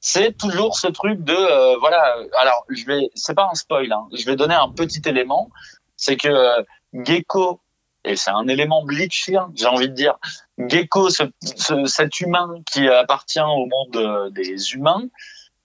c'est 0.00 0.36
toujours 0.36 0.76
ce 0.78 0.86
truc 0.86 1.22
de 1.24 1.34
euh, 1.34 1.76
voilà 1.78 2.16
alors 2.38 2.64
je 2.70 2.84
vais 2.86 3.10
c'est 3.14 3.34
pas 3.34 3.48
un 3.50 3.54
spoil 3.54 3.92
hein, 3.92 4.06
je 4.16 4.24
vais 4.24 4.36
donner 4.36 4.54
un 4.54 4.70
petit 4.70 5.02
élément. 5.06 5.50
C'est 5.96 6.16
que 6.16 6.28
euh, 6.28 6.62
Gecko 6.94 7.60
et 8.04 8.16
c'est 8.16 8.30
un 8.30 8.48
élément 8.48 8.82
bleachien 8.84 9.50
j'ai 9.54 9.66
envie 9.66 9.88
de 9.88 9.94
dire. 9.94 10.18
Gecko 10.58 11.10
ce, 11.10 11.24
ce- 11.42 11.84
cet 11.86 12.20
humain 12.20 12.48
qui 12.70 12.88
appartient 12.88 13.40
au 13.40 13.66
monde 13.66 13.96
euh, 13.96 14.30
des 14.30 14.72
humains 14.72 15.02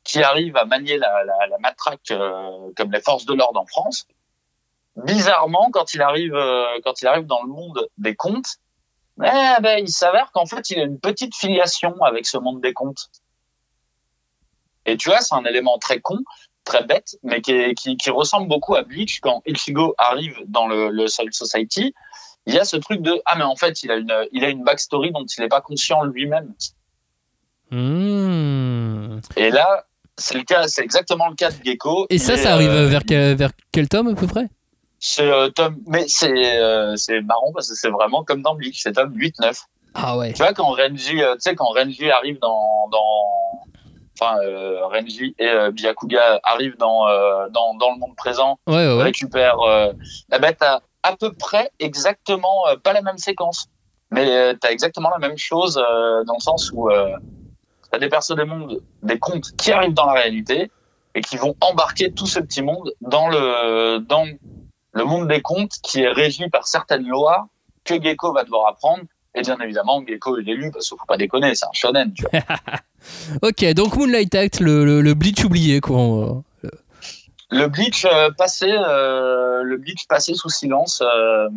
qui 0.03 0.21
arrive 0.21 0.55
à 0.57 0.65
manier 0.65 0.97
la, 0.97 1.09
matraque 1.61 2.13
comme 2.75 2.91
les 2.91 3.01
forces 3.01 3.25
de 3.25 3.33
l'ordre 3.33 3.59
en 3.59 3.65
France. 3.65 4.05
Bizarrement 4.97 5.69
quand 5.71 5.93
il 5.95 6.01
arrive 6.01 6.37
quand 6.83 7.01
il 7.01 7.07
arrive 7.07 7.25
dans 7.25 7.41
le 7.41 7.49
monde 7.49 7.87
des 7.97 8.15
contes 8.15 8.57
eh 9.23 9.61
ben, 9.61 9.79
il 9.79 9.89
s'avère 9.89 10.31
qu'en 10.31 10.45
fait 10.45 10.69
il 10.69 10.79
a 10.79 10.83
une 10.83 10.99
petite 10.99 11.35
filiation 11.35 11.95
avec 12.03 12.25
ce 12.25 12.37
monde 12.37 12.61
des 12.61 12.73
contes 12.73 13.09
et 14.85 14.97
tu 14.97 15.09
vois, 15.09 15.21
c'est 15.21 15.33
un 15.35 15.43
élément 15.45 15.77
très 15.79 15.99
con, 15.99 16.19
très 16.63 16.83
bête, 16.83 17.17
mais 17.23 17.41
qui, 17.41 17.51
est- 17.53 17.73
qui, 17.73 17.97
qui 17.97 18.09
ressemble 18.11 18.47
beaucoup 18.47 18.75
à 18.75 18.83
Bleach 18.83 19.19
quand 19.19 19.41
Ichigo 19.47 19.95
arrive 19.97 20.37
dans 20.47 20.67
le, 20.67 20.89
le 20.89 21.07
Soul 21.07 21.33
Society. 21.33 21.93
Il 22.45 22.53
y 22.53 22.59
a 22.59 22.65
ce 22.65 22.77
truc 22.77 23.01
de 23.01 23.19
ah 23.25 23.35
mais 23.35 23.43
en 23.43 23.55
fait 23.55 23.81
il 23.81 23.89
a 23.89 23.95
une 23.95 24.13
il 24.31 24.45
a 24.45 24.49
une 24.49 24.63
backstory 24.63 25.11
dont 25.11 25.25
il 25.25 25.41
n'est 25.41 25.47
pas 25.47 25.61
conscient 25.61 26.03
lui-même. 26.03 26.53
Hmm. 27.71 29.19
Et 29.35 29.49
là 29.49 29.85
c'est 30.17 30.37
le 30.37 30.43
cas, 30.43 30.67
c'est 30.67 30.83
exactement 30.83 31.27
le 31.27 31.35
cas 31.35 31.51
de 31.51 31.57
Gecko. 31.65 32.05
Et 32.09 32.19
ça, 32.19 32.37
ça 32.37 32.53
arrive 32.53 32.69
euh, 32.69 32.87
vers 32.87 33.01
vers 33.35 33.49
quel 33.71 33.89
tome 33.89 34.07
à 34.09 34.13
peu 34.15 34.27
près? 34.27 34.47
C'est 34.99 35.29
euh, 35.29 35.49
tome, 35.49 35.77
mais 35.87 36.05
c'est 36.07 36.31
euh, 36.31 36.95
marrant 37.25 37.51
parce 37.53 37.69
que 37.69 37.75
c'est 37.75 37.89
vraiment 37.89 38.23
comme 38.23 38.41
dans 38.41 38.55
Bleach, 38.55 38.81
c'est 38.81 38.93
tome 38.93 39.13
8-9. 39.15 39.61
Ah 39.93 40.17
ouais. 40.17 40.33
Tu 40.33 40.39
vois 40.41 40.53
quand 40.53 40.67
Renji, 40.71 41.21
euh, 41.23 41.35
tu 41.35 41.41
sais 41.41 41.55
quand 41.55 41.67
Renji 41.69 42.09
arrive 42.11 42.39
dans 42.39 42.87
dans 42.91 43.65
enfin 44.19 44.37
euh, 44.43 44.85
Renji 44.87 45.35
et 45.39 45.47
euh, 45.47 45.71
Byakuga 45.71 46.39
arrivent 46.43 46.77
dans 46.77 47.05
dans 47.49 47.75
dans 47.75 47.91
le 47.93 47.99
monde 47.99 48.15
présent, 48.15 48.57
Ouais, 48.67 48.75
ouais, 48.87 48.97
ouais. 48.97 49.03
récupère 49.03 49.59
euh, 49.61 49.93
eh 50.33 50.39
ben 50.39 50.53
t'as 50.57 50.79
à 51.03 51.15
peu 51.15 51.31
près 51.33 51.71
exactement 51.79 52.63
pas 52.83 52.93
la 52.93 53.01
même 53.01 53.17
séquence, 53.17 53.67
mais 54.11 54.55
t'as 54.57 54.71
exactement 54.71 55.09
la 55.09 55.19
même 55.19 55.37
chose 55.37 55.75
dans 55.75 56.33
le 56.33 56.41
sens 56.41 56.71
où 56.73 56.89
t'as 57.91 57.99
des 57.99 58.09
persos 58.09 58.35
des 58.35 58.45
mondes, 58.45 58.81
des 59.03 59.19
contes 59.19 59.55
qui 59.57 59.71
arrivent 59.71 59.93
dans 59.93 60.07
la 60.07 60.13
réalité 60.13 60.71
et 61.13 61.21
qui 61.21 61.37
vont 61.37 61.55
embarquer 61.61 62.11
tout 62.11 62.27
ce 62.27 62.39
petit 62.39 62.61
monde 62.63 62.91
dans 63.01 63.27
le 63.29 63.99
dans 63.99 64.25
le 64.95 65.03
monde 65.05 65.27
des 65.27 65.41
contes 65.41 65.73
qui 65.83 66.01
est 66.01 66.09
régi 66.11 66.49
par 66.49 66.65
certaines 66.67 67.07
lois 67.07 67.47
que 67.83 68.01
Gecko 68.01 68.33
va 68.33 68.43
devoir 68.43 68.67
apprendre. 68.69 69.03
Et 69.35 69.41
bien 69.41 69.57
évidemment, 69.59 70.01
Gecko 70.07 70.37
est 70.39 70.43
l'élu 70.43 70.71
parce 70.71 70.87
qu'il 70.89 70.97
faut 70.97 71.05
pas 71.05 71.17
déconner, 71.17 71.53
c'est 71.55 71.65
un 71.65 71.73
shonen, 71.73 72.11
tu 72.13 72.23
vois. 72.31 72.41
Ok, 73.43 73.63
donc 73.75 73.95
Moonlight 73.97 74.33
Act, 74.33 74.59
le, 74.61 74.83
le, 74.83 75.01
le 75.01 75.13
Bleach 75.13 75.43
oublié, 75.45 75.79
quoi. 75.79 75.97
on- 75.97 76.43
le 77.51 77.67
Bleach 77.67 78.05
euh, 78.05 78.31
passé, 78.35 78.65
euh, 78.71 79.61
le 79.61 79.77
Bleach 79.77 80.07
passé 80.07 80.33
sous 80.33 80.49
silence. 80.49 81.03
euh, 81.03 81.47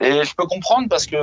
et 0.00 0.24
je 0.24 0.34
peux 0.34 0.44
comprendre 0.46 0.88
parce 0.90 1.06
que 1.06 1.16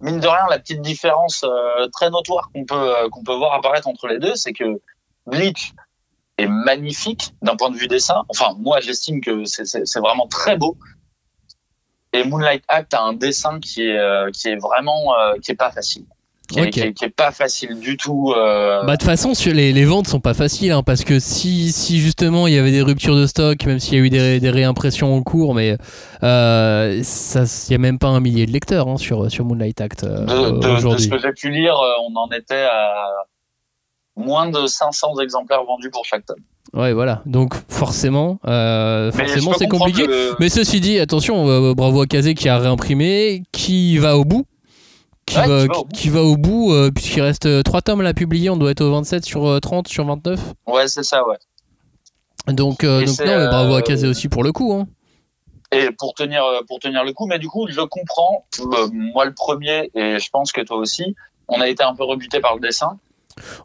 mine 0.00 0.20
de 0.20 0.26
rien, 0.28 0.44
la 0.50 0.58
petite 0.58 0.82
différence 0.82 1.44
euh, 1.44 1.86
très 1.92 2.10
notoire 2.10 2.50
qu'on 2.52 2.66
peut 2.66 2.74
euh, 2.74 3.08
qu'on 3.08 3.22
peut 3.24 3.34
voir 3.34 3.54
apparaître 3.54 3.88
entre 3.88 4.06
les 4.08 4.18
deux, 4.18 4.34
c'est 4.34 4.52
que 4.52 4.80
Bleach 5.26 5.72
est 6.38 6.46
magnifique 6.48 7.32
d'un 7.42 7.56
point 7.56 7.70
de 7.70 7.76
vue 7.76 7.88
dessin. 7.88 8.22
Enfin, 8.28 8.54
moi, 8.58 8.80
j'estime 8.80 9.20
que 9.20 9.44
c'est- 9.44 9.98
vraiment 10.00 10.26
très 10.26 10.56
beau. 10.56 10.76
Et 12.14 12.24
Moonlight 12.24 12.62
Act 12.68 12.92
a 12.94 13.02
un 13.02 13.14
dessin 13.14 13.58
qui 13.60 13.82
est 13.82 13.98
euh, 13.98 14.30
qui 14.32 14.48
est 14.48 14.56
vraiment 14.56 15.14
euh, 15.18 15.34
qui 15.42 15.50
est 15.50 15.54
pas 15.56 15.70
facile, 15.70 16.04
qui 16.48 16.58
est, 16.58 16.62
Ok. 16.64 16.70
qui 16.70 16.80
est- 16.80 16.92
qui 16.92 17.04
est 17.06 17.08
pas 17.16 17.30
facile 17.32 17.78
du 17.80 17.96
tout. 17.96 18.34
euh, 18.36 18.82
Bah 18.84 18.92
de 18.96 18.98
toute 18.98 19.08
façon, 19.08 19.32
les, 19.46 19.72
les 19.72 19.84
ventes 19.86 20.08
sont 20.08 20.20
pas 20.20 20.34
faciles, 20.34 20.72
hein, 20.72 20.82
parce 20.82 21.04
que 21.04 21.18
si, 21.20 21.72
si 21.72 22.00
justement 22.00 22.46
il 22.46 22.52
y 22.52 22.58
avait 22.58 22.70
des 22.70 22.82
ruptures 22.82 23.16
de 23.16 23.26
stock, 23.26 23.64
même 23.64 23.78
s'il 23.80 23.94
y 23.94 23.96
a 23.96 24.04
eu 24.04 24.10
des, 24.10 24.40
des 24.40 24.50
réimpressions 24.50 25.14
en 25.14 25.22
cours, 25.22 25.54
mais 25.54 25.78
euh, 26.22 27.00
ça, 27.02 27.44
il 27.68 27.72
y 27.72 27.74
a 27.74 27.78
même 27.78 27.98
pas 27.98 28.08
un 28.08 28.20
millier 28.20 28.44
de 28.44 28.52
lecteurs 28.52 28.88
hein, 28.88 28.98
sur, 28.98 29.30
sur 29.30 29.46
Moonlight 29.46 29.80
Act 29.80 30.04
euh, 30.04 30.26
de, 30.26 30.56
de- 30.58 30.62
ce 30.62 30.68
aujourd'hui. 30.68 31.08
que 31.08 31.18
j'ai 31.18 31.32
pu 31.32 31.50
lire, 31.50 31.76
on 32.06 32.14
en 32.14 32.28
était 32.30 32.54
à 32.70 33.06
moins 34.16 34.48
de 34.50 34.66
500 34.66 35.18
exemplaires 35.20 35.64
vendus 35.64 35.90
pour 35.90 36.04
chaque 36.04 36.26
tome. 36.26 36.36
Ouais, 36.74 36.92
voilà. 36.92 37.22
Donc 37.26 37.54
forcément, 37.68 38.38
euh, 38.46 39.10
forcément 39.12 39.52
c'est 39.58 39.68
compliqué. 39.68 40.06
Mais 40.40 40.48
ceci 40.48 40.80
dit, 40.80 40.98
attention, 40.98 41.48
euh, 41.48 41.74
bravo 41.74 42.02
à 42.02 42.06
Kazé 42.06 42.34
qui 42.34 42.48
a 42.48 42.58
réimprimé, 42.58 43.42
qui 43.52 43.98
va 43.98 44.16
au 44.16 44.24
bout. 44.24 44.46
Qui, 45.26 45.38
Ouais, 45.38 45.46
va, 45.46 45.62
qui 45.62 45.68
va 45.68 45.78
au 45.78 45.84
qui- 45.84 45.92
qui 46.00 46.08
va 46.08 46.22
au 46.24 46.36
bout, 46.36 46.72
euh, 46.72 46.90
puisqu'il 46.90 47.20
reste 47.22 47.62
3 47.62 47.80
tomes 47.80 48.02
là 48.02 48.08
à 48.10 48.14
publier, 48.14 48.50
on 48.50 48.56
doit 48.56 48.70
être 48.72 48.80
au 48.80 48.90
27 48.90 49.24
sur 49.24 49.46
euh, 49.46 49.60
30, 49.60 49.86
sur 49.88 50.04
29. 50.04 50.40
Ouais, 50.66 50.88
c'est 50.88 51.04
ça, 51.04 51.26
ouais. 51.28 51.36
Donc, 52.48 52.82
non, 52.82 53.04
bravo 53.48 53.74
à 53.76 53.82
Kazé 53.82 54.08
aussi 54.08 54.28
pour 54.28 54.42
le 54.42 54.52
coup. 54.52 54.72
Hein. 54.72 54.88
Et 55.70 55.90
pour 55.96 56.12
tenir 56.14 56.42
pour 56.68 56.80
tenir 56.80 57.04
le 57.04 57.12
coup, 57.12 57.26
mais 57.26 57.38
du 57.38 57.48
coup, 57.48 57.66
je 57.70 57.80
comprends. 57.80 58.44
moi, 58.92 59.24
le 59.24 59.32
premier, 59.32 59.90
et 59.94 60.18
je 60.18 60.28
pense 60.30 60.52
que 60.52 60.60
toi 60.60 60.76
aussi, 60.76 61.14
on 61.48 61.60
a 61.60 61.68
été 61.68 61.82
un 61.84 61.94
peu 61.94 62.04
rebuté 62.04 62.40
par 62.40 62.54
le 62.56 62.60
dessin. 62.60 62.98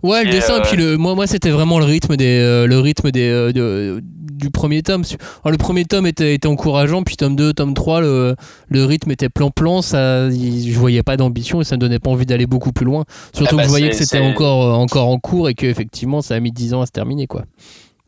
Ouais, 0.03 0.23
le 0.23 0.29
Et, 0.29 0.31
dessin, 0.33 0.55
euh, 0.59 0.61
puis 0.61 0.77
le, 0.77 0.97
moi, 0.97 1.15
moi 1.15 1.27
c'était 1.27 1.49
vraiment 1.49 1.79
le 1.79 1.85
rythme, 1.85 2.15
des, 2.15 2.39
euh, 2.39 2.67
le 2.67 2.79
rythme 2.79 3.11
des, 3.11 3.29
euh, 3.29 3.51
de- 3.51 4.01
du 4.03 4.51
premier 4.51 4.83
tome. 4.83 5.03
Alors, 5.43 5.51
le 5.51 5.57
premier 5.57 5.83
tome 5.85 6.05
était, 6.07 6.35
était 6.35 6.47
encourageant, 6.47 7.01
puis 7.03 7.15
tome 7.17 7.35
2, 7.35 7.53
tome 7.53 7.73
3, 7.73 8.01
le, 8.01 8.35
le 8.69 8.85
rythme 8.85 9.11
était 9.11 9.29
plan-plan, 9.29 9.81
ça, 9.81 10.29
je 10.29 10.77
voyais 10.77 11.01
pas 11.03 11.17
d'ambition 11.17 11.59
et 11.59 11.63
ça 11.63 11.75
me 11.75 11.81
donnait 11.81 11.99
pas 11.99 12.11
envie 12.11 12.25
d'aller 12.27 12.45
beaucoup 12.45 12.71
plus 12.71 12.85
loin. 12.85 13.03
Surtout 13.33 13.55
Ah 13.55 13.55
bah, 13.55 13.61
que 13.63 13.63
je 13.63 13.69
voyais 13.69 13.89
que 13.89 13.95
c'était 13.95 14.19
encore, 14.19 14.63
euh, 14.65 14.73
encore 14.73 15.07
en 15.09 15.17
cours 15.19 15.49
et 15.49 15.55
qu'effectivement 15.55 16.21
ça 16.21 16.35
a 16.35 16.39
mis 16.39 16.51
10 16.51 16.73
ans 16.75 16.81
à 16.81 16.85
se 16.85 16.91
terminer. 16.91 17.25
quoi. 17.27 17.43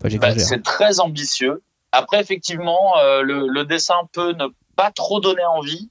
Enfin, 0.03 0.16
Bah, 0.18 0.38
c'est 0.38 0.62
très 0.64 0.99
ambitieux. 0.99 1.62
Après, 1.91 2.22
effectivement, 2.22 2.78
euh, 3.03 3.22
le, 3.24 3.47
le 3.47 3.66
dessin 3.66 3.95
peut 4.14 4.34
ne 4.34 4.45
pas 4.76 4.91
trop 4.91 5.20
donner 5.20 5.43
envie. 5.57 5.89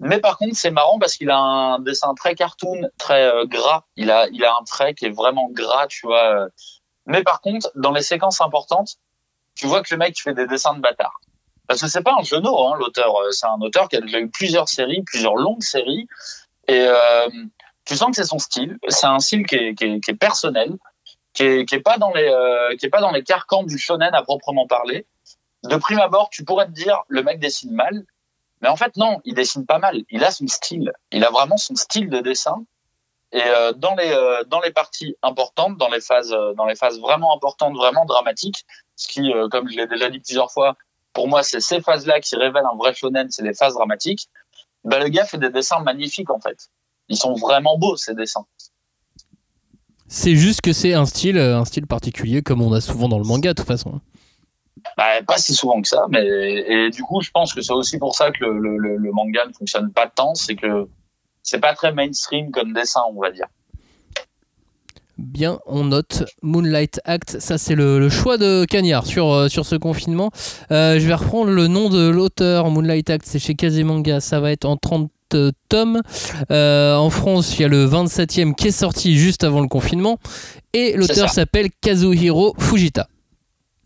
Mais 0.00 0.18
par 0.18 0.38
contre, 0.38 0.56
c'est 0.56 0.70
marrant 0.70 0.98
parce 0.98 1.16
qu'il 1.16 1.30
a 1.30 1.38
un 1.38 1.78
dessin 1.78 2.14
très 2.14 2.34
cartoon, 2.34 2.88
très 2.98 3.24
euh, 3.26 3.44
gras. 3.44 3.84
Il 3.96 4.10
a, 4.10 4.26
il 4.32 4.44
a 4.44 4.56
un 4.58 4.64
trait 4.64 4.94
qui 4.94 5.06
est 5.06 5.10
vraiment 5.14 5.48
gras, 5.50 5.86
tu 5.86 6.06
vois. 6.06 6.44
euh. 6.44 6.48
Mais 7.06 7.22
par 7.22 7.40
contre, 7.40 7.70
dans 7.74 7.92
les 7.92 8.02
séquences 8.02 8.40
importantes, 8.40 8.96
tu 9.54 9.66
vois 9.66 9.82
que 9.82 9.92
le 9.92 9.98
mec 9.98 10.18
fait 10.20 10.32
des 10.32 10.46
dessins 10.46 10.74
de 10.74 10.80
bâtard. 10.80 11.20
Parce 11.68 11.82
que 11.82 11.86
c'est 11.86 12.02
pas 12.02 12.16
un 12.18 12.22
genou, 12.22 12.58
hein, 12.58 12.76
l'auteur. 12.78 13.14
Euh, 13.16 13.30
C'est 13.30 13.46
un 13.46 13.60
auteur 13.60 13.88
qui 13.88 13.96
a 13.96 14.00
déjà 14.00 14.18
eu 14.18 14.28
plusieurs 14.30 14.68
séries, 14.68 15.02
plusieurs 15.02 15.36
longues 15.36 15.62
séries. 15.62 16.08
Et 16.66 16.80
euh, 16.80 17.28
tu 17.84 17.94
sens 17.96 18.08
que 18.10 18.16
c'est 18.16 18.24
son 18.28 18.38
style. 18.38 18.78
C'est 18.88 19.06
un 19.06 19.18
style 19.18 19.46
qui 19.46 19.56
est, 19.56 19.74
qui 19.74 19.84
est, 19.84 20.00
qui 20.00 20.10
est 20.12 20.16
personnel, 20.16 20.76
qui 21.34 21.44
est, 21.44 21.68
qui 21.68 21.74
est 21.74 21.80
pas 21.80 21.98
dans 21.98 22.12
les, 22.12 22.28
euh, 22.28 22.74
qui 22.76 22.86
est 22.86 22.90
pas 22.90 23.00
dans 23.00 23.12
les 23.12 23.22
carcans 23.22 23.64
du 23.64 23.78
shonen 23.78 24.14
à 24.14 24.22
proprement 24.22 24.66
parler. 24.66 25.06
De 25.64 25.76
prime 25.76 26.00
abord, 26.00 26.30
tu 26.30 26.44
pourrais 26.44 26.66
te 26.66 26.72
dire 26.72 27.02
le 27.08 27.22
mec 27.22 27.38
dessine 27.38 27.72
mal, 27.72 28.04
mais 28.60 28.68
en 28.68 28.76
fait 28.76 28.96
non, 28.96 29.20
il 29.24 29.34
dessine 29.34 29.66
pas 29.66 29.78
mal. 29.78 30.02
Il 30.10 30.24
a 30.24 30.30
son 30.30 30.46
style. 30.46 30.92
Il 31.12 31.24
a 31.24 31.30
vraiment 31.30 31.56
son 31.56 31.74
style 31.74 32.10
de 32.10 32.20
dessin. 32.20 32.64
Et 33.32 33.42
euh, 33.42 33.72
dans 33.72 33.94
les 33.94 34.10
euh, 34.10 34.42
dans 34.48 34.60
les 34.60 34.72
parties 34.72 35.14
importantes, 35.22 35.78
dans 35.78 35.88
les 35.88 36.00
phases 36.00 36.32
euh, 36.32 36.52
dans 36.54 36.66
les 36.66 36.74
phases 36.74 36.98
vraiment 36.98 37.34
importantes, 37.34 37.76
vraiment 37.76 38.04
dramatiques, 38.04 38.64
ce 38.96 39.08
qui, 39.08 39.32
comme 39.50 39.68
je 39.68 39.76
l'ai 39.76 39.86
déjà 39.86 40.10
dit 40.10 40.18
plusieurs 40.18 40.50
fois, 40.50 40.76
pour 41.12 41.28
moi 41.28 41.42
c'est 41.42 41.60
ces 41.60 41.80
phases-là 41.80 42.20
qui 42.20 42.34
révèlent 42.36 42.66
un 42.70 42.76
vrai 42.76 42.92
shonen, 42.92 43.30
c'est 43.30 43.44
les 43.44 43.54
phases 43.54 43.74
dramatiques. 43.74 44.28
Bah, 44.84 44.98
le 44.98 45.08
gars 45.08 45.24
fait 45.24 45.38
des 45.38 45.50
dessins 45.50 45.78
magnifiques 45.80 46.30
en 46.30 46.40
fait. 46.40 46.70
Ils 47.08 47.16
sont 47.16 47.34
vraiment 47.34 47.78
beaux 47.78 47.96
ces 47.96 48.14
dessins. 48.14 48.46
C'est 50.08 50.34
juste 50.34 50.60
que 50.60 50.72
c'est 50.72 50.94
un 50.94 51.06
style, 51.06 51.38
un 51.38 51.64
style 51.64 51.86
particulier 51.86 52.42
comme 52.42 52.60
on 52.60 52.72
a 52.72 52.80
souvent 52.80 53.08
dans 53.08 53.18
le 53.18 53.24
manga 53.24 53.50
de 53.50 53.54
toute 53.54 53.66
façon. 53.66 54.00
Bah, 54.96 55.22
pas 55.26 55.38
si 55.38 55.54
souvent 55.54 55.80
que 55.80 55.88
ça, 55.88 56.06
mais 56.08 56.24
et 56.24 56.90
du 56.90 57.02
coup, 57.02 57.20
je 57.22 57.30
pense 57.30 57.54
que 57.54 57.62
c'est 57.62 57.72
aussi 57.72 57.98
pour 57.98 58.14
ça 58.14 58.30
que 58.30 58.44
le, 58.44 58.76
le, 58.76 58.96
le 58.96 59.12
manga 59.12 59.46
ne 59.46 59.52
fonctionne 59.52 59.92
pas 59.92 60.06
tant, 60.06 60.34
c'est 60.34 60.56
que 60.56 60.88
c'est 61.42 61.60
pas 61.60 61.74
très 61.74 61.92
mainstream 61.92 62.50
comme 62.50 62.72
dessin, 62.72 63.00
on 63.14 63.20
va 63.20 63.30
dire. 63.30 63.46
Bien, 65.20 65.58
on 65.66 65.84
note 65.84 66.24
Moonlight 66.42 67.00
Act. 67.04 67.40
Ça, 67.40 67.58
c'est 67.58 67.74
le, 67.74 67.98
le 67.98 68.08
choix 68.08 68.38
de 68.38 68.64
Cagnard 68.64 69.04
sur, 69.04 69.30
euh, 69.30 69.48
sur 69.48 69.66
ce 69.66 69.76
confinement. 69.76 70.30
Euh, 70.70 70.98
je 70.98 71.06
vais 71.06 71.12
reprendre 71.12 71.50
le 71.50 71.66
nom 71.66 71.90
de 71.90 72.08
l'auteur. 72.08 72.70
Moonlight 72.70 73.10
Act, 73.10 73.26
c'est 73.26 73.38
chez 73.38 73.54
Kazemanga. 73.54 74.20
Ça 74.20 74.40
va 74.40 74.50
être 74.50 74.64
en 74.64 74.78
30 74.78 75.10
tomes. 75.68 76.00
Euh, 76.50 76.96
en 76.96 77.10
France, 77.10 77.58
il 77.58 77.62
y 77.62 77.64
a 77.66 77.68
le 77.68 77.86
27e 77.86 78.54
qui 78.54 78.68
est 78.68 78.72
sorti 78.72 79.14
juste 79.14 79.44
avant 79.44 79.60
le 79.60 79.68
confinement. 79.68 80.18
Et 80.72 80.96
l'auteur 80.96 81.28
s'appelle 81.28 81.68
Kazuhiro 81.82 82.54
Fujita. 82.58 83.06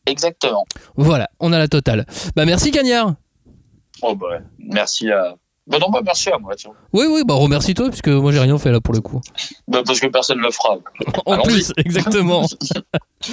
Exactement. 0.06 0.64
Voilà, 0.96 1.28
on 1.40 1.52
a 1.52 1.58
la 1.58 1.68
totale. 1.68 2.06
Bah, 2.36 2.44
merci 2.44 2.70
Cagnard. 2.70 3.14
Oh 4.02 4.14
bah, 4.14 4.38
merci 4.58 5.10
à. 5.10 5.36
Bah 5.66 5.78
non, 5.80 5.88
bah 5.88 6.00
merci 6.04 6.28
à 6.28 6.36
moi, 6.36 6.54
tiens. 6.56 6.72
Oui, 6.92 7.06
oui, 7.08 7.22
bah 7.26 7.32
remercie-toi, 7.32 7.88
puisque 7.88 8.08
moi 8.08 8.32
j'ai 8.32 8.38
rien 8.38 8.58
fait 8.58 8.70
là 8.70 8.82
pour 8.82 8.92
le 8.92 9.00
coup. 9.00 9.22
Bah, 9.66 9.80
parce 9.86 9.98
que 9.98 10.08
personne 10.08 10.36
ne 10.36 10.42
le 10.42 10.50
fera. 10.50 10.76
En 11.24 11.40
plus, 11.42 11.72
exactement. 11.78 12.42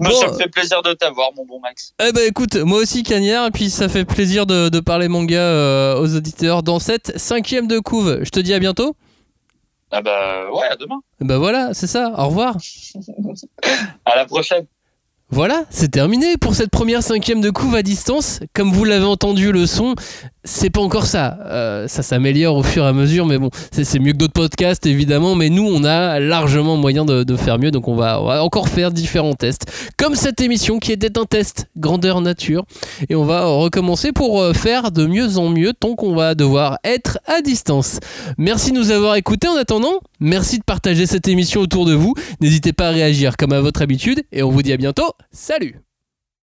Moi, 0.00 0.10
Bon. 0.10 0.20
ça 0.20 0.26
me 0.26 0.32
fait 0.32 0.48
plaisir 0.48 0.82
de 0.82 0.92
t'avoir, 0.94 1.28
mon 1.36 1.46
bon 1.46 1.60
Max. 1.60 1.94
Eh 2.04 2.10
ben 2.10 2.22
écoute, 2.28 2.56
moi 2.56 2.80
aussi 2.80 3.04
Cagnard, 3.04 3.46
et 3.46 3.50
puis 3.52 3.70
ça 3.70 3.88
fait 3.88 4.04
plaisir 4.04 4.44
de, 4.46 4.68
de 4.68 4.80
parler 4.80 5.06
manga 5.06 5.38
euh, 5.38 6.00
aux 6.00 6.16
auditeurs 6.16 6.64
dans 6.64 6.80
cette 6.80 7.16
cinquième 7.16 7.68
de 7.68 7.78
couve. 7.78 8.18
Je 8.24 8.30
te 8.30 8.40
dis 8.40 8.52
à 8.52 8.58
bientôt. 8.58 8.96
Ah 9.92 10.02
bah 10.02 10.50
ouais, 10.52 10.66
à 10.66 10.74
demain. 10.74 10.98
Bah 11.20 11.38
voilà, 11.38 11.72
c'est 11.74 11.86
ça, 11.86 12.12
au 12.18 12.26
revoir. 12.26 12.56
À 14.04 14.16
la 14.16 14.24
prochaine. 14.26 14.66
Voilà, 15.30 15.64
c'est 15.70 15.90
terminé 15.90 16.36
pour 16.36 16.54
cette 16.54 16.70
première 16.70 17.02
cinquième 17.02 17.40
de 17.40 17.50
couve 17.50 17.74
à 17.74 17.82
distance. 17.82 18.38
Comme 18.54 18.70
vous 18.70 18.84
l'avez 18.84 19.04
entendu, 19.04 19.50
le 19.50 19.66
son, 19.66 19.96
c'est 20.46 20.70
pas 20.70 20.80
encore 20.80 21.06
ça. 21.06 21.38
Euh, 21.44 21.88
ça 21.88 22.02
s'améliore 22.02 22.56
au 22.56 22.62
fur 22.62 22.84
et 22.84 22.88
à 22.88 22.92
mesure, 22.92 23.26
mais 23.26 23.38
bon, 23.38 23.50
c'est 23.72 23.98
mieux 23.98 24.12
que 24.12 24.16
d'autres 24.16 24.32
podcasts 24.32 24.86
évidemment. 24.86 25.34
Mais 25.34 25.50
nous, 25.50 25.66
on 25.66 25.84
a 25.84 26.18
largement 26.20 26.76
moyen 26.76 27.04
de, 27.04 27.24
de 27.24 27.36
faire 27.36 27.58
mieux, 27.58 27.70
donc 27.70 27.88
on 27.88 27.96
va, 27.96 28.20
on 28.20 28.26
va 28.26 28.42
encore 28.42 28.68
faire 28.68 28.90
différents 28.90 29.34
tests. 29.34 29.66
Comme 29.98 30.14
cette 30.14 30.40
émission 30.40 30.78
qui 30.78 30.92
était 30.92 31.18
un 31.18 31.24
test 31.24 31.66
grandeur 31.76 32.20
nature. 32.20 32.64
Et 33.08 33.14
on 33.14 33.24
va 33.24 33.44
recommencer 33.44 34.12
pour 34.12 34.40
euh, 34.40 34.52
faire 34.52 34.90
de 34.92 35.06
mieux 35.06 35.36
en 35.38 35.48
mieux, 35.48 35.72
tant 35.72 35.94
qu'on 35.94 36.14
va 36.14 36.34
devoir 36.34 36.78
être 36.84 37.18
à 37.26 37.40
distance. 37.40 37.98
Merci 38.38 38.72
de 38.72 38.78
nous 38.78 38.90
avoir 38.90 39.16
écoutés 39.16 39.48
en 39.48 39.56
attendant. 39.56 40.00
Merci 40.20 40.58
de 40.58 40.64
partager 40.64 41.06
cette 41.06 41.28
émission 41.28 41.60
autour 41.60 41.84
de 41.84 41.94
vous. 41.94 42.14
N'hésitez 42.40 42.72
pas 42.72 42.88
à 42.88 42.90
réagir 42.90 43.36
comme 43.36 43.52
à 43.52 43.60
votre 43.60 43.82
habitude, 43.82 44.22
et 44.32 44.42
on 44.42 44.50
vous 44.50 44.62
dit 44.62 44.72
à 44.72 44.76
bientôt. 44.76 45.12
Salut 45.32 45.85